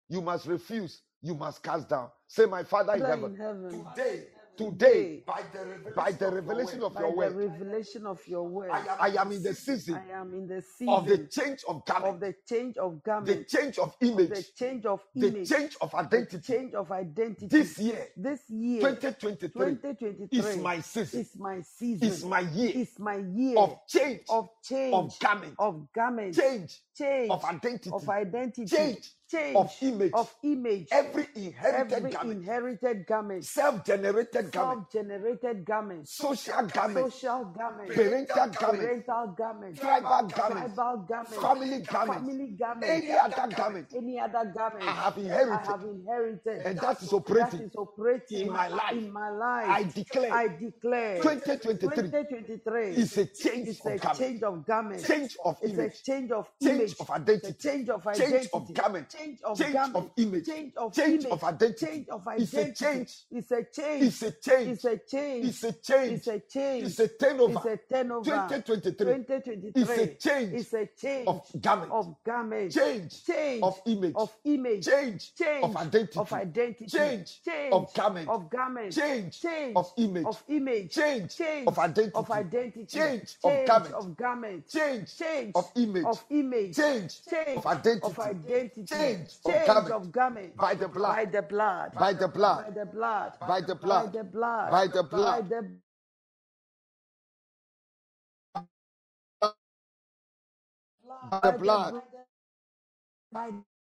You 0.09 0.23
must 0.23 0.47
refuse. 0.47 1.01
You 1.21 1.35
must 1.35 1.61
cast 1.61 1.87
down. 1.87 2.09
Say, 2.25 2.47
my 2.47 2.63
Father 2.63 2.95
in 2.95 3.01
heaven. 3.01 3.33
in 3.35 3.39
heaven, 3.39 3.85
Today, 3.95 4.23
today, 4.57 5.23
By 5.25 5.43
the 5.53 5.59
revelation, 5.59 5.93
by 5.95 6.11
the 6.11 6.31
revelation 6.31 6.83
of 6.83 6.93
by 6.93 7.01
your 7.01 7.11
the 7.11 7.15
word, 7.17 7.35
revelation 7.35 8.05
of 8.05 8.27
your 8.27 8.43
word, 8.47 8.71
I 8.71 9.09
am 9.19 9.31
in 9.31 9.43
the 9.43 9.53
season 9.53 9.95
I 9.95 10.19
am 10.19 10.33
in 10.33 10.47
the 10.47 10.61
season 10.61 10.93
of 10.93 11.07
the 11.07 11.17
change 11.27 11.63
of 11.67 11.85
garment, 11.85 12.15
of 12.15 12.19
the 12.19 12.35
change 12.49 12.77
of 12.77 13.03
garment, 13.03 13.27
the 13.37 13.43
change 13.57 13.77
of 13.77 13.95
image, 14.01 14.29
the 14.29 14.45
change 14.57 14.85
of 14.85 15.01
image, 15.15 15.49
the 15.49 15.55
change 15.55 15.77
of 15.81 15.93
identity. 15.95 16.39
change 16.39 16.73
of 16.73 16.91
identity. 16.91 17.47
This 17.47 17.77
year, 17.79 18.07
This 18.17 18.41
year, 18.49 18.81
2023, 18.81 19.49
2023, 19.49 20.39
is 20.39 20.57
my 20.57 20.79
season. 20.81 21.19
is 21.21 21.35
my 21.37 21.61
season. 21.61 22.07
Is 22.07 22.25
my 22.25 22.39
year 22.39 22.71
Is 22.75 22.99
my 22.99 23.17
year 23.17 23.57
of 23.57 23.77
change, 23.87 24.21
of 24.29 24.49
change, 24.63 24.93
of 24.93 25.19
garment, 25.19 25.55
of 25.59 25.87
garment, 25.93 26.35
change 26.35 26.81
change 26.97 27.29
of 27.29 27.43
identity, 27.45 27.89
of 27.93 28.09
identity, 28.09 28.65
change 28.65 29.11
change 29.29 29.55
of 29.55 29.71
image. 29.81 30.11
of 30.13 30.35
image, 30.43 30.87
Every 30.91 31.27
inherited 31.35 31.93
every 31.93 32.11
garment, 32.11 32.39
inherited 32.39 33.07
garment, 33.07 33.45
self-generated 33.45 34.51
garment, 34.51 34.91
self-generated 34.91 35.65
garment, 35.65 36.07
social 36.07 36.63
garment, 36.67 37.11
social 37.11 37.45
garment, 37.45 37.89
parental 37.93 38.47
garment, 38.47 38.83
parental 38.83 39.27
garment, 39.37 39.77
tribal 39.77 40.27
garment, 40.27 40.75
tribal 40.75 40.97
garment, 41.07 41.33
family 41.41 41.79
garment, 41.81 42.19
family 42.19 42.47
garment, 42.57 42.91
any 42.91 43.11
other 43.11 43.55
garment 43.55 43.87
any 43.95 44.19
other 44.19 44.51
garment 44.55 44.83
I 44.83 44.91
have 44.91 45.17
I 45.17 45.21
inherited, 45.21 45.67
have 45.67 45.83
inherited, 45.83 46.61
and 46.65 46.79
that 46.79 47.01
is 47.01 47.13
operating 47.13 47.61
is 47.61 47.75
operating 47.75 48.47
in 48.47 48.51
my 48.51 48.67
life. 48.67 48.91
in 48.93 49.11
my 49.11 49.29
life. 49.29 49.69
I 49.69 49.83
declare 49.83 50.33
I 50.33 50.47
declare 50.47 51.17
2023 51.21 51.89
2023 51.89 52.89
is 52.89 53.17
a 53.17 53.25
change 53.25 53.67
is 53.67 53.85
a 53.85 53.99
change 54.15 54.43
of 54.43 54.65
garment. 54.65 55.05
change 55.05 55.37
of 55.43 55.57
image, 55.63 56.03
change 56.03 56.31
of 56.31 56.49
change 56.61 56.95
of 56.99 57.09
identity, 57.09 57.53
change 57.59 57.89
of 57.89 58.03
change 58.15 58.47
of 58.53 58.73
garment, 58.73 59.09
Change 59.17 59.41
of 59.43 59.57
change 59.57 59.73
garment. 59.73 59.95
of 59.97 60.11
image, 60.17 60.45
Change 60.45 60.73
of 60.77 60.93
change 60.93 61.23
image. 61.25 61.31
of 61.31 61.43
identity. 61.43 61.85
Change 61.85 62.09
of 62.09 62.27
It's 62.37 62.53
a 62.53 62.59
identity. 62.59 62.85
change. 62.85 63.15
It's 63.31 63.51
a 63.51 63.63
change. 63.63 64.03
It's 64.03 64.21
a 64.23 64.31
change. 64.31 64.77
It's 64.77 64.83
a 64.83 64.97
change. 64.97 65.45
It's 65.47 65.63
a 65.63 65.71
change. 65.73 66.11
It's 66.13 66.27
a 66.27 66.39
change. 66.39 66.83
It's 66.87 66.99
a 66.99 67.07
turnover. 67.07 67.53
It's 67.69 67.91
a 67.91 67.93
turnover. 67.95 68.23
2023 68.23 69.05
2023. 69.23 69.81
is 69.81 69.89
a 69.89 70.07
change 70.15 70.53
It's 70.53 70.73
a 70.73 70.85
change 70.99 71.27
of 71.27 71.61
garment, 71.61 71.91
of 71.91 72.15
garment. 72.23 72.71
change 72.71 73.23
Change 73.25 73.63
of 73.63 73.81
image, 73.85 74.13
of 74.15 74.35
image. 74.45 74.85
change 74.85 75.33
Change 75.35 75.63
of 75.63 75.75
identity, 75.77 76.19
of 76.19 76.33
identity. 76.33 76.85
change 76.85 77.41
Change 77.43 77.73
of 77.73 77.93
garment, 77.93 78.29
of 78.29 78.49
garment. 78.49 78.91
change 78.93 79.41
Change 79.41 79.75
of 79.75 79.91
image, 79.97 80.25
of 80.25 80.43
image. 80.47 80.91
change 80.93 81.35
Change 81.37 81.67
of 81.67 81.79
identity, 81.79 82.11
of 82.15 82.31
identity. 82.31 82.85
change 82.85 83.35
of 83.43 83.65
garment, 83.65 83.93
of 83.93 84.17
garment. 84.17 84.67
change 84.69 85.17
Change 85.17 85.51
of 85.55 85.71
image, 85.75 86.05
of 86.05 86.23
image. 86.29 86.75
change 86.75 87.21
change 87.29 87.57
of 87.57 87.65
identity, 87.65 88.05
of 88.05 88.19
identity, 88.19 88.85
change 88.85 89.06
change 89.07 89.35
garment 89.65 89.91
of 89.91 90.11
garment 90.11 90.57
by 90.57 90.75
the 90.75 90.87
blood 90.89 91.15
by 91.15 91.25
the 91.25 91.41
blood, 91.43 91.93
by 91.95 92.13
the 92.13 92.27
blood, 92.27 92.65
by 92.65 92.71
the 92.71 92.85
blood, 92.85 93.33
by 93.41 93.61
the 93.61 93.75
by 93.81 94.05
blood, 94.05 94.13
the 94.13 94.23
blood, 94.23 94.71
by 94.71 94.87
the 94.87 95.03
blood, 95.03 95.49
by 101.31 101.51
the 101.51 101.53
blood, 101.53 101.93
by 103.33 103.49
the 103.51 103.61
blood, 103.61 103.76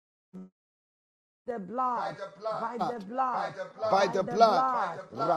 the 1.46 1.58
by 1.92 2.12
the 2.12 2.32
blood, 2.38 3.54
by 3.90 4.08
the 4.08 4.24
blood. 4.24 4.80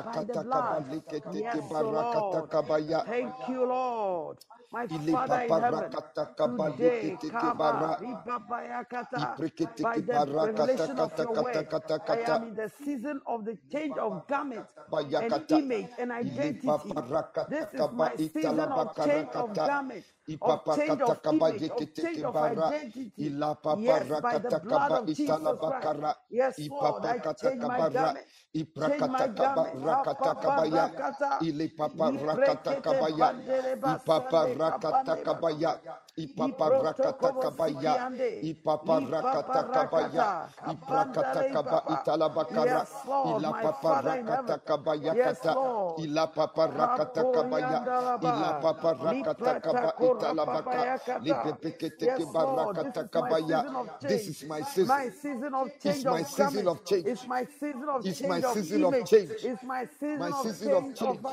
by 0.03 0.24
the 0.24 0.36
blood. 0.38 0.86
kabalikete 0.86 1.30
Yes, 1.32 1.62
barakata 1.70 1.80
Lord. 1.80 2.51
Thank 3.06 3.47
you, 3.47 3.66
Lord. 3.66 4.39
My 4.72 4.88
Father 4.88 5.41
in 5.41 5.58
papa 5.58 5.58
heaven, 5.58 5.97
rakata 5.97 6.36
today, 6.43 7.18
kabalikete 7.18 7.30
Kaba, 7.30 7.56
bara. 7.58 8.26
By 9.82 10.01
the 10.01 10.22
revelation 10.22 10.99
of 10.99 11.18
your 11.18 11.34
kata 11.34 11.36
word, 11.36 11.70
I 12.08 12.20
am 12.20 12.43
in 12.43 12.56
the 12.56 12.70
season 12.70 13.22
of 13.28 13.45
the 13.45 13.58
change 13.72 13.97
of 13.97 14.28
garment 14.28 14.68
and 15.20 15.41
image 15.49 15.91
and 15.97 16.12
identity. 16.12 17.08
This 17.47 17.74
is 17.74 17.91
my 17.91 18.18
season 18.18 18.72
of 18.72 18.97
change 18.99 19.32
of 19.36 19.51
karakata. 19.56 19.64
garment, 19.64 20.06
of 20.41 20.69
change 20.69 21.01
of 21.01 21.21
kaba 21.23 21.53
image, 21.55 21.71
change 21.93 22.23
of 22.23 22.41
identity. 22.41 23.38
Yes, 23.69 24.15
by 24.17 24.38
the 24.38 24.51
blood 24.51 24.91
of 24.91 25.13
Jesus 25.13 25.61
Christ. 25.65 25.95
Yes, 26.30 26.67
Lord, 26.69 27.05
I 27.05 27.19
change 27.38 27.61
my 27.63 27.82
garment. 27.84 28.28
Change 28.80 29.07
my 29.07 29.28
garment. 29.28 29.78
Ile 29.84 30.03
papa 30.17 30.36
rakata 30.36 30.36
kabaya. 30.39 31.03
Ipapa 31.91 33.34
basande 33.82 34.55
rakata 34.55 35.17
kabaya. 35.23 35.80
Baka. 36.18 36.24
Ipapa 36.24 36.70
rakata 36.70 37.34
kabaya. 37.34 37.95
sikiande. 37.95 38.41
Ipapa 38.41 38.99
rakata 38.99 39.63
kabaya. 39.72 40.28
Ipaparakata. 40.28 40.49
Iprakata 40.66 41.43
Kapandale 41.43 41.49
kaba 41.51 41.82
papa. 41.82 42.03
italabakara. 42.05 42.66
Yes, 42.66 43.05
Lord, 43.07 43.41
Ila 43.41 43.49
my 43.51 43.63
papa 43.63 44.01
rakata 44.01 44.59
kabaya 44.66 45.16
kata. 45.16 45.53
Lord. 45.55 45.99
Ila 45.99 46.28
papa 46.28 46.68
rakata 46.68 47.26
kabaya. 47.26 47.89
Ila 48.22 48.53
Kaporiandalaba. 48.55 48.61
papa 48.61 48.93
rakata 48.95 49.61
kaba 49.61 49.93
italabaka. 50.01 50.88
Yes, 51.99 52.22
keba 52.22 52.39
Lord, 52.39 52.78
this 52.78 52.97
is 52.97 53.09
my 53.16 53.34
season 53.34 53.74
my 54.49 54.61
season. 54.61 54.88
My 54.88 55.09
season 55.09 55.53
It's 55.84 56.05
my 56.05 56.24
season 56.24 56.68
of 56.68 56.86
change. 56.86 57.05
It's 57.07 57.28
my 57.28 57.45
season 57.59 57.89
of 57.89 58.03
my 58.28 58.41
change 58.41 58.45
season 58.53 58.84
of 58.86 59.03
change. 59.05 59.32
It's 59.43 59.63
my 59.63 59.86
season 59.99 60.34
of 60.34 60.47
change 60.63 60.95
change. 60.99 61.01
of. 61.01 61.24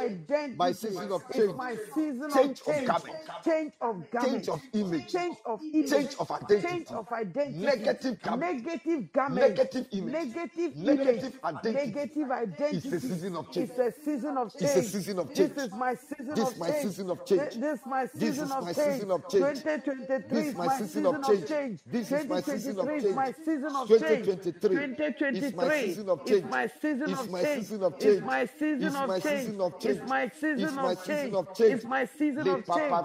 My 0.55 0.73
season 0.73 1.13
of 1.13 1.23
change. 1.33 1.55
my 1.57 1.77
season 1.95 2.33
of 2.35 2.35
Change 2.35 2.63
change 2.65 2.67
of 2.67 2.77
change. 2.77 2.87
garment. 2.87 3.17
Change 3.45 3.73
of 3.81 4.11
Change 4.21 4.49
of 4.49 4.63
image. 4.73 5.13
Change 5.13 5.37
of 5.47 5.61
image. 5.63 5.91
Change 5.91 6.15
of 6.19 6.31
identity. 6.31 6.69
Change 6.69 6.87
of 6.91 7.13
identity. 7.13 7.59
Negative 7.59 8.23
garment. 8.23 8.65
Negative 8.65 9.13
garment. 9.13 9.41
Negative 9.49 9.87
image. 9.93 10.13
Negative 10.13 10.77
Negative 10.77 11.41
identity. 11.45 11.85
Negative 11.85 12.31
It's 12.31 12.31
identity. 12.31 12.89
a 12.97 13.01
season 13.01 13.37
of 13.37 13.53
change. 13.53 13.71
It's 13.71 13.79
a 13.79 13.93
season 14.05 14.39
of 14.39 14.53
It's 14.55 14.63
a 14.77 14.83
season 14.83 15.19
of 15.19 15.35
This 15.35 15.51
is 15.57 15.73
my 15.73 15.95
season 15.95 16.35
This 16.35 16.45
of 16.47 16.53
is 16.53 16.59
my 16.59 16.71
change. 16.71 16.83
season 16.83 17.11
of 17.11 17.25
change. 17.27 17.55
This 17.55 17.81
is 17.81 17.87
my 17.87 18.07
This 18.07 18.21
season 18.21 18.45
is 18.45 18.51
of 18.53 18.65
my 18.65 18.73
change. 18.73 18.93
season 18.95 19.11
of 19.11 19.29
change. 19.29 19.43
2023 19.63 20.39
is 20.41 20.47
is 20.49 20.55
my 20.57 20.67
my 20.67 20.77
season 20.79 20.89
season 20.89 21.07
of 21.07 21.27
change. 21.27 21.49
change. 21.49 21.81
This 21.87 22.13
is 22.13 22.27
my 22.29 22.41
season 22.41 22.79
of 22.79 22.87
change. 22.89 23.15
my 23.15 23.33
season 23.33 23.77
of 23.77 23.89
change. 23.89 24.25
2023 24.63 25.39
is 25.49 25.55
my 25.55 25.69
season 25.69 26.09
of 26.09 26.21
is 26.23 26.29
change. 26.31 26.45
my 26.51 26.67
season 26.81 27.11
It's 27.11 27.21
of 27.21 27.31
my 27.31 27.45
season 27.45 27.83
of 27.83 27.95
It's 27.95 28.05
change. 28.05 28.21
my 28.23 28.47
season 28.47 28.83
It's 28.83 28.97
my 28.97 29.19
season 29.21 29.61
of 29.61 29.79
change. 29.81 29.99
It's 29.99 30.07
my 30.09 30.29
season 30.29 31.35
of 31.37 31.55
change. 31.55 31.73
It's 31.75 31.85
my 31.85 32.05
season 32.07 32.49
of 32.49 32.67
change. 32.67 33.01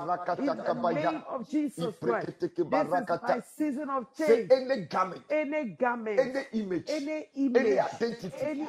the 0.45 0.55
kabaya. 0.55 1.11
name 1.11 1.23
of 1.29 1.47
Jesus 1.57 1.95
Christ. 2.01 2.27
This 2.39 2.51
is 2.59 3.21
my 3.21 3.41
season 3.57 3.89
of 3.89 4.05
Say 4.13 4.47
change. 4.47 4.51
any 4.51 4.81
garment, 4.85 5.23
Any 5.29 5.69
garment, 5.71 6.19
any 6.19 6.45
image, 6.53 6.85
any 6.89 7.27
any 7.35 7.79
identity 7.79 8.31
any 8.41 8.65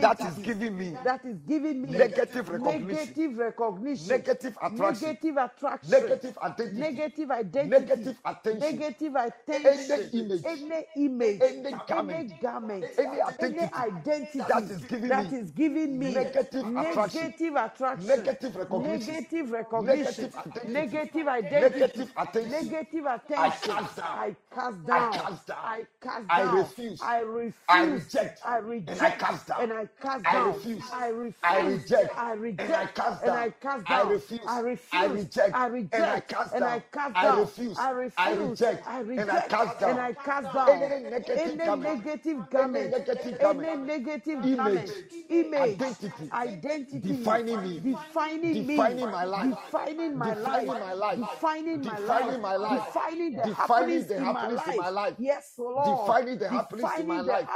that 0.00 0.20
is 0.20 0.34
giving 0.38 0.76
me 0.76 0.96
that 1.04 1.24
is 1.24 1.38
giving 1.46 1.82
me 1.82 1.90
negative 1.90 2.48
recognition, 2.48 2.86
negative 2.88 3.36
recognition, 3.36 4.08
negative 4.08 4.56
attraction, 4.62 5.10
negative 5.10 5.38
attraction, 5.42 5.90
negative 5.90 6.36
identity, 6.38 6.78
negative 6.80 8.16
identity, 8.26 8.76
negative 8.76 9.14
attention, 9.16 9.62
negative 9.88 9.96
any 10.04 10.20
image, 10.20 10.42
any 10.46 10.86
image, 10.96 11.40
any 11.42 11.66
any 11.66 11.76
garment, 11.88 12.40
garment, 12.40 12.84
any 12.98 13.08
any 13.08 13.20
identity 13.20 13.74
identity 13.74 14.38
that 14.48 14.62
is 14.70 14.82
giving 14.84 15.08
that 15.08 15.32
me 15.32 15.38
is 15.38 15.50
giving 15.50 15.98
me 15.98 16.14
negative 16.14 16.66
attraction, 16.76 17.20
negative 17.22 17.56
attraction, 17.56 18.06
negative 18.06 18.56
recognition, 18.56 19.14
negative 19.14 19.50
recognition, 19.50 20.32
negative 20.32 20.34
identity, 20.36 20.72
negative 20.72 21.28
identity, 21.28 21.78
negative 21.80 22.10
attention. 22.16 22.29
Negative 22.34 23.06
I 23.36 23.50
cast 23.50 23.96
down. 23.96 24.10
I 24.14 24.36
cast 24.52 24.86
I 24.90 25.02
down. 25.10 25.12
cast 25.12 25.46
down. 25.46 25.58
I 25.62 25.86
cast 26.02 26.28
I 26.28 26.42
down. 26.42 26.44
refuse. 26.44 27.00
I 27.00 27.20
refuse. 27.20 27.64
I 27.68 27.82
reject. 27.82 28.42
I 28.44 28.58
And 28.86 29.00
reject. 29.00 29.02
I 29.02 29.10
cast 29.12 29.46
down. 29.48 29.62
And 29.62 29.72
I 29.72 29.88
cast 30.00 30.24
I 30.24 30.32
down. 30.32 30.38
refuse. 30.38 30.84
I 30.92 31.08
refuse. 31.08 31.44
I 31.44 31.58
reject. 31.60 32.14
I 32.16 32.32
And 32.58 32.74
reject. 32.74 32.76
I 32.76 32.86
cast 32.86 33.24
And. 33.24 33.36
I 33.36 33.50
cast 33.50 33.86
I 33.86 34.00
down. 34.00 34.12
refuse. 34.12 34.40
I 34.46 34.60
refuse. 34.60 34.92
I 34.92 35.06
reject. 35.06 35.54
I 35.54 35.66
And 35.92 36.06
I 36.06 36.20
reject. 36.20 36.28
cast 36.28 36.56
And 36.56 36.66
I 36.68 36.80
down. 36.80 36.82
cast 36.92 37.20
I 37.20 37.28
down. 37.28 37.38
refuse. 37.40 37.76
I 37.76 37.90
refuse. 37.90 38.16
I 38.16 38.30
reject. 38.32 38.86
I 38.86 39.00
And 39.16 39.30
I 39.30 39.40
reject. 39.40 39.48
cast 39.48 39.78
down. 39.80 39.90
And 39.90 40.00
I 40.00 40.14
cast 40.14 40.52
down. 40.52 40.82
Any 40.82 40.98
negative 40.98 41.62
Any 41.62 41.76
negative 41.76 42.48
garment. 42.50 42.96
Any 43.40 43.76
negative 43.76 44.40
Image. 44.42 44.52
garment. 44.52 44.94
Image. 45.28 45.80
Identity. 45.80 46.32
Identity. 46.32 47.00
Defining 47.00 47.62
me. 47.62 47.80
Defining 47.80 48.66
me. 48.66 48.88
Defining 48.88 49.10
my 49.10 49.24
life. 49.24 49.50
Defining 49.50 50.18
my 50.18 50.34
life. 50.34 50.76
Defining 50.76 50.78
my 50.78 50.92
life. 50.94 51.16
Defining 51.16 51.84
my 51.84 51.98
Defining 52.20 52.42
my 52.42 52.56
life. 52.56 52.86
Defining 52.86 53.36
the 53.36 53.42
Defining 53.42 54.06
the 54.06 54.16
in 54.16 54.22
my 54.22 54.48
in 54.48 54.54
life. 54.56 54.76
my 54.76 54.88
life. 54.90 55.14
Yes, 55.18 55.54
Lord. 55.58 56.06
Defining 56.06 56.38
the 56.38 56.48
happenings 56.48 56.90
in 56.98 57.06
my 57.06 57.20
life. 57.20 57.48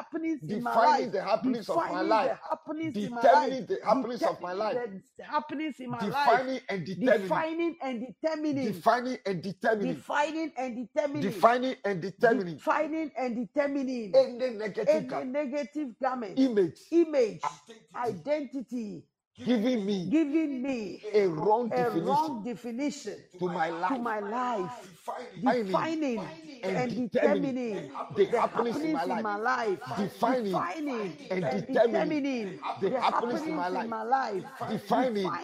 Defining 0.46 1.10
the 1.10 1.22
happenings 1.22 1.68
of 1.68 1.76
my 1.76 2.00
life. 2.02 2.38
Determining 2.92 3.66
the 3.66 3.78
happenings 3.84 4.22
of 4.22 4.40
my 4.40 4.52
life. 4.52 4.78
Happenings 5.20 5.80
in 5.80 5.90
my 5.90 5.98
life. 6.06 6.14
Defining 6.14 6.60
and 6.68 6.86
determining. 6.86 7.12
Defining 7.12 7.76
and 7.82 8.02
determining. 8.02 8.64
Defining 8.64 9.20
and 9.26 9.42
determining. 9.42 9.92
Defining 9.92 10.52
and 10.56 10.74
determining. 10.74 11.22
Defining 11.22 11.76
and 11.84 12.02
determining. 12.02 12.54
Defining 12.56 13.10
and 13.16 13.36
determining. 13.36 14.14
Any 14.14 14.50
negative 14.56 15.12
Any 15.12 15.24
negative 15.24 15.98
garment, 16.00 16.38
image 16.38 16.78
image, 16.90 17.40
identity, 17.94 19.04
giving 19.39 19.87
me 19.87 20.11
giving 20.11 20.62
me 20.62 21.03
a 21.12 21.26
wrong 21.28 21.70
a 21.70 21.91
definition 21.93 22.05
wrong 22.07 22.43
definition 22.45 23.18
to 23.39 23.49
my 23.49 23.70
to 23.89 23.99
life. 23.99 23.99
my 23.99 24.20
life, 24.20 24.95
Defining. 25.43 25.43
Defining 25.43 26.20
and 26.62 26.95
determining. 26.95 27.91
the 28.16 28.26
happenings 28.26 28.37
happenings 28.41 28.80
in 28.80 28.93
my 28.93 29.05
in 29.07 29.22
my 29.22 29.37
life, 29.37 29.80
Defining. 29.97 30.45
Defining 30.45 31.18
and 31.30 31.51
determining 31.51 32.61
the 32.80 32.91
happenings 33.01 33.43
happenings 33.47 33.47
in 33.47 33.57
my 33.57 33.68
in 33.68 33.68
life, 33.68 34.45
Defining 34.68 35.41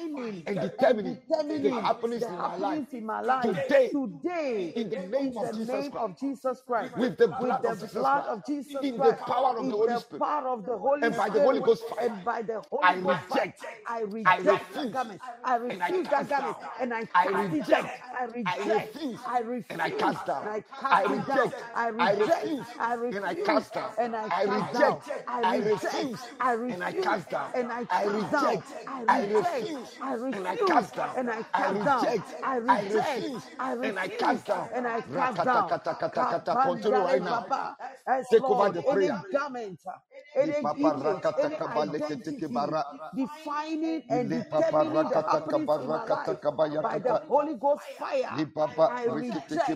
and 0.47 0.61
determining 0.61 1.19
the 1.63 1.71
happenings 1.81 2.23
the 2.23 2.29
in 2.29 2.43
my 2.43 2.57
life. 2.57 2.87
in 2.95 3.07
my 3.07 3.21
life. 3.21 3.43
Today, 3.43 3.91
today 3.91 4.75
in 4.75 4.91
the 4.91 4.99
name 4.99 5.37
of 5.37 5.53
the 5.53 5.59
Jesus 5.59 5.69
name 5.73 5.91
Christ, 5.91 6.05
of 6.05 6.19
Jesus 6.19 6.63
Christ, 6.63 6.95
with 6.97 7.19
the 7.19 7.29
blood 7.29 7.61
with 7.63 7.63
of 7.67 7.81
the 7.81 7.87
Jesus 7.87 7.95
blood 8.01 8.25
Christ, 8.25 8.29
of 8.29 8.47
Jesus 8.47 8.83
in 8.83 9.01
the 9.03 9.15
power 9.27 9.59
of 9.59 9.69
the 9.71 9.77
Holy 9.77 9.97
Spirit, 9.97 10.23
power 10.23 10.49
of 10.49 10.65
the 10.67 10.79
Holy 10.79 11.03
and 11.03 11.17
by 11.17 11.29
the 11.31 11.41
Holy 11.41 11.61
Ghost 11.61 11.89
fire, 11.89 12.09
and 12.09 12.25
by 12.25 12.43
the 12.43 12.61
Holy 12.71 12.85
I 12.85 12.95
reject, 12.95 13.61
I 13.87 14.01
I 14.25 14.39
reject 14.39 14.75
that 14.75 14.91
refuse, 14.91 14.93
garment, 14.93 15.23
I 15.45 15.57
and 15.69 15.83
I 15.83 15.93
refuse 15.93 16.09
that 16.11 16.29
cast 16.29 16.29
garment, 16.29 16.57
down. 16.57 16.59
and 16.81 16.95
I 16.95 17.07
I 17.15 17.29
cast 17.29 17.59
down, 17.59 17.89
reject, 17.89 17.91
I 18.13 18.27
I 18.47 18.59
reject, 18.59 18.99
I 19.27 19.41
refuse, 19.41 19.67
and 19.71 19.83
I 19.83 19.91
cast 19.91 20.27
down. 20.27 20.43
and 20.43 20.51
I 20.51 20.65
I 20.91 21.03
cast 21.03 21.11
it 21.11 21.27
down, 21.27 21.49
reject, 21.49 21.63
I 21.75 21.91
I 21.99 22.13
reject, 22.13 22.35
refuse, 22.35 22.67
and 23.13 23.25
I 23.27 23.35
cast 23.35 23.75
down. 23.75 23.93
and 23.99 24.17
I 24.17 24.31
I 24.31 24.45
cast 24.45 24.73
down, 24.73 24.99
reject, 24.99 25.25
I 25.27 25.43
I 25.43 25.57
reject, 25.57 26.13
refuse, 26.13 26.31
and 26.69 26.85
I 26.85 26.93
cast 26.93 27.31
down. 27.31 27.55
and 27.55 27.73
I 27.73 27.87
I 27.91 28.05
cast 28.05 28.31
down, 28.31 28.55
reject, 28.55 28.67
I 28.87 29.05
I 29.09 29.21
reject, 29.23 29.73
refuse, 29.75 29.99
and 30.33 30.49
I 30.49 30.57
cast 30.57 30.97
down. 30.97 31.17
and 31.17 31.31
I 31.31 31.45
I 31.55 31.67
cast 31.67 31.83
down, 31.85 32.09
reject, 32.09 32.35
I 32.43 32.59
I 32.69 32.83
reject, 32.83 32.83
refuse, 32.83 33.51
I 33.59 33.73
and 33.83 33.99
I 33.99 34.09
refuse, 34.09 34.19
cast 34.19 34.47
down. 34.47 34.71
and 34.75 34.87
I 34.89 35.03
cast 35.13 35.43
down. 35.45 35.75
Continue 36.51 37.03
right 37.03 37.21
Kapandale 37.21 37.23
now. 37.23 37.47
Papa. 37.49 37.77
Yes, 38.09 38.27
Take 38.31 38.49
over 38.51 38.69
Lord, 38.69 38.75
the 38.75 38.85
any 38.91 39.11
garment, 39.33 39.81
any 40.37 40.55
Papa 40.63 41.23
any 41.39 41.59
identity 41.71 42.47
bara. 42.49 42.85
Defining 43.79 44.03
and 44.09 44.29
determining 44.31 45.09
the 45.09 45.21
happenings 45.27 45.77
in 45.79 45.91
my 45.91 46.05
life 46.05 46.39
by 46.81 46.99
the. 46.99 47.17
Holy 47.29 47.55
Ghost 47.55 47.83
fire. 47.99 48.41
I 48.89 49.05
reject, 49.05 49.75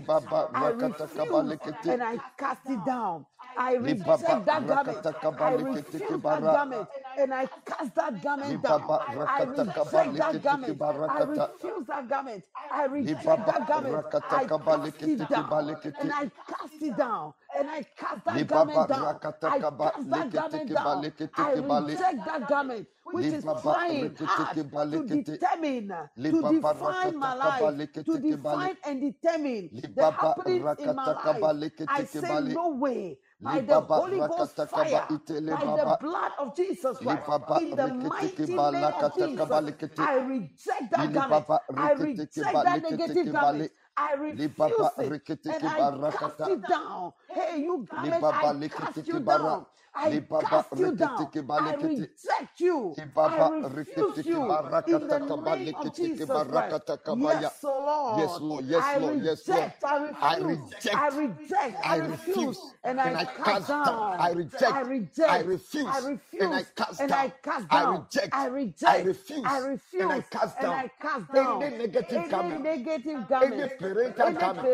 I 0.55 0.71
refuse, 0.71 1.57
and 1.89 2.03
I 2.03 2.19
cast 2.39 2.69
it 2.69 2.85
down. 2.85 3.27
I 3.57 3.75
reject 3.75 4.47
that 4.47 4.67
garment. 4.67 5.07
I 5.39 5.55
refuse 5.55 6.23
that 6.27 6.51
garment, 6.51 6.89
and 7.17 7.35
I 7.35 7.49
cast 7.67 7.95
that 7.97 8.21
garment 8.23 8.63
down. 8.63 8.93
I 9.27 9.43
reject 9.43 10.17
that 10.19 10.43
garment. 10.43 10.83
I 11.09 11.21
refuse 11.21 11.87
that 11.87 12.09
garment. 12.09 12.45
I 12.71 12.87
reject 12.87 13.47
that 13.47 13.67
garment. 13.67 14.03
I 14.29 14.47
cast 14.65 15.07
it 15.07 15.29
down, 15.29 15.67
and 16.01 16.13
I 16.13 16.31
cast 16.49 16.83
it 16.83 16.97
down, 16.97 17.35
and 17.55 17.71
I 17.71 17.83
cast 17.97 18.25
that 18.27 18.47
garment 18.49 18.89
down. 18.89 19.21
I 19.47 19.65
cast 19.83 20.11
that 20.11 20.33
garment 20.35 20.73
down. 20.75 21.07
I 21.35 21.55
reject 21.55 22.25
that 22.27 22.47
garment 22.49 22.89
which 23.11 23.33
is 23.33 23.47
trying 23.63 24.11
hard 24.21 24.59
to 24.93 25.05
determine, 25.09 25.93
to 26.31 26.43
define 26.43 27.19
my 27.19 27.35
life, 27.35 27.75
to 28.07 28.19
define 28.19 28.77
and 28.85 29.01
determine 29.01 29.71
the 29.95 30.05
Libaba 30.05 30.13
happenings 30.13 30.69
in 30.79 30.95
my 30.95 31.09
life. 31.09 31.53
I 31.87 32.05
say 32.05 32.41
no 32.41 32.71
way. 32.71 33.19
By 33.45 33.61
the 33.63 33.81
Holy 33.81 34.23
Ghost 34.23 34.57
fire, 34.71 35.09
by 35.47 35.67
the 35.69 35.87
blood 36.01 36.33
of 36.39 36.57
Jesus 36.57 36.99
Christ, 37.01 37.29
in 37.57 37.77
the 37.77 37.89
mighty 37.89 38.59
name 38.59 38.95
of 38.95 39.15
Jesus. 39.15 39.51
I 39.99 40.17
reject 40.17 40.91
that 40.93 41.13
garment. 41.13 41.47
I 41.77 41.93
reject 41.93 42.63
that 42.65 42.83
negative 42.83 43.31
garment. 43.31 43.69
I 43.97 44.15
refuse 44.15 44.99
it 44.99 45.17
and 45.49 45.67
I 45.67 45.85
cast 46.11 46.47
it 46.47 46.67
down. 46.67 47.13
Hey, 47.35 47.63
you 47.63 47.87
garment, 47.91 48.27
I 48.33 48.55
cast 48.71 49.09
you 49.09 49.21
down. 49.21 49.67
I 49.95 50.23
cast 50.41 50.79
you 50.81 50.97
down. 50.97 51.35
I 51.59 51.75
reject 51.75 52.61
you. 52.61 52.99
I 53.25 53.41
refuse 53.49 54.27
you 54.27 54.63
in 54.87 55.09
the 55.09 55.21
name 55.21 55.75
of 55.77 55.95
Jesus 55.95 56.45
Christ. 56.45 56.81
Yes, 57.07 57.61
oh 57.65 57.85
Yes, 58.09 58.41
Lord. 58.41 58.43
Lord. 58.43 58.67
Yes, 58.67 58.97
Lord. 58.97 59.19
Yes, 59.21 59.49
Lord. 59.49 59.73
I 60.21 60.37
I 60.37 60.39
reject. 60.39 60.95
I 60.95 61.09
reject. 61.09 61.81
I 61.85 61.97
I 61.97 61.97
refuse. 61.97 62.59
refuse. 62.59 62.75
And 62.85 63.01
I 63.01 63.17
I 63.17 63.27
cast 63.27 63.67
cast 63.67 63.67
down. 63.67 64.11
I 64.19 64.31
reject. 64.31 64.65
I 64.67 64.81
reject. 64.81 65.29
I 65.29 65.41
refuse. 65.41 65.85
I 65.85 65.99
And 66.39 66.55
I 66.55 66.63
refuse. 66.63 66.73
cast 66.77 66.99
And 66.99 67.15
I 67.15 67.33
down. 67.33 67.33
I 67.71 67.83
reject. 67.85 68.33
I 68.33 68.47
I 68.87 68.99
reject. 68.99 68.99
refuse. 68.99 69.45
I 69.45 69.59
And 69.99 70.13
I 70.13 70.21
refuse. 70.21 70.23
cast 70.23 70.61
And 70.61 70.61
down. 70.61 70.75
I 70.75 70.89
cast 71.01 71.33
down 71.33 71.71
Any 71.71 71.79
negative 71.79 72.29
any 72.29 72.29
garment, 72.29 72.61
negative 72.61 73.27
any 73.27 73.27
garment, 73.27 73.75
parental 73.79 74.33
any 74.33 74.35
garment, 74.35 74.71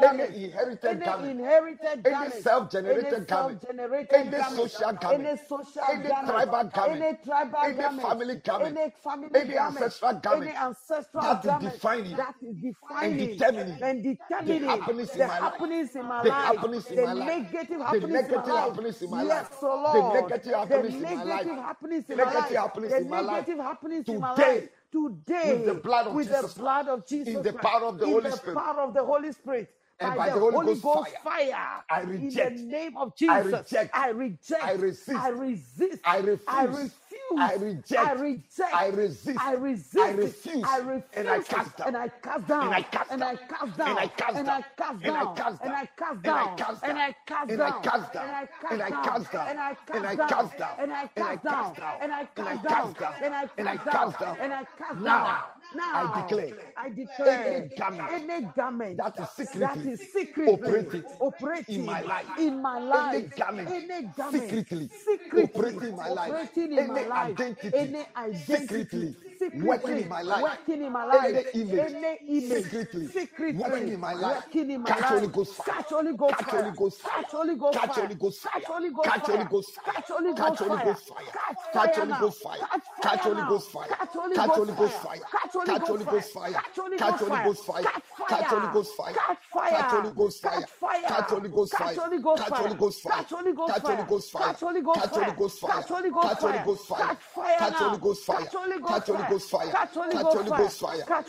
garment, 0.00 0.34
inherited 0.34 1.02
any 1.02 1.02
garment, 1.02 1.34
inherited 1.40 1.91
any 2.04 2.30
self-generated 2.30 3.26
garment, 3.28 3.62
self-generated 3.66 4.12
any 4.12 4.32
garment, 4.34 4.72
social 4.72 4.92
garment, 4.94 5.32
any 5.32 5.36
social 5.48 5.82
any 5.88 6.08
garment, 6.08 6.24
tribal 6.24 6.64
garment, 6.74 7.06
any 7.06 7.18
tribal 7.24 7.66
any 7.66 7.76
garment, 7.76 8.00
family 8.00 8.36
garment, 8.36 8.78
any 8.78 8.92
family 9.02 9.30
any 9.34 9.54
garment, 9.54 9.94
ancestral 9.94 10.14
any 10.30 10.50
garment. 10.50 10.52
ancestral 10.52 11.22
that 11.22 11.44
is 11.44 11.54
defining 11.56 12.18
that 12.18 12.36
is 12.42 12.56
and 13.00 13.18
defining 13.18 13.18
determining 13.18 13.82
and 13.82 14.02
the 14.44 14.58
determining 14.58 14.60
happenings 14.60 15.16
in 15.16 15.24
the 15.24 15.26
my 15.26 15.40
life. 15.40 15.64
happenings 15.70 15.96
in 15.96 16.06
my 16.06 16.22
The 16.22 16.32
life, 16.32 16.44
happenings 16.44 16.90
in 16.90 17.00
the 17.00 17.02
my 17.02 17.12
life. 17.14 17.34
negative 17.34 17.80
The 17.90 18.00
happenings 18.02 18.28
in 18.28 18.34
my 18.34 18.44
negative 18.44 18.46
life. 18.46 18.74
happenings 18.74 19.02
in 19.02 19.10
my 19.10 19.22
Yes, 19.22 19.48
life. 19.48 19.50
The 19.90 20.02
Lord, 20.02 20.32
negative 20.32 20.54
the 20.64 20.82
happenings 20.82 21.00
in 21.00 21.10
my 21.10 21.24
life. 21.24 21.48
negative 21.48 21.56
happenings 21.56 22.10
in 22.10 22.20
my 22.20 22.32
life, 22.32 22.64
the 22.94 23.04
life. 23.20 23.46
negative 23.46 23.58
happenings 23.58 24.10
in 24.10 24.20
my 24.20 24.32
Today, 24.34 24.34
life. 24.34 24.68
Today, 24.92 25.42
with 25.42 25.64
the 25.64 25.74
blood 25.74 26.08
of 26.08 26.22
with 26.22 26.30
Jesus 26.30 26.42
the 26.42 26.48
blood 26.48 26.88
of 26.88 27.06
Jesus 27.06 27.26
in 27.26 27.42
the 27.42 27.52
Christ, 27.52 27.72
power 27.72 27.84
of 27.86 27.98
the 27.98 28.06
in 28.06 28.08
Holy 28.08 28.30
the 28.30 28.32
Spirit, 28.32 28.54
power 28.54 28.80
of 28.82 28.94
the 28.94 29.04
Holy 29.04 29.32
Spirit, 29.32 29.68
and 30.02 30.16
by, 30.16 30.30
the 30.30 30.38
Holy 30.40 30.74
Ghost, 30.76 31.10
fire, 31.24 31.84
I 31.90 32.00
in 32.02 32.08
the 32.08 32.18
reject. 32.26 32.58
name 32.58 32.96
of 32.96 33.12
I 33.28 33.40
reject. 33.40 33.90
I 33.94 34.08
reject, 34.10 34.64
I 34.64 34.72
resist. 34.72 35.18
I 35.20 35.28
resist, 35.28 36.00
I 36.04 36.18
refuse. 36.18 36.40
I 36.48 36.64
refuse, 36.64 36.92
I 37.38 37.54
reject. 37.54 37.92
I 38.06 38.12
reject, 38.12 38.74
I 38.74 38.86
resist. 38.88 39.38
I 39.40 39.52
resist, 39.54 39.98
I 39.98 40.10
refuse. 40.12 40.64
I 40.64 40.78
refuse, 40.78 41.06
And 41.14 41.28
I 41.28 41.38
cast 41.40 41.76
down. 41.76 41.88
and 41.88 41.96
I 41.96 42.08
cast 42.08 42.48
down, 42.48 42.64
And 42.64 42.74
I 42.74 42.82
cast 42.82 43.10
and. 43.10 43.22
I 43.24 43.36
cast 43.36 43.78
And 43.80 43.98
I 43.98 44.06
cast 44.06 44.38
and. 44.38 44.48
I 44.50 44.66
cast 44.66 45.02
And 45.04 45.16
I 45.16 45.24
down, 45.24 45.58
and. 45.62 45.72
I 45.72 45.86
cast 45.86 46.20
And 46.22 46.22
I 46.22 46.22
down, 46.22 46.72
and. 46.82 47.02
I 47.02 47.12
cast 47.12 47.52
And 47.52 47.62
I 47.62 47.70
cast 47.82 48.12
down. 48.12 48.28
and 48.28 49.60
I 49.60 49.76
And 49.92 50.06
I 50.06 50.16
cast 50.16 50.32
cast 50.32 50.52
down, 50.52 50.58
down. 50.58 50.78
and 50.78 50.92
I 50.92 51.06
cast 51.06 51.42
down, 51.44 51.96
and 52.00 52.12
I 52.12 52.26
cast 52.26 52.56
down, 52.62 52.62
and 52.62 52.62
I 52.62 52.66
cast 52.66 52.66
cast 52.66 52.94
down, 52.94 52.94
down. 52.94 53.14
and 53.58 53.68
I 53.68 53.76
cast 53.76 53.92
cast 53.92 54.18
down, 54.18 54.36
down. 54.36 54.36
and 54.40 54.52
I 54.52 54.64
cast 54.78 55.04
down. 55.04 55.38
Now, 55.74 56.12
I 56.14 56.22
declare 56.22 56.54
I 56.76 56.88
declare 56.90 57.52
any 57.54 57.68
garment 57.76 58.10
any 58.10 58.46
garment 58.56 58.96
that 58.98 59.18
is 59.18 59.28
secretly 59.30 59.92
is 59.92 60.00
secretly 60.12 60.52
operating 60.54 61.04
operating 61.20 61.74
in 61.80 61.84
my 61.86 62.00
life. 62.02 62.26
in 62.38 62.62
my 62.62 62.78
Any 63.14 63.22
garment 63.36 63.68
any 63.70 64.06
garment 64.16 64.50
secretly 64.50 64.88
secretly 64.88 65.42
operating 65.44 65.88
in 65.88 65.96
my 65.96 66.08
life. 66.08 66.30
operating 66.30 66.72
in 66.72 66.78
Any 66.78 66.88
my 66.88 67.02
life, 67.06 67.40
identity 67.40 67.70
any 67.74 68.04
identity 68.16 68.86
secretly 68.86 69.16
secretly 69.50 69.66
working 69.68 69.98
in 69.98 70.08
my 70.08 70.22
life. 70.22 70.42
working 70.42 70.82
in 70.84 70.92
my 70.92 71.04
life, 71.04 71.24
Any 71.24 71.62
image 71.62 71.94
any 71.94 72.18
image 72.28 72.64
secretly 72.64 73.06
secretly 73.08 73.52
working 73.58 73.88
in 73.88 74.00
my 74.00 74.12
life. 74.14 74.36
working 74.44 74.70
in 74.70 74.82
my 74.82 74.88
Catch 74.90 75.00
life. 75.00 75.08
Holy 75.10 75.28
Ghost 75.28 75.54
fire. 75.54 75.74
Catch 75.76 75.90
Holy 75.90 76.12
Ghost 76.16 76.38
Catch 76.38 76.48
fire. 76.48 76.62
Holy 76.62 76.72
Ghost 76.76 77.00
fire. 77.00 77.12
Catch 77.22 77.30
Holy 77.32 77.54
Ghost 77.54 77.72
Catch 77.72 77.94
fire. 77.94 78.04
Holy 78.04 78.14
Ghost 78.14 78.40
fire. 78.42 78.52
Catch 78.52 78.68
Holy 78.68 78.90
Ghost 78.90 79.04
Catch 79.04 79.26
Holy 79.28 79.38
fire. 79.38 79.48
Ghost 79.48 79.74
fire. 79.74 79.92
Catch 79.94 80.08
Holy 80.08 80.34
Catch 80.34 80.58
Ghost 80.58 80.58
Holy 80.58 80.76
fire. 80.76 80.84
Ghost 80.84 81.08
fire. 81.08 81.26
Catch 81.32 81.56
Catch 81.72 81.94
fire 81.94 82.04
Holy. 82.04 82.12
Ghost 82.14 82.42
fire. 82.42 82.58
Catch 82.70 82.82
Catch 83.02 83.22
fire 83.22 83.34
Holy. 83.34 83.42
Ghost 83.42 83.70
fire. 83.70 83.88
Catch 83.88 84.12
Holy 84.14 84.36
Catch 84.36 84.46
Ghost 84.46 84.56
Holy 84.56 84.72
Ghost 84.74 85.02
fire. 85.02 85.02
fire. 85.02 85.20
Catch 85.32 85.52
Holy 85.52 85.66
Catch 85.66 85.88
Holy 85.88 86.04
Ghost 86.04 86.32
fire. 86.34 86.52
fire. 86.52 86.52
Catch 86.52 86.76
Holy 86.76 86.98
Catch 86.98 87.10
Ghost 87.10 87.20
Holy 87.20 87.36
fire. 87.36 87.52
Fire. 87.66 87.82
Catch 87.82 88.28
Catch 88.28 88.50
Holy 88.50 88.66
fire. 88.66 88.72
Ghost 88.72 88.96
fire. 88.96 89.14
Catch 89.14 89.38
fire. 89.52 89.70
Catch 89.70 89.90
Holy 89.90 90.10
Ghost 90.12 90.42
fire. 90.42 90.52
Catch 90.52 90.70
fire. 90.80 91.02
Catch 91.02 91.30
Holy 91.30 91.48
Ghost 91.48 91.72
Catch 91.72 91.80
fire. 91.80 91.96
Holy 91.96 92.18
Ghost 92.18 92.38
Catch 92.38 92.48
fire. 92.48 92.62
Holy 92.62 92.76
Ghost 92.76 93.02
fire. 93.02 93.12
Catch 93.12 93.30
Holy 93.30 93.52
Ghost 93.52 93.72
Catch 93.72 93.82
Holy 93.82 94.02
fire. 94.02 94.06
Ghost 94.06 94.30
fire. 94.30 94.52
Catch 94.52 94.60
Holy 94.60 94.82
Ghost 94.82 95.02
Catch 95.02 95.10
Holy 95.10 95.30
fire. 95.32 95.34
Ghost 95.36 95.60
fire. 95.60 95.72
Catch 95.72 95.88
Holy 95.88 96.10
Ghost 96.10 96.28
Catch 96.28 96.40
Holy 96.40 96.58
fire. 96.58 96.64
Ghost 96.64 96.86
fire. 96.88 97.06
Catch 97.06 97.22
fire 97.22 97.58
Catch 97.58 97.68
Holy. 97.68 97.68
Ghost 97.68 97.68
fire. 97.68 97.68
Catch 97.68 97.68
Holy 97.68 97.68
Catch 97.68 97.78
Holy 97.80 97.98
Ghost 97.98 98.24
fire. 98.24 98.46
Catch 98.46 98.54
Holy 98.54 98.78
Catch 98.86 99.06
Ghost 99.06 99.08
Holy 99.08 99.24
fire. 99.24 99.31
Ghost 99.32 99.50
fire. 99.50 99.70
Catch 99.70 99.94
Holy 99.94 100.12
Catch 100.12 100.22
Ghost 100.22 100.36
Holy 100.36 100.48
fire. 100.50 100.58
Ghost 100.58 100.80
fire. 100.80 101.02
Catch 101.06 101.28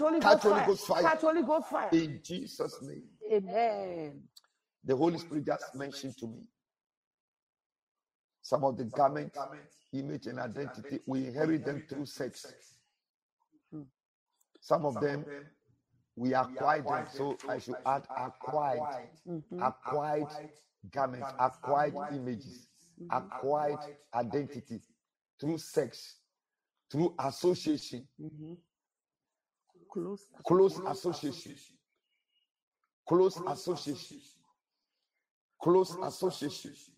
Holy 1.22 1.44
Ghost 1.44 1.68
fire. 1.70 1.90
In 1.92 2.20
Jesus' 2.24 2.82
name. 2.82 3.04
Amen. 3.32 4.22
The 4.84 4.96
Holy 4.96 5.18
Spirit 5.18 5.46
just 5.46 5.76
mentioned 5.76 6.18
to 6.18 6.28
me 6.28 6.48
some 8.42 8.64
of 8.66 8.78
the 8.78 8.86
garment, 8.86 9.36
image, 9.94 10.28
and 10.28 10.40
identity. 10.40 11.00
We 11.06 11.28
inherit 11.28 11.66
them 11.66 11.84
through 11.88 12.06
sex. 12.06 12.46
Some 14.62 14.86
of 14.86 15.00
them 15.00 15.26
we 16.16 16.34
acquired 16.34 16.86
them. 16.88 17.08
So 17.12 17.38
I 17.50 17.60
should 17.60 17.76
add 17.86 18.08
acquired, 18.16 19.10
Mhm. 19.28 19.68
acquired 19.68 20.28
garments, 20.92 21.28
acquired 21.40 21.96
images, 22.12 22.68
acquired 23.10 23.80
identity 24.14 24.82
through 25.40 25.58
sex, 25.58 26.20
through 26.94 27.16
association, 27.18 28.08
Mhm. 28.20 28.56
Close. 29.90 30.30
close 30.46 30.78
association, 30.80 31.56
close 33.08 33.38
association, 33.48 34.22
close 35.60 35.96
association, 35.96 36.96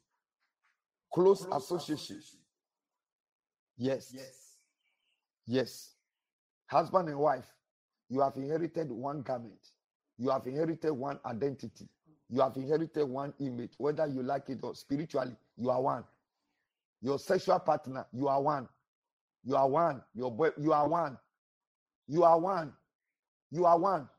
close 1.14 1.46
association. 1.46 2.39
Yes. 3.78 4.12
Yes, 4.14 4.58
yes. 5.46 5.96
Husband 6.68 7.08
and 7.08 7.18
wife, 7.20 7.50
you 8.10 8.20
have 8.20 8.36
inherited 8.36 8.91
one 8.91 9.22
garment, 9.22 9.72
you 10.18 10.30
have 10.30 10.46
inherited 10.46 10.91
one 10.91 11.22
identity, 11.24 11.88
you 12.28 12.41
have 12.41 12.58
inherited 12.58 13.06
one 13.06 13.34
image, 13.39 13.76
whether 13.78 14.06
you 14.08 14.24
like 14.24 14.50
it 14.50 14.60
or 14.62 14.76
spiritually, 14.76 15.38
you 15.56 15.70
are 15.70 15.82
one. 15.82 16.04
Your 17.02 17.18
sexual 17.18 17.60
partner, 17.60 18.06
you 18.12 18.28
are 18.28 18.41
one. 18.41 18.68
You 19.46 19.56
are 19.56 19.70
one. 19.70 20.02
Your 20.16 20.32
boy, 20.32 20.50
you 20.58 20.74
are 20.74 20.88
one. 20.88 21.18
You 22.08 22.24
are 22.24 22.39
one. 22.39 22.74
You 23.52 23.66
are 23.66 23.78
one. 23.78 24.10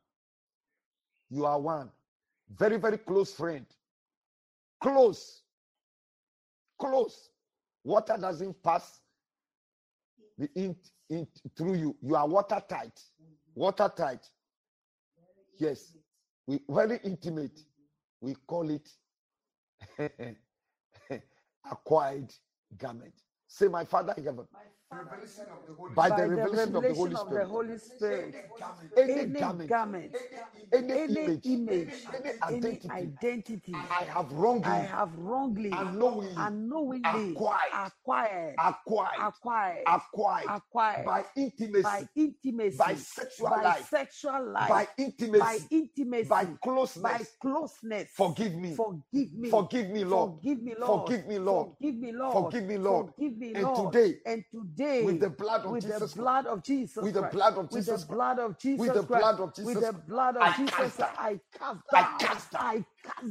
You 1.30 1.44
are 1.44 1.60
one. 1.60 1.90
Very, 2.56 2.76
very 2.76 2.98
close 2.98 3.32
friend. 3.32 3.66
Close. 4.80 5.42
Close. 6.80 7.30
Water 7.82 8.16
doesn't 8.20 8.62
pass 8.62 9.00
the 10.38 10.48
in, 10.54 10.76
in 11.10 11.26
through 11.56 11.74
you. 11.74 11.96
You 12.02 12.14
are 12.14 12.28
watertight. 12.28 13.00
Watertight. 13.54 14.28
Yes. 15.58 15.96
We 16.46 16.60
very 16.68 17.00
intimate. 17.02 17.60
We 18.20 18.36
call 18.46 18.70
it 18.70 18.88
acquired 21.70 22.32
garment. 22.78 23.14
Say, 23.48 23.68
my 23.68 23.84
Father 23.84 24.14
in 24.16 24.24
heaven. 24.24 24.46
By 25.94 26.10
the 26.10 26.28
revelation 26.28 26.74
of 26.76 26.82
the 26.82 26.94
Holy 26.94 27.16
Spirit. 27.16 27.48
Holy 27.48 27.78
Spirit. 27.78 28.34
Any 28.96 29.12
Any 29.12 29.32
garment, 29.40 29.68
garment, 29.68 30.16
any 30.72 30.92
any 30.92 31.04
image, 31.04 31.44
image, 31.44 31.88
any 32.14 32.32
any 32.32 32.36
identity 32.42 32.88
identity 32.90 33.72
I 33.74 34.04
have 34.04 34.32
wrongly, 34.32 34.64
I 34.64 34.78
have 34.78 35.16
wrongly, 35.18 35.70
unknowingly, 35.72 36.34
unknowingly 36.38 37.32
acquired, 37.34 37.72
acquired, 37.74 38.54
acquired, 38.58 39.14
acquired, 39.18 39.84
acquired 39.86 40.44
acquired 40.48 41.04
by 41.06 41.24
intimacy, 41.36 41.82
by 41.82 42.08
intimacy, 42.16 42.76
by 42.78 42.94
sexual 42.94 43.50
by 43.50 43.62
life, 43.62 43.88
sexual 43.88 44.52
life, 44.52 44.68
by 44.68 44.88
intimacy, 44.98 45.38
by 45.40 45.60
intimacy, 45.70 46.28
by 46.28 46.44
closeness, 46.62 47.02
by 47.02 47.10
closeness. 47.10 47.36
closeness. 47.40 48.10
Forgive 48.14 48.54
me. 48.54 48.74
Forgive 48.74 49.34
me. 49.34 49.50
Forgive 49.50 49.90
me, 49.90 50.04
Lord. 50.04 50.32
Forgive 50.40 50.62
me, 50.62 50.74
Lord. 50.74 51.08
Forgive 51.08 51.26
me, 51.26 51.38
Lord. 51.38 51.72
Forgive 51.80 51.96
me, 51.96 52.12
Lord. 52.12 52.44
Forgive 52.44 52.64
me, 52.66 52.78
Lord. 52.78 53.14
Forgive 53.16 53.38
me, 53.38 53.52
And 53.54 53.66
today, 53.74 54.18
and 54.26 54.44
today, 54.52 54.75
with 55.00 55.20
the 55.20 55.30
blood 55.30 55.64
of 55.64 55.70
with 55.72 55.84
Jesus 55.84 56.12
the 56.12 56.20
blood 56.22 56.46
of 56.46 56.62
Jesus, 56.62 57.02
with 57.02 57.14
the 57.14 57.22
blood 57.22 57.58
of 57.58 57.70
Jesus. 57.70 57.88
with 57.88 58.00
the 58.00 58.14
blood 58.14 58.38
of 58.38 58.58
Jesus, 58.58 58.80
with 58.80 58.94
the 58.94 59.02
blood 59.02 59.40
of 59.40 59.52
with 59.64 59.80
the 59.80 59.92
blood 59.92 60.36
of 60.36 60.42
I 60.42 60.52
cast 60.66 60.98
down. 60.98 61.10
I 61.18 61.40
cast 61.58 61.82
I 61.92 62.06
cast 62.10 62.54
down. 62.54 62.84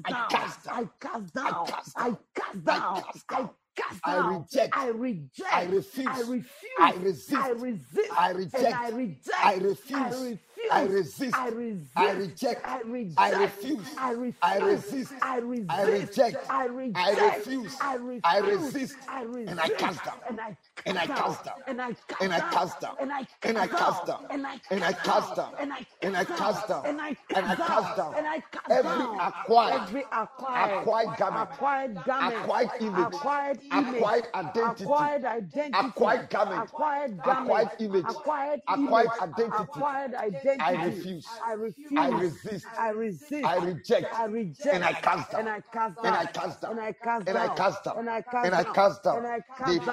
I 0.06 0.26
cast 0.38 0.64
down. 0.66 0.76
I 0.76 0.90
cast 1.02 1.34
down, 1.36 1.68
I 1.98 2.18
cast 2.36 2.66
down, 2.66 3.04
I 3.30 3.50
cast 3.76 4.02
I 4.06 4.16
down, 4.16 4.40
reject. 4.40 4.78
I 4.78 4.88
reject, 4.88 5.54
I 5.54 5.64
refuse. 5.66 6.08
I 6.08 6.20
refuse, 6.22 6.62
I 6.80 6.92
resist. 6.94 7.34
I 7.34 7.50
resist, 7.52 8.14
I 8.18 8.30
reject. 8.32 8.74
I 8.74 8.90
reject, 8.90 9.36
I 9.44 9.56
refuse. 9.56 10.02
I 10.02 10.12
refuse, 10.12 10.72
I 10.72 10.84
resist. 10.86 11.36
I 11.38 11.48
resist. 11.50 11.96
I 11.98 12.12
reject. 12.12 12.62
I 12.66 12.80
reject. 12.82 13.18
I 13.18 13.32
refuse. 13.32 13.88
I 13.98 14.12
refuse. 14.12 14.36
I 14.42 14.58
resist. 14.60 15.14
I 15.22 15.38
resist. 15.38 15.70
I 15.70 15.84
reject. 15.84 16.38
I 16.50 16.66
reject. 16.66 16.98
I 17.02 17.16
refuse. 17.16 17.76
I 17.82 17.96
refuse. 17.96 18.22
I 18.24 18.40
resist. 18.40 18.96
I 19.08 19.24
resist. 19.24 19.52
And 19.52 19.60
I 19.60 19.70
cast 19.70 20.04
down. 20.06 20.16
And 20.30 20.40
I 20.40 20.58
And 20.86 20.98
I 21.00 21.08
cast 21.08 21.44
down. 21.46 21.56
And 21.68 21.82
I 21.82 21.94
cast 22.08 22.22
And 22.22 22.34
I 22.34 22.40
cast 22.42 22.82
down. 22.82 22.96
And 23.00 23.58
I 23.58 23.68
cast 23.68 24.06
down. 24.06 24.26
And 24.70 24.84
I 24.84 24.94
cast 24.94 25.36
down. 25.36 25.54
And 25.62 25.74
I 25.74 26.26
cast 26.26 26.68
down. 26.68 26.86
And 26.86 27.02
I 27.02 27.14
cast 27.56 27.98
down. 27.98 28.14
And 28.16 28.28
I 28.28 28.40
cast 28.52 28.72
Every 28.72 28.92
acquired- 29.20 29.82
Every 29.82 30.06
acquired. 30.12 30.82
acquired 30.82 31.18
garment. 31.18 31.50
Acquired 31.52 32.04
garment. 32.06 32.36
Acquired 32.36 32.70
image. 32.82 33.14
Acquired 33.16 33.60
image. 33.72 33.96
Acquired 33.96 34.26
identity. 34.36 34.84
Acquired 34.84 35.26
identity. 35.26 35.88
Acquired 35.88 36.30
garment. 36.30 36.64
Acquired 36.64 37.24
garment. 37.24 37.50
Acquired 37.50 37.70
image. 37.80 38.06
Acquired 38.06 38.62
Acquired 38.68 39.10
identity. 39.22 39.64
Acquired 39.64 40.14
identity. 40.16 40.62
I 40.62 40.86
refuse. 40.86 41.28
I 41.46 41.54
refuse. 41.54 42.00
I 42.00 42.10
resist. 42.10 42.66
I 42.78 42.90
resist. 42.90 43.46
I 43.46 43.56
reject. 43.58 44.14
I 44.14 44.26
reject. 44.26 44.76
And 44.76 44.84
I 44.84 44.94
cast 44.94 45.32
down. 45.32 45.40
And 45.42 45.50
I 45.50 45.60
cast 45.62 45.96
down. 45.96 46.06
And 46.06 46.16
I 46.16 46.24
cast 46.24 46.62
down. 46.62 46.72
And 46.72 46.80
I 46.80 46.92
cast 46.94 47.28
And 47.28 47.38
I 47.38 47.48
cast 47.56 47.84
down. 47.86 47.98
And 47.98 48.10
I 48.10 48.22
cast 48.22 48.46
And 48.46 48.56
I 48.56 48.64
down. 49.04 49.18
And 49.18 49.28
I 49.28 49.40
cast 49.58 49.86
The 49.86 49.92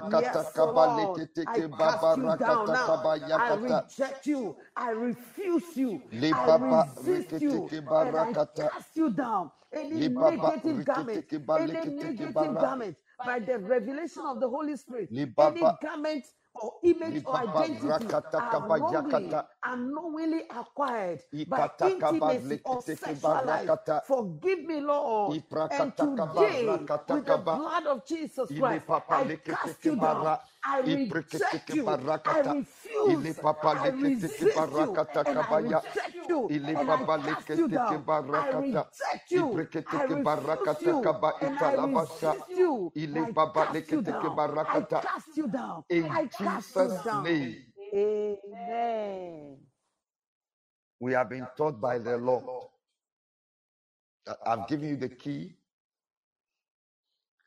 down. 0.00 0.09
Oh 0.12 0.22
baba 0.22 0.22
Rakata 0.22 0.52
Yes, 0.52 0.52
Kaba 0.54 0.86
Lord. 0.88 1.22
I 1.46 1.62
cast 1.78 2.16
Baba 2.16 2.16
you 2.16 2.30
down 2.30 2.72
now. 2.72 3.12
I 3.36 3.50
reject 3.52 4.26
you. 4.26 4.56
I 4.76 4.90
refuse 4.90 5.76
you. 5.76 6.02
Le 6.12 6.32
I 6.32 6.48
resist 6.48 7.40
you. 7.40 7.72
And 8.00 8.18
I 8.18 8.36
cast 8.60 8.96
you 8.96 9.10
down. 9.12 9.50
Any 9.72 10.00
negative 10.00 10.84
garment, 10.84 11.26
any 11.56 11.84
negative 11.86 12.58
garment 12.58 12.96
by 13.24 13.40
the 13.40 13.58
revelation 13.58 14.24
of 14.26 14.40
the 14.40 14.48
Holy 14.48 14.76
Spirit, 14.76 15.10
any 15.40 15.78
garment 15.82 16.26
or 16.54 16.80
image 16.84 17.16
Le 17.16 17.26
or 17.26 17.38
Baba 17.42 17.66
identity 17.66 18.16
Rakata 18.18 18.40
are 18.40 18.60
Kaba 18.60 18.78
wrongly, 18.78 19.40
Yakata. 19.40 19.48
unknowingly 19.64 20.42
acquired 20.50 21.22
by 21.46 21.70
Ikata 21.70 21.98
Kaba 21.98 22.34
intimacy 22.34 22.60
or 22.64 22.82
Lekete 22.82 22.96
Ke 23.02 23.14
sexual 23.14 23.44
life. 23.44 23.74
Barakata. 23.74 24.02
Forgive 24.02 24.60
me, 24.64 24.80
Lord. 24.80 25.42
And 25.70 25.96
Iprakata 25.96 26.14
Kaba 26.14 26.56
today, 26.56 26.88
Rakata 26.88 27.04
with 27.08 27.26
the 27.26 27.38
Kaba. 27.38 27.52
blood 27.52 27.86
of 27.86 28.06
Jesus 28.06 28.52
Ile 28.52 28.80
Christ, 28.80 28.86
Papa 28.86 29.14
I 29.14 29.24
Lekete 29.24 29.48
cast 29.48 29.84
Ke 29.84 29.86
you 29.86 29.96
down. 29.96 30.34
I 30.64 30.80
reject 30.80 31.74
you. 31.74 32.00
I 32.26 32.40
refuse. 32.40 33.40
I 33.74 33.88
resist 33.88 34.74
you. 34.76 35.00
And 35.26 35.42
I 35.42 35.52
reject 35.54 36.14
you. 36.28 36.52
And 36.74 36.90
I 36.90 37.06
cast 37.06 37.56
you 37.56 37.68
down. 37.68 38.04
I 38.32 38.48
reject 38.50 39.30
you. 39.30 39.62
I 39.88 40.04
refuse 40.04 40.80
you. 40.80 41.20
And 41.42 41.58
I 41.58 41.74
resist 41.74 42.48
you. 42.50 42.92
I 43.14 43.32
cast 43.54 43.90
you 43.90 44.02
down. 44.02 44.42
I 44.66 44.82
cast 45.00 45.36
you 45.36 45.48
down. 45.48 45.84
I 46.10 46.26
cast 46.26 46.76
you 46.76 47.00
down. 47.04 47.24
name. 47.24 47.64
Amen. 47.94 49.58
We 51.00 51.12
have 51.14 51.30
been 51.30 51.48
taught 51.56 51.80
by 51.80 51.98
the 51.98 52.16
Lord. 52.18 52.44
I've 54.46 54.68
given 54.68 54.90
you 54.90 54.96
the 54.96 55.08
key. 55.08 55.54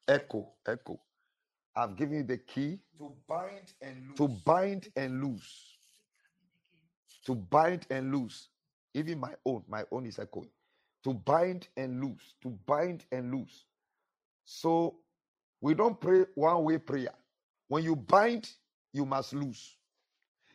Echo, 0.07 0.47
echo. 0.67 0.99
I've 1.75 1.95
given 1.97 2.17
you 2.17 2.23
the 2.23 2.37
key 2.39 2.79
to 2.99 3.15
bind 3.27 3.73
and 3.81 4.09
loose. 4.09 4.17
to 4.17 4.27
bind 4.29 4.89
and 4.95 5.23
loose. 5.23 5.77
To 7.25 7.35
bind 7.35 7.87
and 7.89 8.13
loose. 8.15 8.49
Even 8.93 9.19
my 9.19 9.35
own, 9.45 9.63
my 9.67 9.85
own 9.91 10.05
is 10.07 10.19
a 10.19 10.25
coin. 10.27 10.49
To 11.05 11.13
bind 11.13 11.69
and 11.77 12.01
loose. 12.03 12.35
To 12.43 12.49
bind 12.67 13.05
and 13.11 13.33
loose. 13.33 13.65
So 14.45 14.97
we 15.61 15.73
don't 15.75 15.99
pray 15.99 16.25
one 16.35 16.63
way 16.63 16.79
prayer. 16.79 17.13
When 17.69 17.83
you 17.83 17.95
bind, 17.95 18.49
you 18.93 19.05
must 19.05 19.33
loose. 19.33 19.77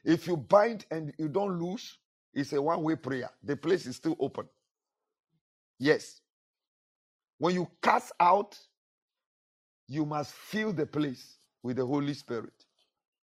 If 0.04 0.26
you 0.28 0.36
bind 0.36 0.86
and 0.90 1.14
you 1.18 1.28
don't 1.28 1.60
loose, 1.60 1.98
it's 2.34 2.52
a 2.54 2.62
one 2.62 2.82
way 2.82 2.96
prayer. 2.96 3.30
The 3.44 3.56
place 3.56 3.86
is 3.86 3.96
still 3.96 4.16
open. 4.20 4.48
Yes. 5.78 6.22
When 7.38 7.54
you 7.54 7.68
cast 7.82 8.12
out, 8.20 8.58
you 9.88 10.04
must 10.04 10.32
fill 10.32 10.72
the 10.72 10.86
place 10.86 11.36
with 11.62 11.76
the 11.76 11.86
Holy 11.86 12.14
Spirit. 12.14 12.52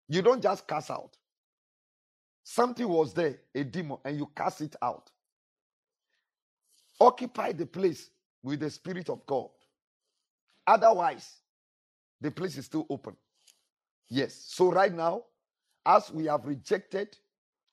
You 0.08 0.22
don't 0.22 0.42
just 0.42 0.68
cast 0.68 0.90
out. 0.90 1.18
Something 2.44 2.88
was 2.88 3.14
there, 3.14 3.38
a 3.56 3.64
demon, 3.64 3.98
and 4.06 4.18
you 4.18 4.30
cast 4.36 4.62
it 4.62 4.76
out. 4.82 5.12
Occupy 7.00 7.54
the 7.54 7.66
place 7.66 8.10
with 8.42 8.62
the 8.62 8.70
Spirit 8.70 9.10
of 9.10 9.26
God. 9.26 9.50
Otherwise, 10.68 11.38
the 12.22 12.32
place 12.32 12.58
is 12.58 12.66
still 12.66 12.86
open. 12.90 13.16
Yes. 14.10 14.34
So, 14.48 14.72
right 14.72 14.94
now, 14.94 15.24
as 15.86 16.12
we 16.12 16.26
have 16.26 16.46
rejected, 16.46 17.18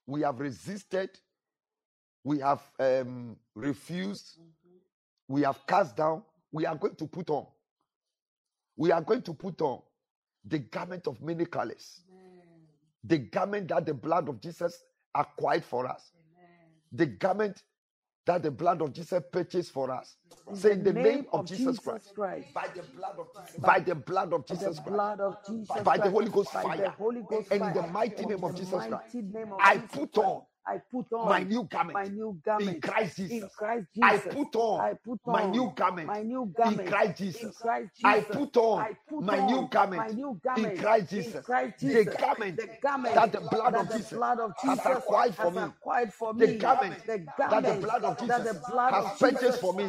we 0.07 0.22
have 0.22 0.41
resisted, 0.41 1.11
we 2.24 2.41
have 2.41 2.62
um, 2.80 3.36
refused, 3.55 4.38
we 5.28 5.43
have 5.43 5.64
cast 5.66 5.97
down, 5.97 6.22
we 6.53 6.66
are 6.66 6.76
going 6.76 6.97
to 6.97 7.07
put 7.07 7.30
on. 7.30 7.47
We 8.80 8.92
are 8.92 9.02
going 9.02 9.20
to 9.24 9.34
put 9.34 9.60
on 9.60 9.82
the 10.42 10.58
garment 10.58 11.06
of 11.06 11.20
many 11.20 11.44
colors, 11.44 12.00
the 13.04 13.18
garment 13.18 13.68
that 13.68 13.84
the 13.84 13.92
blood 13.92 14.26
of 14.30 14.40
Jesus 14.40 14.84
acquired 15.14 15.66
for 15.66 15.86
us, 15.86 16.12
the 16.90 17.04
garment 17.04 17.62
that 18.24 18.42
the 18.42 18.50
blood 18.50 18.80
of 18.80 18.94
Jesus 18.94 19.22
purchased 19.30 19.70
for 19.72 19.90
us. 19.90 20.16
Say 20.54 20.72
in 20.72 20.82
the 20.82 20.94
name 20.94 21.26
of 21.30 21.44
Jesus 21.44 21.78
Christ, 21.78 22.14
Christ. 22.14 22.54
by 22.54 22.68
the 22.74 22.82
blood 22.96 23.18
of 23.18 23.26
Jesus. 23.36 23.60
by 23.60 23.80
the 23.80 23.94
blood 23.94 24.32
of 24.32 24.46
Jesus 24.46 24.78
Christ. 24.78 24.86
blood 24.86 25.20
of 25.20 25.36
Jesus 25.46 25.82
by 25.84 25.98
the 25.98 26.10
Holy 26.10 26.30
Ghost 26.30 26.50
by 26.54 26.62
the 26.62 26.68
fire, 26.68 26.94
Holy 26.96 27.22
Ghost 27.28 27.52
and 27.52 27.62
in 27.62 27.74
the 27.74 27.86
mighty 27.88 28.24
name 28.24 28.42
of 28.42 28.56
Jesus 28.56 28.86
Christ, 28.86 29.14
of 29.14 29.58
I 29.60 29.76
put 29.76 30.16
on 30.16 30.40
I 30.66 30.78
put 30.90 31.12
on 31.12 31.28
my 31.28 31.42
new 31.42 31.64
garment 31.64 31.94
my 31.94 32.04
new 32.08 32.40
garment 32.44 32.76
in 32.76 32.80
Christ 32.80 33.18
in 33.28 33.40
Jesus. 33.40 33.50
I 34.02 34.18
put 34.18 34.54
on 34.56 34.80
I 34.80 34.94
put 35.04 35.18
my 35.26 35.46
new 35.46 35.72
garment 35.76 36.08
my 36.08 36.22
new 36.22 36.46
in 36.46 36.54
garment 36.56 36.86
Christ 36.86 37.20
in 37.34 37.34
Jesus. 37.34 37.56
I 38.04 38.20
put 38.22 38.56
on 38.56 38.78
I 38.80 38.92
put 39.08 39.24
my 39.26 39.40
new 39.40 39.68
garment 39.70 39.96
my 39.96 40.08
new 40.08 40.28
in 40.30 40.42
garment 40.44 40.76
Christ 40.76 41.12
in 41.16 41.22
Jesus. 41.22 41.46
The 41.82 42.04
garment 42.06 42.56
the 42.56 42.68
garment 42.82 43.14
that 43.14 43.32
the 43.32 43.40
blood 43.40 43.72
that 43.72 43.80
of 43.80 43.88
the 43.88 43.98
Jesus 43.98 44.12
blood 44.12 44.40
of 44.40 44.52
has 44.56 44.78
Jesus 44.78 44.86
acquired 44.86 45.34
for 45.34 45.50
me. 45.50 45.62
acquired 45.62 46.12
for 46.14 46.34
The 46.34 46.46
garment 46.58 47.06
the 47.06 47.18
that 47.38 47.66
the 47.66 47.74
blood 47.74 48.04
of 48.04 48.18
Jesus 48.18 48.44
the 48.44 48.54
blood 48.72 48.94
has 48.94 49.06
purchased 49.18 49.58
for 49.61 49.72
me. 49.74 49.84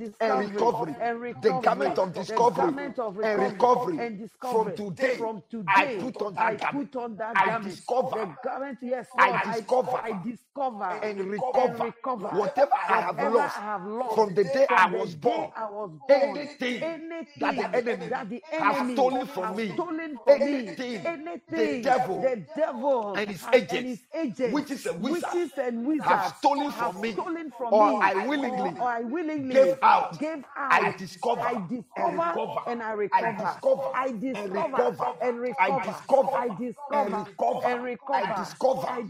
and 1.07 1.21
discovery 1.23 1.33
recovery. 1.35 1.41
The 1.41 1.53
recovery. 1.53 1.95
garment 1.95 1.99
of 1.99 2.15
discovery 2.15 2.75
garment 2.75 2.99
of 2.99 3.19
and 3.23 3.43
recovery 3.43 3.95
recovery. 3.95 3.99
and 3.99 4.19
From 4.51 4.73
today, 4.73 5.17
From 5.19 5.43
today, 5.51 5.73
I 5.77 5.87
put 5.99 6.23
on 6.23 6.37
that 6.37 6.55
I 6.55 6.55
garment. 6.57 6.91
put 6.93 6.97
on 6.97 7.17
that 7.19 7.37
I 7.37 7.45
garment. 7.45 7.65
discover. 7.65 8.11
The 8.13 8.37
garment, 8.43 8.79
yes, 8.83 9.09
I 9.19 9.31
Lord. 9.31 9.43
discover. 9.43 9.99
I 10.03 10.13
discover 10.13 11.01
and 11.03 11.21
and 11.29 11.31
recover 11.31 11.79
recover 11.79 12.29
whatever 12.31 12.73
I 12.89 12.95
have 13.01 13.19
whatever 13.19 13.31
lost 13.31 13.59
I 13.59 13.63
have 13.63 13.85
lost 13.87 14.15
from 14.15 14.35
the 14.35 14.45
day 14.45 14.67
from 14.69 14.79
I 14.79 14.89
the 14.91 14.99
was 14.99 15.15
day 15.15 15.17
born. 15.17 15.53
I 15.57 15.67
was 15.71 15.91
born. 16.09 16.49
Anything 16.59 16.83
Anything 16.83 17.29
that 17.37 17.57
the 17.57 17.67
enemy 17.75 18.09
that 18.09 18.29
the 18.31 18.43
has 18.59 18.77
enemy 18.77 18.93
stolen 18.93 19.27
from 19.27 19.45
has 19.49 19.57
me. 19.57 19.69
stolen 19.75 20.19
from 20.25 20.45
me. 20.45 20.79
Anything 20.79 21.05
Anything 21.05 21.81
the 21.83 21.83
devil 21.83 22.21
the 22.21 22.47
devil 22.57 23.15
and 23.15 23.31
his 23.31 23.49
agents, 23.53 23.73
and 23.73 23.87
his 23.87 24.01
agents, 24.15 24.53
witches 24.53 24.87
and 24.87 25.03
wizards 25.03 25.35
witches 25.35 25.59
and 25.59 25.87
wizards 25.87 26.05
have 26.05 26.35
stolen 26.39 26.71
have 26.71 26.95
from 26.95 27.01
me, 27.01 27.13
stolen 27.13 27.53
from 27.53 27.73
or 27.73 27.83
me, 27.83 28.01
I 28.01 28.15
willingly 28.15 28.75
or, 28.79 28.79
or 28.81 28.89
I 28.89 29.03
willingly 29.03 29.55
gave 29.55 29.79
out, 29.83 30.19
gave 30.19 30.45
out. 30.57 30.83
I 30.85 30.96
discover 30.99 31.41
I 31.43 31.67
discover 31.69 32.61
and 32.67 32.83
I 32.83 32.93
recover. 32.93 33.27
I 33.27 33.31
recover. 33.31 33.37
discover 33.39 33.83
I 33.95 34.13
discover 34.13 35.15
and 35.23 35.41
recover. 35.41 35.57
I 35.61 35.85
discover 35.87 36.31
I 36.33 36.47
and 36.47 36.59
discover 36.59 37.17
recover. 37.31 37.67
and 37.67 37.85
recover. 37.85 38.17
I 38.17 38.37
discover 38.37 38.87
I 38.89 39.03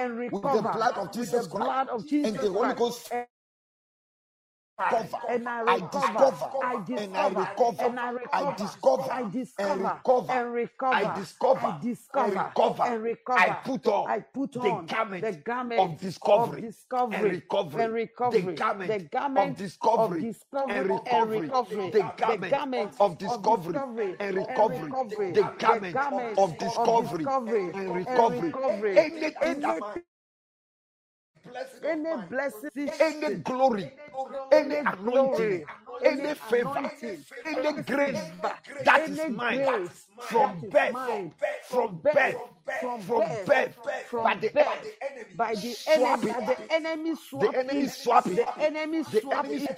and 0.00 0.18
recover 0.18 0.32
with 0.32 0.42
the 0.42 0.62
blood 0.62 0.94
of 0.98 1.12
Jesus 1.12 1.46
Christ 1.46 1.64
blood 1.64 1.88
of 1.88 2.06
Jesus 2.06 2.30
and 2.30 2.38
the 2.38 2.52
Holy 2.52 2.74
Ghost 2.74 3.12
recover, 4.78 5.18
and 5.28 5.48
I 5.48 5.62
I 5.66 5.74
recover, 5.76 6.30
discover, 6.30 6.46
I 6.62 6.74
and 6.96 7.16
I 7.16 7.28
recover, 7.28 7.82
and 7.84 8.00
I 8.00 8.12
I 8.32 8.40
recover, 8.42 8.56
discover, 8.56 9.10
I 9.10 9.20
and 9.20 9.32
discover, 9.32 9.84
recover, 9.84 10.32
and 10.32 10.52
recover, 10.54 10.94
I 10.94 11.14
discover, 11.18 11.66
I 11.66 11.78
discover, 11.82 12.26
and 12.26 12.34
recover, 12.36 12.82
and 12.84 13.02
recover. 13.02 13.38
I 13.38 13.50
put 13.64 13.86
on, 13.88 14.10
I 14.10 14.20
put 14.20 14.52
the 14.52 14.60
on 14.60 14.86
garment, 14.86 15.22
the 15.24 15.32
garment 15.32 15.80
of 15.80 16.00
discovery, 16.00 16.58
of 16.58 16.66
discovery. 16.66 17.16
And 17.16 17.30
recovery, 17.30 17.84
and 17.84 17.92
recovery, 17.94 18.40
the 18.42 18.52
garment, 18.52 18.88
the 18.90 18.98
garment 19.08 19.50
of 19.52 19.56
discovery, 19.58 20.18
of 20.18 20.22
discovery. 20.34 20.72
And 20.74 20.78
and 20.78 20.90
recovery, 20.90 21.40
recovery, 21.40 21.90
the 21.90 22.02
garment, 22.18 22.58
garment 22.58 22.98
of 23.00 23.18
discovery, 23.18 24.16
and 24.20 24.36
recovery, 24.36 25.32
the 25.32 25.42
garment, 25.58 26.38
of 26.38 26.58
discovery, 26.58 27.24
and 27.74 27.94
recovery, 27.94 28.98
anything 28.98 29.60
that 29.60 29.82
any 31.84 32.16
blessing, 32.30 32.70
any 33.00 33.30
glory, 33.36 33.92
any 34.52 34.76
anointing, 34.76 35.64
any 36.04 36.34
favor, 36.34 36.90
any 37.44 37.72
grace 37.82 38.32
that 38.84 39.08
is 39.08 39.26
mine 39.26 39.66
from 40.18 40.66
birth, 40.70 40.98
from 41.62 42.00
birth, 42.02 42.36
from 42.66 43.34
birth, 43.44 43.78
by 44.22 44.34
the 44.36 44.48
birth, 44.50 44.86
by 45.36 45.56
the 45.56 45.78
enemy, 45.88 46.22
by 46.24 46.40
the 46.40 46.58
enemy 46.70 47.14
swap 47.16 47.52
The 47.52 47.54
enemy 47.54 47.88
swap 47.88 48.26
it. 48.26 48.36
the 48.36 48.62
enemy 48.62 49.04
swap 49.04 49.50
it, 49.52 49.68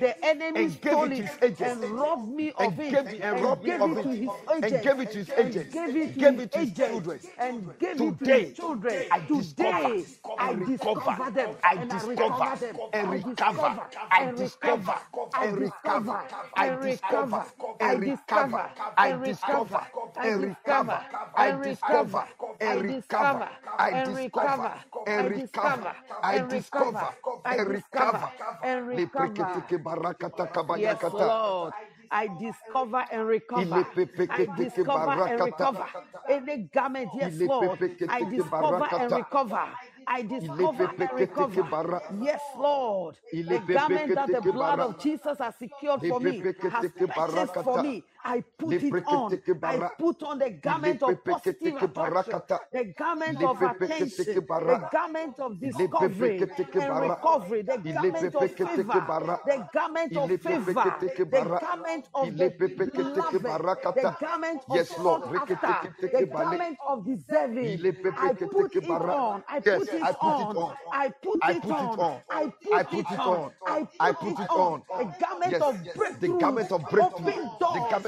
the 0.00 0.14
enemy 0.24 0.68
stole 0.70 1.12
it 1.12 1.30
to 1.40 1.44
agents. 1.46 1.60
and 1.60 1.84
robbed 1.84 2.28
me 2.28 2.52
of 2.52 2.78
it, 2.80 3.00
and 3.20 3.40
robbed 3.40 3.64
me 3.64 3.72
gave 3.72 3.80
of 3.80 3.92
it 3.92 4.02
to 4.02 4.10
his 4.14 4.32
and 4.62 4.64
agents, 4.64 4.82
gave 4.82 5.00
it 5.00 5.10
to 5.12 5.18
his 5.18 5.30
and 5.30 5.56
agents, 5.56 5.74
gave 5.74 5.96
it 5.96 6.08
to 6.14 6.18
his 6.28 6.40
it 6.40 6.52
to 6.52 6.58
his 6.60 6.72
agents, 6.72 6.78
children. 6.78 7.20
and 7.38 7.78
gave 7.78 8.02
it 8.02 8.18
to 8.18 8.26
his 8.26 8.52
children. 8.52 9.04
I 9.10 9.20
Today, 9.28 9.92
discover, 9.96 9.96
I 10.38 10.54
discover 10.56 11.30
them, 11.30 11.56
I 11.64 11.76
discover, 11.76 12.08
recover 12.08 12.58
and 12.92 13.10
I 13.10 13.10
recover, 13.10 13.16
discover, 13.16 13.90
I 14.10 14.26
discover, 14.36 14.94
recover, 14.96 15.00
and 15.40 15.57
recover, 15.58 16.20
I 16.56 16.68
discover, 16.70 17.44
recover, 17.44 17.46
I 17.80 17.92
recover, 17.94 18.70
I 18.96 19.12
discover, 19.12 19.80
recover, 19.82 19.86
I 20.16 20.28
recover, 20.30 21.00
I 21.38 21.50
discover, 21.52 22.24
recover, 22.30 22.30
I 22.58 22.74
recover, 22.82 23.50
I 23.78 24.02
discover, 24.02 24.72
recover, 24.72 24.74
I 25.12 25.20
recover, 25.26 25.94
I 26.24 26.38
discover, 26.38 26.98
recover, 26.98 27.08
I 27.44 27.56
recover. 27.62 28.32
and 28.62 28.88
recover. 28.88 29.52
Lepreketeke 29.52 29.78
barakata 29.78 30.46
Yes, 30.76 31.02
kabayakata. 31.02 31.12
Lord. 31.12 31.74
I 32.10 32.28
discover 32.28 33.04
and 33.12 33.28
recover. 33.28 33.86
I 34.30 34.46
discover 34.56 35.12
and 35.28 35.42
recover. 35.44 35.86
Any 36.28 36.58
garment, 36.74 37.10
yes, 37.14 37.40
Lord. 37.40 37.80
I 38.08 38.24
discover 38.24 38.84
and 38.98 39.12
recover. 39.12 39.66
I 40.10 40.22
discover 40.22 40.90
and 40.98 41.10
recover. 41.12 42.02
Yes, 42.22 42.40
Lord. 42.56 43.16
The 43.32 43.58
garment 43.58 44.14
that 44.14 44.28
the 44.32 44.40
blood 44.40 44.80
of 44.80 44.98
Jesus 44.98 45.38
has 45.38 45.54
secured 45.56 46.00
for 46.00 46.18
me, 46.18 46.42
has 46.70 46.90
purchased 46.96 47.54
for 47.62 47.82
me. 47.82 48.02
I 48.24 48.44
put 48.58 48.82
it 48.82 49.00
on. 49.06 49.38
I 49.64 49.80
put 49.98 50.22
on 50.22 50.38
the 50.38 50.50
garment 50.50 51.02
of 51.02 51.24
positive 51.24 51.76
attraction, 51.76 52.42
the 52.72 52.84
garment 52.98 53.42
of 53.42 53.62
attention, 53.62 54.48
the 54.64 54.76
garment 54.92 55.38
of 55.40 55.60
discovery 55.60 56.50
and 56.78 56.98
recovery, 56.98 57.62
the 57.62 57.78
garment 57.78 58.34
of 58.34 58.52
favor, 58.62 59.12
the 59.44 59.68
garment 59.72 60.16
of 60.16 60.32
favor, 60.34 60.98
the 61.38 61.48
garment 61.60 62.08
of 62.14 62.36
the 62.38 62.50
beloved, 62.92 63.62
the 63.94 64.16
garment 64.20 64.62
of 64.70 64.78
Yes, 64.78 64.98
Lord. 64.98 65.22
after, 65.36 65.88
the 66.12 66.24
garment 66.36 66.78
of 66.88 67.04
deserving. 67.06 67.82
I 68.16 68.34
put 68.34 68.74
it 68.84 68.88
on. 69.10 69.44
I 69.48 69.60
put 69.60 69.92
it 69.92 70.02
I 70.02 70.12
put 70.12 70.40
it 70.40 70.56
on. 70.56 70.76
I 70.90 71.08
put 71.10 71.46
it 71.48 71.62
on. 71.68 72.02
I 72.30 72.82
put 72.82 73.10
it 73.10 73.20
on. 73.26 73.52
I 74.00 74.12
put 74.12 74.38
it 74.40 74.50
on. 74.50 74.82
The 74.96 75.04
garment 75.20 75.60
of 75.62 75.84
the 76.20 76.28
garment 76.28 76.72
of 76.72 76.90
breakthrough. 76.90 77.50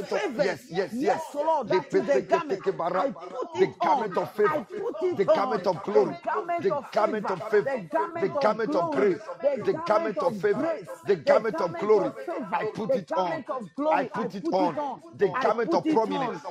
The 0.01 0.09
garment 0.09 0.41
of- 0.41 0.45
yes, 0.45 0.67
yes, 0.71 0.93
Yes, 0.93 1.23
yes. 1.35 1.35
Lord. 1.35 1.69
The 1.69 1.77
is 1.99 2.11
the 2.13 2.23
garment. 2.23 2.63
I 2.97 3.11
put 3.13 3.49
the 3.55 3.67
garment 3.81 4.17
of 4.17 4.31
favor. 4.33 4.55
I 4.55 4.61
put 4.61 5.03
it 5.03 5.17
The 5.19 5.25
garment 5.27 5.67
of 5.69 5.85
glory. 5.85 6.15
The 6.15 6.23
garment 6.25 6.69
of 6.69 6.91
favor. 6.93 7.39
The 7.71 7.81
garment 7.95 8.37
of 8.39 8.57
grace. 9.03 9.19
The 9.63 9.75
garment 9.75 10.19
of 10.19 10.37
favor. 10.41 10.73
The 11.07 11.17
garment 11.17 11.61
of 11.61 11.77
glory. 11.81 12.13
I 12.53 12.67
put 12.67 12.97
it 12.97 13.13
on. 13.13 13.45
garment 13.45 13.51
of 13.51 13.75
glory. 13.77 14.11
I 14.15 14.25
put 14.27 14.45
it 14.55 14.79
on. 14.79 15.03
The 15.19 15.29
garment 15.29 15.75
of 15.75 15.87
prominence. 15.93 16.43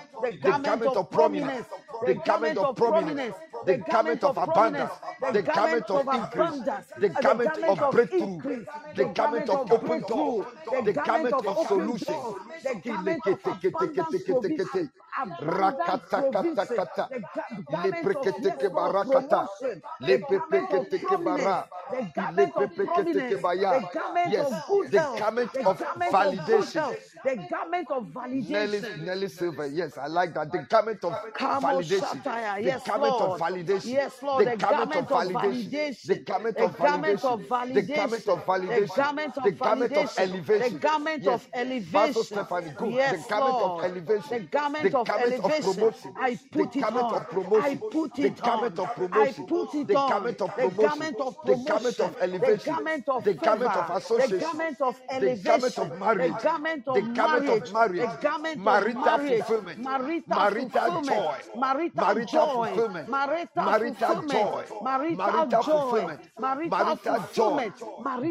The 0.41 0.43
garment 0.43 0.87
of 0.87 1.09
prominence. 1.11 1.67
The 2.05 2.15
garment 2.15 2.57
of 2.63 2.75
prominence. 2.75 3.35
The 3.65 3.77
garment 3.77 4.23
of 4.23 4.37
abundance. 4.37 4.93
The 5.31 5.43
garment 5.43 5.91
of 5.91 6.11
increase. 6.11 6.63
The 6.99 7.09
garment 7.09 7.59
of 7.67 7.89
breakthrough. 7.89 8.43
The 8.95 9.05
garment 9.05 9.49
of 9.49 9.63
open 9.71 10.05
door. 10.07 10.47
The 10.83 10.93
garment 10.93 11.41
of 11.43 11.59
solution. 11.59 12.27
The 12.63 12.75
garment 12.87 13.27
of 13.27 13.39
abundance 13.45 14.19
provision. 14.25 14.91
Rakatakatakata. 15.41 17.09
Lepreketeke 17.71 18.69
barakata. 18.73 19.49
Lepepeketeke 20.01 21.23
bara. 21.23 21.69
Lepepeketeke 22.29 23.41
baya. 23.41 23.83
Yes, 24.23 24.65
the 24.89 25.01
garment 25.17 25.51
of 25.65 25.81
validation. 26.11 26.85
The 27.23 27.37
garment 27.49 27.89
of 27.91 28.05
validation. 28.07 29.03
Nelly 29.03 29.29
Silver, 29.29 29.67
yes, 29.67 29.97
I 29.97 30.07
like 30.07 30.33
that. 30.35 30.51
The 30.51 30.59
garment 30.69 31.03
of 31.05 31.19
validation. 31.59 32.23
The 32.61 32.73
garment 32.73 33.21
of 33.21 33.37
Lord. 33.37 33.43
Validation. 33.49 33.85
Yes, 33.85 34.21
Lord. 34.23 34.45
The 34.45 34.45
The 34.45 34.57
garment 34.57 34.93
garment 34.93 35.11
of 35.11 35.25
validation. 35.27 35.75
The 36.05 36.15
garment 36.17 36.61
of 36.61 36.77
validation. 36.77 37.39
The 37.71 37.83
garment 37.83 38.27
of 38.27 38.45
validation. 38.45 38.73
The 38.73 38.81
garment 38.95 39.37
of 39.37 39.43
The 39.43 39.51
garment 39.51 39.97
of 39.97 40.11
validation. 40.11 40.17
elevation. 40.17 40.63
The 40.63 40.69
garment 40.79 41.27
of 41.27 41.47
elevation. 41.53 42.47
Stephanie, 42.47 42.71
good. 42.77 42.97
The 43.09 43.19
garment 43.19 43.61
of 43.61 43.73
elevation. 43.83 44.29
The 44.29 44.39
garment 44.41 44.93
The 44.93 44.95
of 44.95 45.11
garment 45.11 45.39
of 45.41 45.59
elevation. 45.59 45.59
promotion. 45.59 46.15
I 46.15 46.39
The 46.53 46.65
put 46.65 46.75
it 46.75 46.91
garment 46.91 47.13
on. 47.13 47.13
of 47.13 47.29
promotion. 47.29 47.79
I 47.79 47.83
put 47.91 48.19
The 48.19 48.29
it 48.29 48.41
garment 48.41 48.79
on. 48.79 48.89
I 49.11 49.33
put 49.47 49.75
it 49.75 49.87
The 49.87 49.97
garment 49.97 50.41
of 50.41 50.55
promotion. 50.55 51.09
The 51.43 51.55
garment 51.57 51.99
of 52.01 52.15
elevation. 52.21 52.45
The 52.45 52.55
garment 52.63 53.09
of 53.09 53.25
The 53.25 53.33
garment 53.33 53.75
of 53.77 53.89
association. 53.89 54.29
The 54.29 54.35
garment 54.39 54.81
of 54.81 55.01
The 55.19 55.31
elevation. 55.31 55.35
garment 55.35 55.77
of 55.79 55.93
marriage. 55.99 56.45
The 56.93 57.01
garment 57.03 57.49
of 57.49 57.63
The 57.63 57.71
marriage. 57.71 57.97
The 57.97 58.07
garment 58.19 58.61
of 58.67 58.83
Marital 58.89 59.19
fulfillment. 59.19 59.79
Marital 59.79 60.47
Marital 60.49 60.99
fulfillment. 60.99 61.01
joy. 61.01 61.39
Marital 61.55 62.17
Marital 62.17 62.25
joy. 62.25 62.49
fulfillment. 62.49 63.09
Marital 63.55 64.15
Marital 64.15 64.23
joy. 64.27 64.65
Marital 64.81 65.63
fulfillment. 65.63 66.21
Marital 66.39 67.25
joy. 67.33 67.71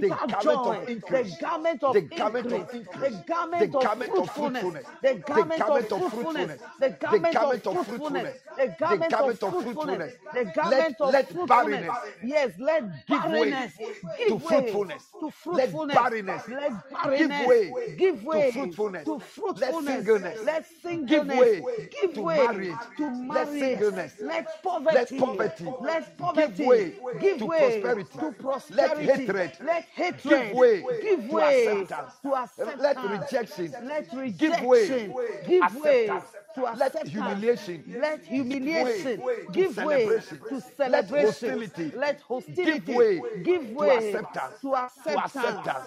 The 0.01 0.11
Marital 0.11 0.27
garment 0.29 0.63
joy. 0.63 0.67
of 0.67 0.89
increase. 0.89 1.39
The 1.39 1.39
garment 1.41 1.85
of 1.85 1.95
The 1.95 2.01
garment 2.03 2.53
of 2.53 2.71
increase. 2.73 3.17
The 3.59 3.67
garment 3.71 3.75
of 3.75 4.29
fruitfulness. 4.29 4.87
The 5.03 5.15
garment 5.27 5.71
of 5.71 5.87
fruitfulness. 5.87 6.61
The 6.79 6.91
garment 6.91 7.67
of 7.67 7.81
fruitfulness. 7.81 8.43
The 8.57 8.69
garment 8.69 9.19
of 9.43 9.57
fruitfulness. 9.57 10.15
The 10.33 10.45
Let, 10.45 10.55
garment 10.55 11.01
of 11.01 11.11
let 11.13 11.29
fruitfulness. 11.31 11.49
barrenness 11.49 11.99
Yes, 12.23 12.53
let 12.59 13.07
give 13.07 13.25
way 13.25 13.51
barrenness 13.51 13.73
to 13.79 13.95
give 14.17 14.43
way 14.43 14.47
fruitfulness. 14.47 15.05
to 15.21 15.31
Let 15.51 15.71
fruitfulness. 15.71 15.95
barrenness 15.95 16.49
Let 16.49 16.73
give 17.17 17.37
barrenness 17.39 17.47
way 17.47 17.75
give 17.97 18.25
way 18.25 18.51
to 18.53 18.53
fruitfulness. 18.53 19.05
to 19.05 19.21
Let 19.55 19.75
fruitfulness. 19.75 19.85
singleness 19.85 20.39
Let 20.45 20.67
give 21.07 21.29
way 21.29 21.69
give 21.91 22.15
to 22.15 22.23
way 22.23 22.37
marriage. 22.37 22.89
to 22.97 23.11
Let 23.29 23.49
marriage. 23.49 23.59
singleness. 23.59 24.15
Let 24.21 24.63
poverty. 24.63 24.98
Let 24.99 25.19
poverty 25.19 25.65
Let 25.81 26.19
poverty 26.19 26.53
give 26.57 26.67
way 26.67 26.93
give 27.21 27.39
to 27.39 27.47
way 27.47 27.81
prosperity. 27.81 28.19
to 28.19 28.75
Let 28.75 28.99
hatred 28.99 29.53
Let 29.65 29.85
hatred 29.95 30.43
give 30.43 30.53
way 30.53 30.83
give 31.03 31.31
to 31.31 31.39
acceptance. 31.41 32.13
to 32.23 32.35
acceptance. 32.35 32.83
Let 32.83 32.97
rejection 33.11 33.73
Let 33.85 34.11
give 34.39 34.61
way 34.63 34.87
rejection 34.89 35.15
give 35.47 35.75
way 35.77 36.07
to 36.55 36.67
Let 36.75 36.99
humiliation 37.09 37.85
Let 38.01 38.25
humiliation 38.25 39.23
way 39.23 39.47
give 39.53 39.77
way 39.79 40.23
to 40.49 40.61
Let 40.85 41.09
celebration. 41.11 41.61
Let 41.95 42.21
hostility 42.23 42.83
give 42.85 42.97
way 42.97 43.23
give 43.43 43.63
to 43.79 43.91
acceptance. 43.91 44.55
to 44.63 44.77
acceptance. 44.77 45.19
acceptance. 45.19 45.87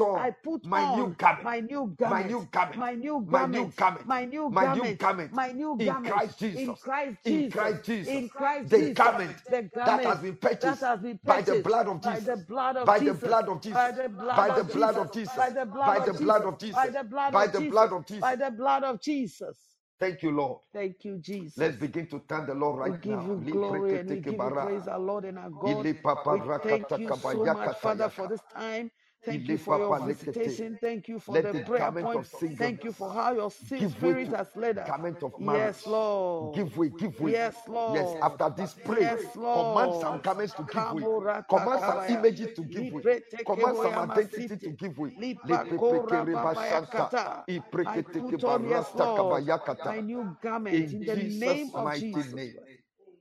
My 0.65 0.85
new 0.85 1.09
garment. 1.17 1.45
My 1.45 1.61
new 1.61 1.95
garment. 1.99 2.05
My 2.05 2.23
new 2.23 2.47
garment. 2.51 2.83
My 2.83 2.95
new 2.95 3.23
garment. 3.23 3.27
My 3.27 3.47
new 3.47 3.69
garment. 3.71 3.77
garment. 3.77 4.07
My 4.07 4.25
new 4.27 4.51
My 4.51 4.67
new 4.67 4.93
garment. 4.93 4.99
garment. 4.99 5.33
My 5.33 5.53
new 5.53 5.77
In. 5.79 5.97
Christ 6.03 6.39
Jesus. 6.41 6.55
In 6.55 6.77
Christ 6.77 7.19
Jesus. 7.25 7.49
In 7.49 7.49
Christ 7.49 7.85
Jesus. 7.85 8.13
In 8.13 8.29
Christ 8.29 8.69
The 8.69 8.81
garment 8.95 9.43
The 9.49 9.71
that 9.85 10.05
has 10.05 10.21
been 10.21 10.37
purchased 10.37 10.81
that 10.81 10.81
has 10.81 11.01
been 11.01 11.21
by 11.25 11.43
the 11.43 11.57
blood 11.57 11.89
of 11.89 12.03
Jesus. 12.03 12.05
by 12.05 12.21
the 12.21 12.37
blood 12.37 12.77
of 12.77 12.95
Jesus. 12.95 12.95
By 12.95 13.01
the 13.01 13.15
blood 13.15 13.49
of 13.49 13.61
Jesus. 13.63 13.91
By 13.91 13.93
the 13.93 14.09
blood 14.09 14.49
By 14.49 14.51
the 14.51 14.65
of 14.65 14.65
blood 14.65 14.99
of 14.99 15.11
Jesus. 15.11 15.13
Jesus. 15.13 15.33
By 15.35 15.51
the 15.51 15.67
blood 15.67 15.97
of 15.99 16.13
the 16.13 16.15
Jesus. 16.15 16.37
Jesus. 16.59 16.73
By 16.73 16.91
the 16.91 17.05
blood 17.05 17.35
By 17.35 17.47
of 17.47 17.53
the 17.53 17.61
Jesus. 17.61 17.63
blood 17.63 17.93
of 17.93 18.07
Jesus. 18.07 18.21
By 18.21 18.37
the 18.37 18.51
blood 18.51 18.85
of 18.85 19.01
Jesus. 19.01 19.70
Thank 20.01 20.23
you, 20.23 20.33
Lord. 20.33 20.63
Thank 20.73 21.05
you, 21.05 21.19
Jesus. 21.19 21.57
Let's 21.57 21.77
begin 21.77 22.09
to 22.09 22.21
thank 22.29 22.49
the 22.49 22.55
Lord 22.55 22.81
We 22.81 22.93
right 22.93 22.95
give 22.95 23.23
now. 23.23 23.25
you 23.25 23.47
glory 23.51 23.99
and 23.99 24.11
we 24.11 24.23
give 24.23 24.43
you 24.43 24.53
praise, 24.53 24.89
our 24.89 25.01
Lord 25.01 25.25
and 25.27 25.39
our 25.39 25.51
God. 25.51 25.89
We 26.29 26.41
thank 26.63 26.99
you 26.99 27.13
so 27.13 27.47
much, 27.47 27.75
Father, 27.77 28.11
for 28.11 28.29
this 28.29 28.43
time. 28.43 28.93
Thank 29.25 29.49
you 29.49 29.59
for 29.59 29.79
your 29.79 29.95
visitation. 30.01 30.79
Thank 30.81 31.09
you 31.09 31.19
for 31.19 31.37
the 31.37 31.53
the 31.53 31.61
prayer 31.61 31.93
point. 31.93 32.27
Thank 32.59 32.85
you 32.85 32.93
for 32.93 33.11
how 33.13 33.35
your 33.35 33.51
si- 33.51 33.79
give 33.79 34.03
way 34.03 34.13
spirit 34.13 34.29
has 34.29 34.57
led 34.57 34.79
us. 34.79 34.89
garment 34.89 35.23
of 35.23 35.39
marriage. 35.41 35.63
Yes, 35.63 35.87
Lord. 35.87 36.55
Give 36.55 36.77
way, 36.79 36.89
give 36.99 37.21
way. 37.21 37.33
Yes, 37.33 37.57
Yes, 37.89 38.17
after 38.23 38.51
this 38.57 38.75
pray, 38.75 39.03
Yes, 39.03 39.37
command 39.53 39.95
some 39.95 40.15
Lord. 40.15 40.23
garments 40.23 40.55
to 40.55 40.63
give 40.65 40.91
way. 40.93 41.03
Command 41.49 41.81
some 41.83 42.01
images 42.09 42.49
to 42.57 42.63
give 42.65 42.91
way. 42.93 43.03
Command 43.45 43.77
some 43.77 43.99
identity 43.99 44.57
to 44.57 44.71
give 44.71 44.99
way. 44.99 45.11
Lipa 45.19 45.67
kora 45.77 46.07
Lepepeke 46.07 46.27
babaya 46.27 46.83
rebashanta. 46.83 46.91
kata. 47.11 47.47
I 47.85 48.01
put 48.03 48.45
on, 48.45 48.65
yes, 48.65 48.95
Lord, 48.95 49.45
my 49.85 50.01
new 50.01 50.37
garment 50.41 50.75
In 50.77 50.93
in 50.93 51.05
the 51.05 51.17
name 51.17 51.71
of 51.75 51.93
Jesus. 51.93 52.35
name. 52.35 52.57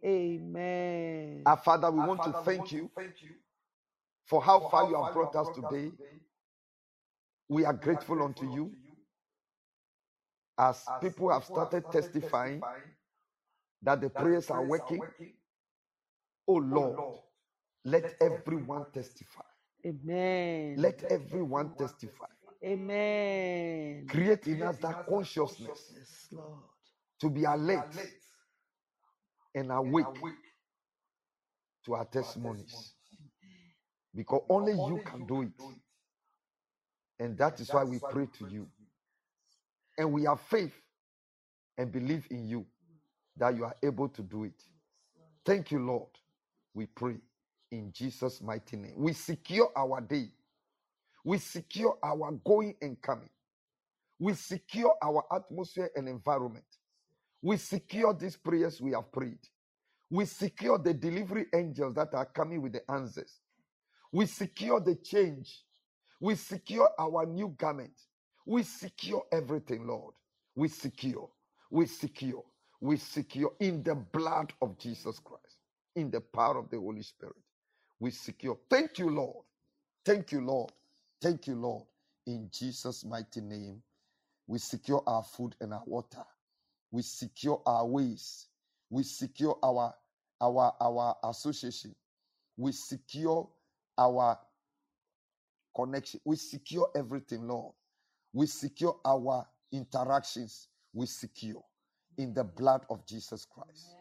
Amen. 0.06 1.44
Our 1.46 1.58
Father, 1.58 1.92
we 1.92 2.00
want 2.02 2.24
to 2.24 2.34
thank 2.34 2.72
you 2.72 2.90
for 4.30 4.42
how 4.44 4.60
far 4.70 4.88
you 4.90 5.04
have 5.04 5.14
brought 5.14 5.36
us 5.36 5.48
today. 5.56 5.92
We 7.50 7.66
are 7.66 7.74
grateful 7.74 8.22
unto 8.22 8.46
you 8.54 8.72
as 10.60 10.86
people 11.02 11.32
have 11.32 11.46
started 11.46 11.84
testifying 11.92 12.62
that 13.82 14.02
the 14.02 14.10
prayers 14.10 14.52
are 14.52 14.64
working. 14.64 15.02
Oh, 16.48 16.56
oh 16.56 16.58
Lord, 16.58 17.20
let 17.86 18.16
everyone 18.22 18.86
testify. 18.94 19.42
Amen. 19.86 20.76
Let 20.78 21.04
everyone 21.06 21.76
testify. 21.76 22.28
Amen. 22.64 24.06
Create 24.10 24.46
in 24.48 24.62
us 24.62 24.78
that 24.80 25.08
consciousness 25.08 26.28
Lord. 26.32 26.60
to 27.22 27.30
be 27.30 27.46
alert 27.46 27.96
and 29.56 29.72
awake 29.72 30.06
to 31.86 31.96
our 31.96 32.06
testimonies. 32.06 32.94
Because 34.16 34.42
only 34.50 34.74
you 34.74 35.02
can 35.06 35.26
do 35.26 35.44
it. 35.44 35.52
And 37.20 37.38
that 37.38 37.60
is 37.60 37.72
why 37.74 37.84
we 37.84 38.00
pray 38.12 38.28
to 38.40 38.48
you. 38.50 38.68
And 39.98 40.12
we 40.12 40.24
have 40.24 40.40
faith 40.42 40.74
and 41.78 41.92
believe 41.92 42.26
in 42.32 42.48
you 42.48 42.66
that 43.38 43.56
you 43.56 43.66
are 43.66 43.76
able 43.84 44.10
to 44.10 44.22
do 44.22 44.46
it. 44.46 44.64
Thank 45.46 45.72
you, 45.72 45.80
Lord. 45.80 46.10
We 46.74 46.86
pray 46.86 47.18
in 47.72 47.92
Jesus' 47.92 48.42
mighty 48.42 48.78
name. 48.78 48.96
We 48.98 49.14
secure 49.14 49.70
our 49.76 50.02
day. 50.02 50.30
We 51.24 51.38
secure 51.38 51.98
our 52.04 52.32
going 52.46 52.76
and 52.82 53.02
coming. 53.02 53.30
We 54.20 54.34
secure 54.34 54.94
our 55.02 55.24
atmosphere 55.34 55.90
and 55.96 56.08
environment. 56.08 56.66
We 57.42 57.58
secure 57.58 58.14
these 58.14 58.36
prayers 58.36 58.82
we 58.82 58.92
have 58.92 59.12
prayed. 59.12 59.40
We 60.10 60.26
secure 60.26 60.78
the 60.78 60.94
delivery 60.94 61.46
angels 61.54 61.94
that 61.96 62.14
are 62.14 62.26
coming 62.26 62.62
with 62.62 62.74
the 62.74 62.92
answers. 62.92 63.40
We 64.12 64.26
secure 64.28 64.80
the 64.80 64.96
change. 64.96 65.64
We 66.22 66.36
secure 66.36 66.90
our 67.00 67.26
new 67.26 67.50
garment. 67.50 68.00
We 68.46 68.64
secure 68.64 69.24
everything, 69.32 69.88
Lord. 69.88 70.16
We 70.56 70.68
secure. 70.70 71.30
We 71.72 71.86
secure. 71.88 72.44
We 72.82 72.98
secure 72.98 73.54
in 73.60 73.84
the 73.84 73.96
blood 73.96 74.54
of 74.62 74.78
Jesus 74.80 75.20
Christ, 75.20 75.58
in 75.96 76.12
the 76.12 76.22
power 76.22 76.58
of 76.60 76.70
the 76.70 76.80
Holy 76.80 77.04
Spirit. 77.04 77.36
We 78.00 78.12
secure. 78.12 78.60
Thank 78.70 79.00
you, 79.00 79.10
Lord. 79.10 79.46
Thank 80.06 80.32
you, 80.32 80.42
Lord. 80.42 80.72
Thank 81.22 81.48
you, 81.48 81.56
Lord. 81.56 81.86
In 82.28 82.50
Jesus' 82.52 83.06
mighty 83.06 83.42
name, 83.42 83.84
we 84.48 84.60
secure 84.60 85.04
our 85.08 85.24
food 85.24 85.56
and 85.62 85.74
our 85.74 85.84
water. 85.86 86.26
We 86.92 87.02
secure 87.04 87.62
our 87.66 87.86
ways. 87.86 88.48
We 88.90 89.04
secure 89.04 89.58
our 89.64 89.94
our 90.42 90.76
our 90.82 91.18
association. 91.26 91.96
We 92.58 92.72
secure 92.74 93.50
our 94.00 94.40
connection. 95.76 96.20
We 96.26 96.38
secure 96.38 96.90
everything, 96.96 97.48
Lord. 97.48 97.74
We 98.34 98.48
secure 98.48 98.98
our 99.06 99.46
interactions. 99.72 100.70
We 100.94 101.06
secure 101.06 101.64
in 102.18 102.34
the 102.34 102.44
blood 102.44 102.86
of 102.90 103.06
Jesus 103.06 103.46
Christ. 103.46 103.96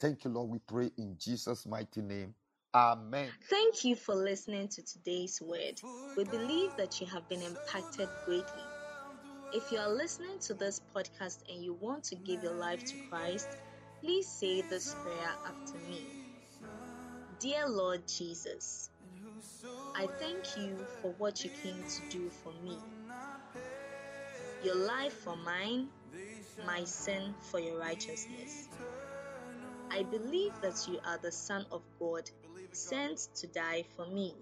Thank 0.00 0.24
you, 0.24 0.30
Lord. 0.30 0.48
We 0.50 0.58
pray 0.60 0.90
in 0.96 1.16
Jesus' 1.18 1.66
mighty 1.66 2.00
name. 2.00 2.34
Amen. 2.72 3.28
Thank 3.48 3.84
you 3.84 3.96
for 3.96 4.14
listening 4.14 4.68
to 4.68 4.82
today's 4.82 5.42
word. 5.42 5.80
We 6.16 6.24
believe 6.24 6.76
that 6.76 7.00
you 7.00 7.06
have 7.08 7.28
been 7.28 7.42
impacted 7.42 8.08
greatly. 8.24 8.62
If 9.52 9.72
you 9.72 9.78
are 9.78 9.90
listening 9.90 10.38
to 10.42 10.54
this 10.54 10.80
podcast 10.94 11.38
and 11.52 11.62
you 11.62 11.74
want 11.74 12.04
to 12.04 12.14
give 12.14 12.44
your 12.44 12.54
life 12.54 12.84
to 12.84 12.94
Christ, 13.10 13.48
please 14.00 14.28
say 14.28 14.62
this 14.62 14.94
prayer 15.02 15.34
after 15.44 15.76
me. 15.90 16.06
Dear 17.40 17.68
Lord 17.68 18.06
Jesus, 18.06 18.90
I 19.94 20.06
thank 20.18 20.56
you 20.56 20.76
for 21.00 21.12
what 21.18 21.44
you 21.44 21.50
came 21.62 21.82
to 21.82 22.18
do 22.18 22.30
for 22.30 22.52
me. 22.62 22.78
Your 24.64 24.74
life 24.76 25.12
for 25.12 25.36
mine, 25.36 25.88
my 26.66 26.84
sin 26.84 27.34
for 27.50 27.58
your 27.58 27.78
righteousness. 27.78 28.68
I 29.90 30.02
believe 30.04 30.52
that 30.62 30.86
you 30.88 31.00
are 31.04 31.18
the 31.18 31.32
Son 31.32 31.66
of 31.72 31.82
God, 31.98 32.30
sent 32.72 33.28
to 33.36 33.46
die 33.46 33.84
for 33.96 34.06
me. 34.06 34.34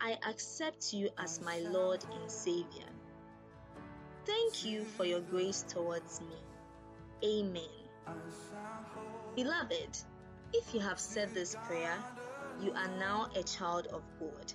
I 0.00 0.16
accept 0.28 0.92
you 0.92 1.10
as 1.18 1.40
my 1.40 1.58
Lord 1.58 2.04
and 2.20 2.30
Savior. 2.30 2.88
Thank 4.26 4.64
you 4.64 4.84
for 4.84 5.04
your 5.04 5.20
grace 5.20 5.64
towards 5.68 6.20
me. 6.20 6.36
Amen. 7.24 7.62
Beloved, 9.36 9.98
if 10.52 10.74
you 10.74 10.80
have 10.80 10.98
said 10.98 11.34
this 11.34 11.56
prayer, 11.66 11.96
you 12.60 12.72
are 12.72 12.88
now 12.98 13.28
a 13.36 13.42
child 13.42 13.86
of 13.92 14.02
God. 14.18 14.52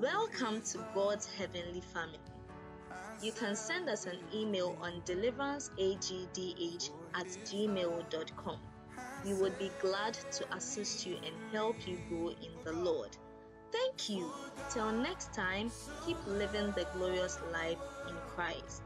Welcome 0.00 0.62
to 0.62 0.78
God's 0.94 1.26
heavenly 1.26 1.80
family. 1.80 2.18
You 3.20 3.32
can 3.32 3.56
send 3.56 3.88
us 3.88 4.06
an 4.06 4.18
email 4.32 4.78
on 4.80 5.02
deliveranceagdh 5.04 6.90
at 7.14 7.26
gmail.com. 7.26 8.58
We 9.24 9.34
would 9.34 9.58
be 9.58 9.70
glad 9.80 10.14
to 10.14 10.54
assist 10.54 11.06
you 11.06 11.16
and 11.16 11.34
help 11.52 11.88
you 11.88 11.98
grow 12.08 12.28
in 12.28 12.52
the 12.64 12.72
Lord. 12.72 13.16
Thank 13.72 14.08
you. 14.08 14.30
Till 14.72 14.92
next 14.92 15.32
time, 15.32 15.72
keep 16.06 16.18
living 16.26 16.72
the 16.76 16.86
glorious 16.94 17.38
life 17.52 17.78
in 18.08 18.14
Christ. 18.34 18.82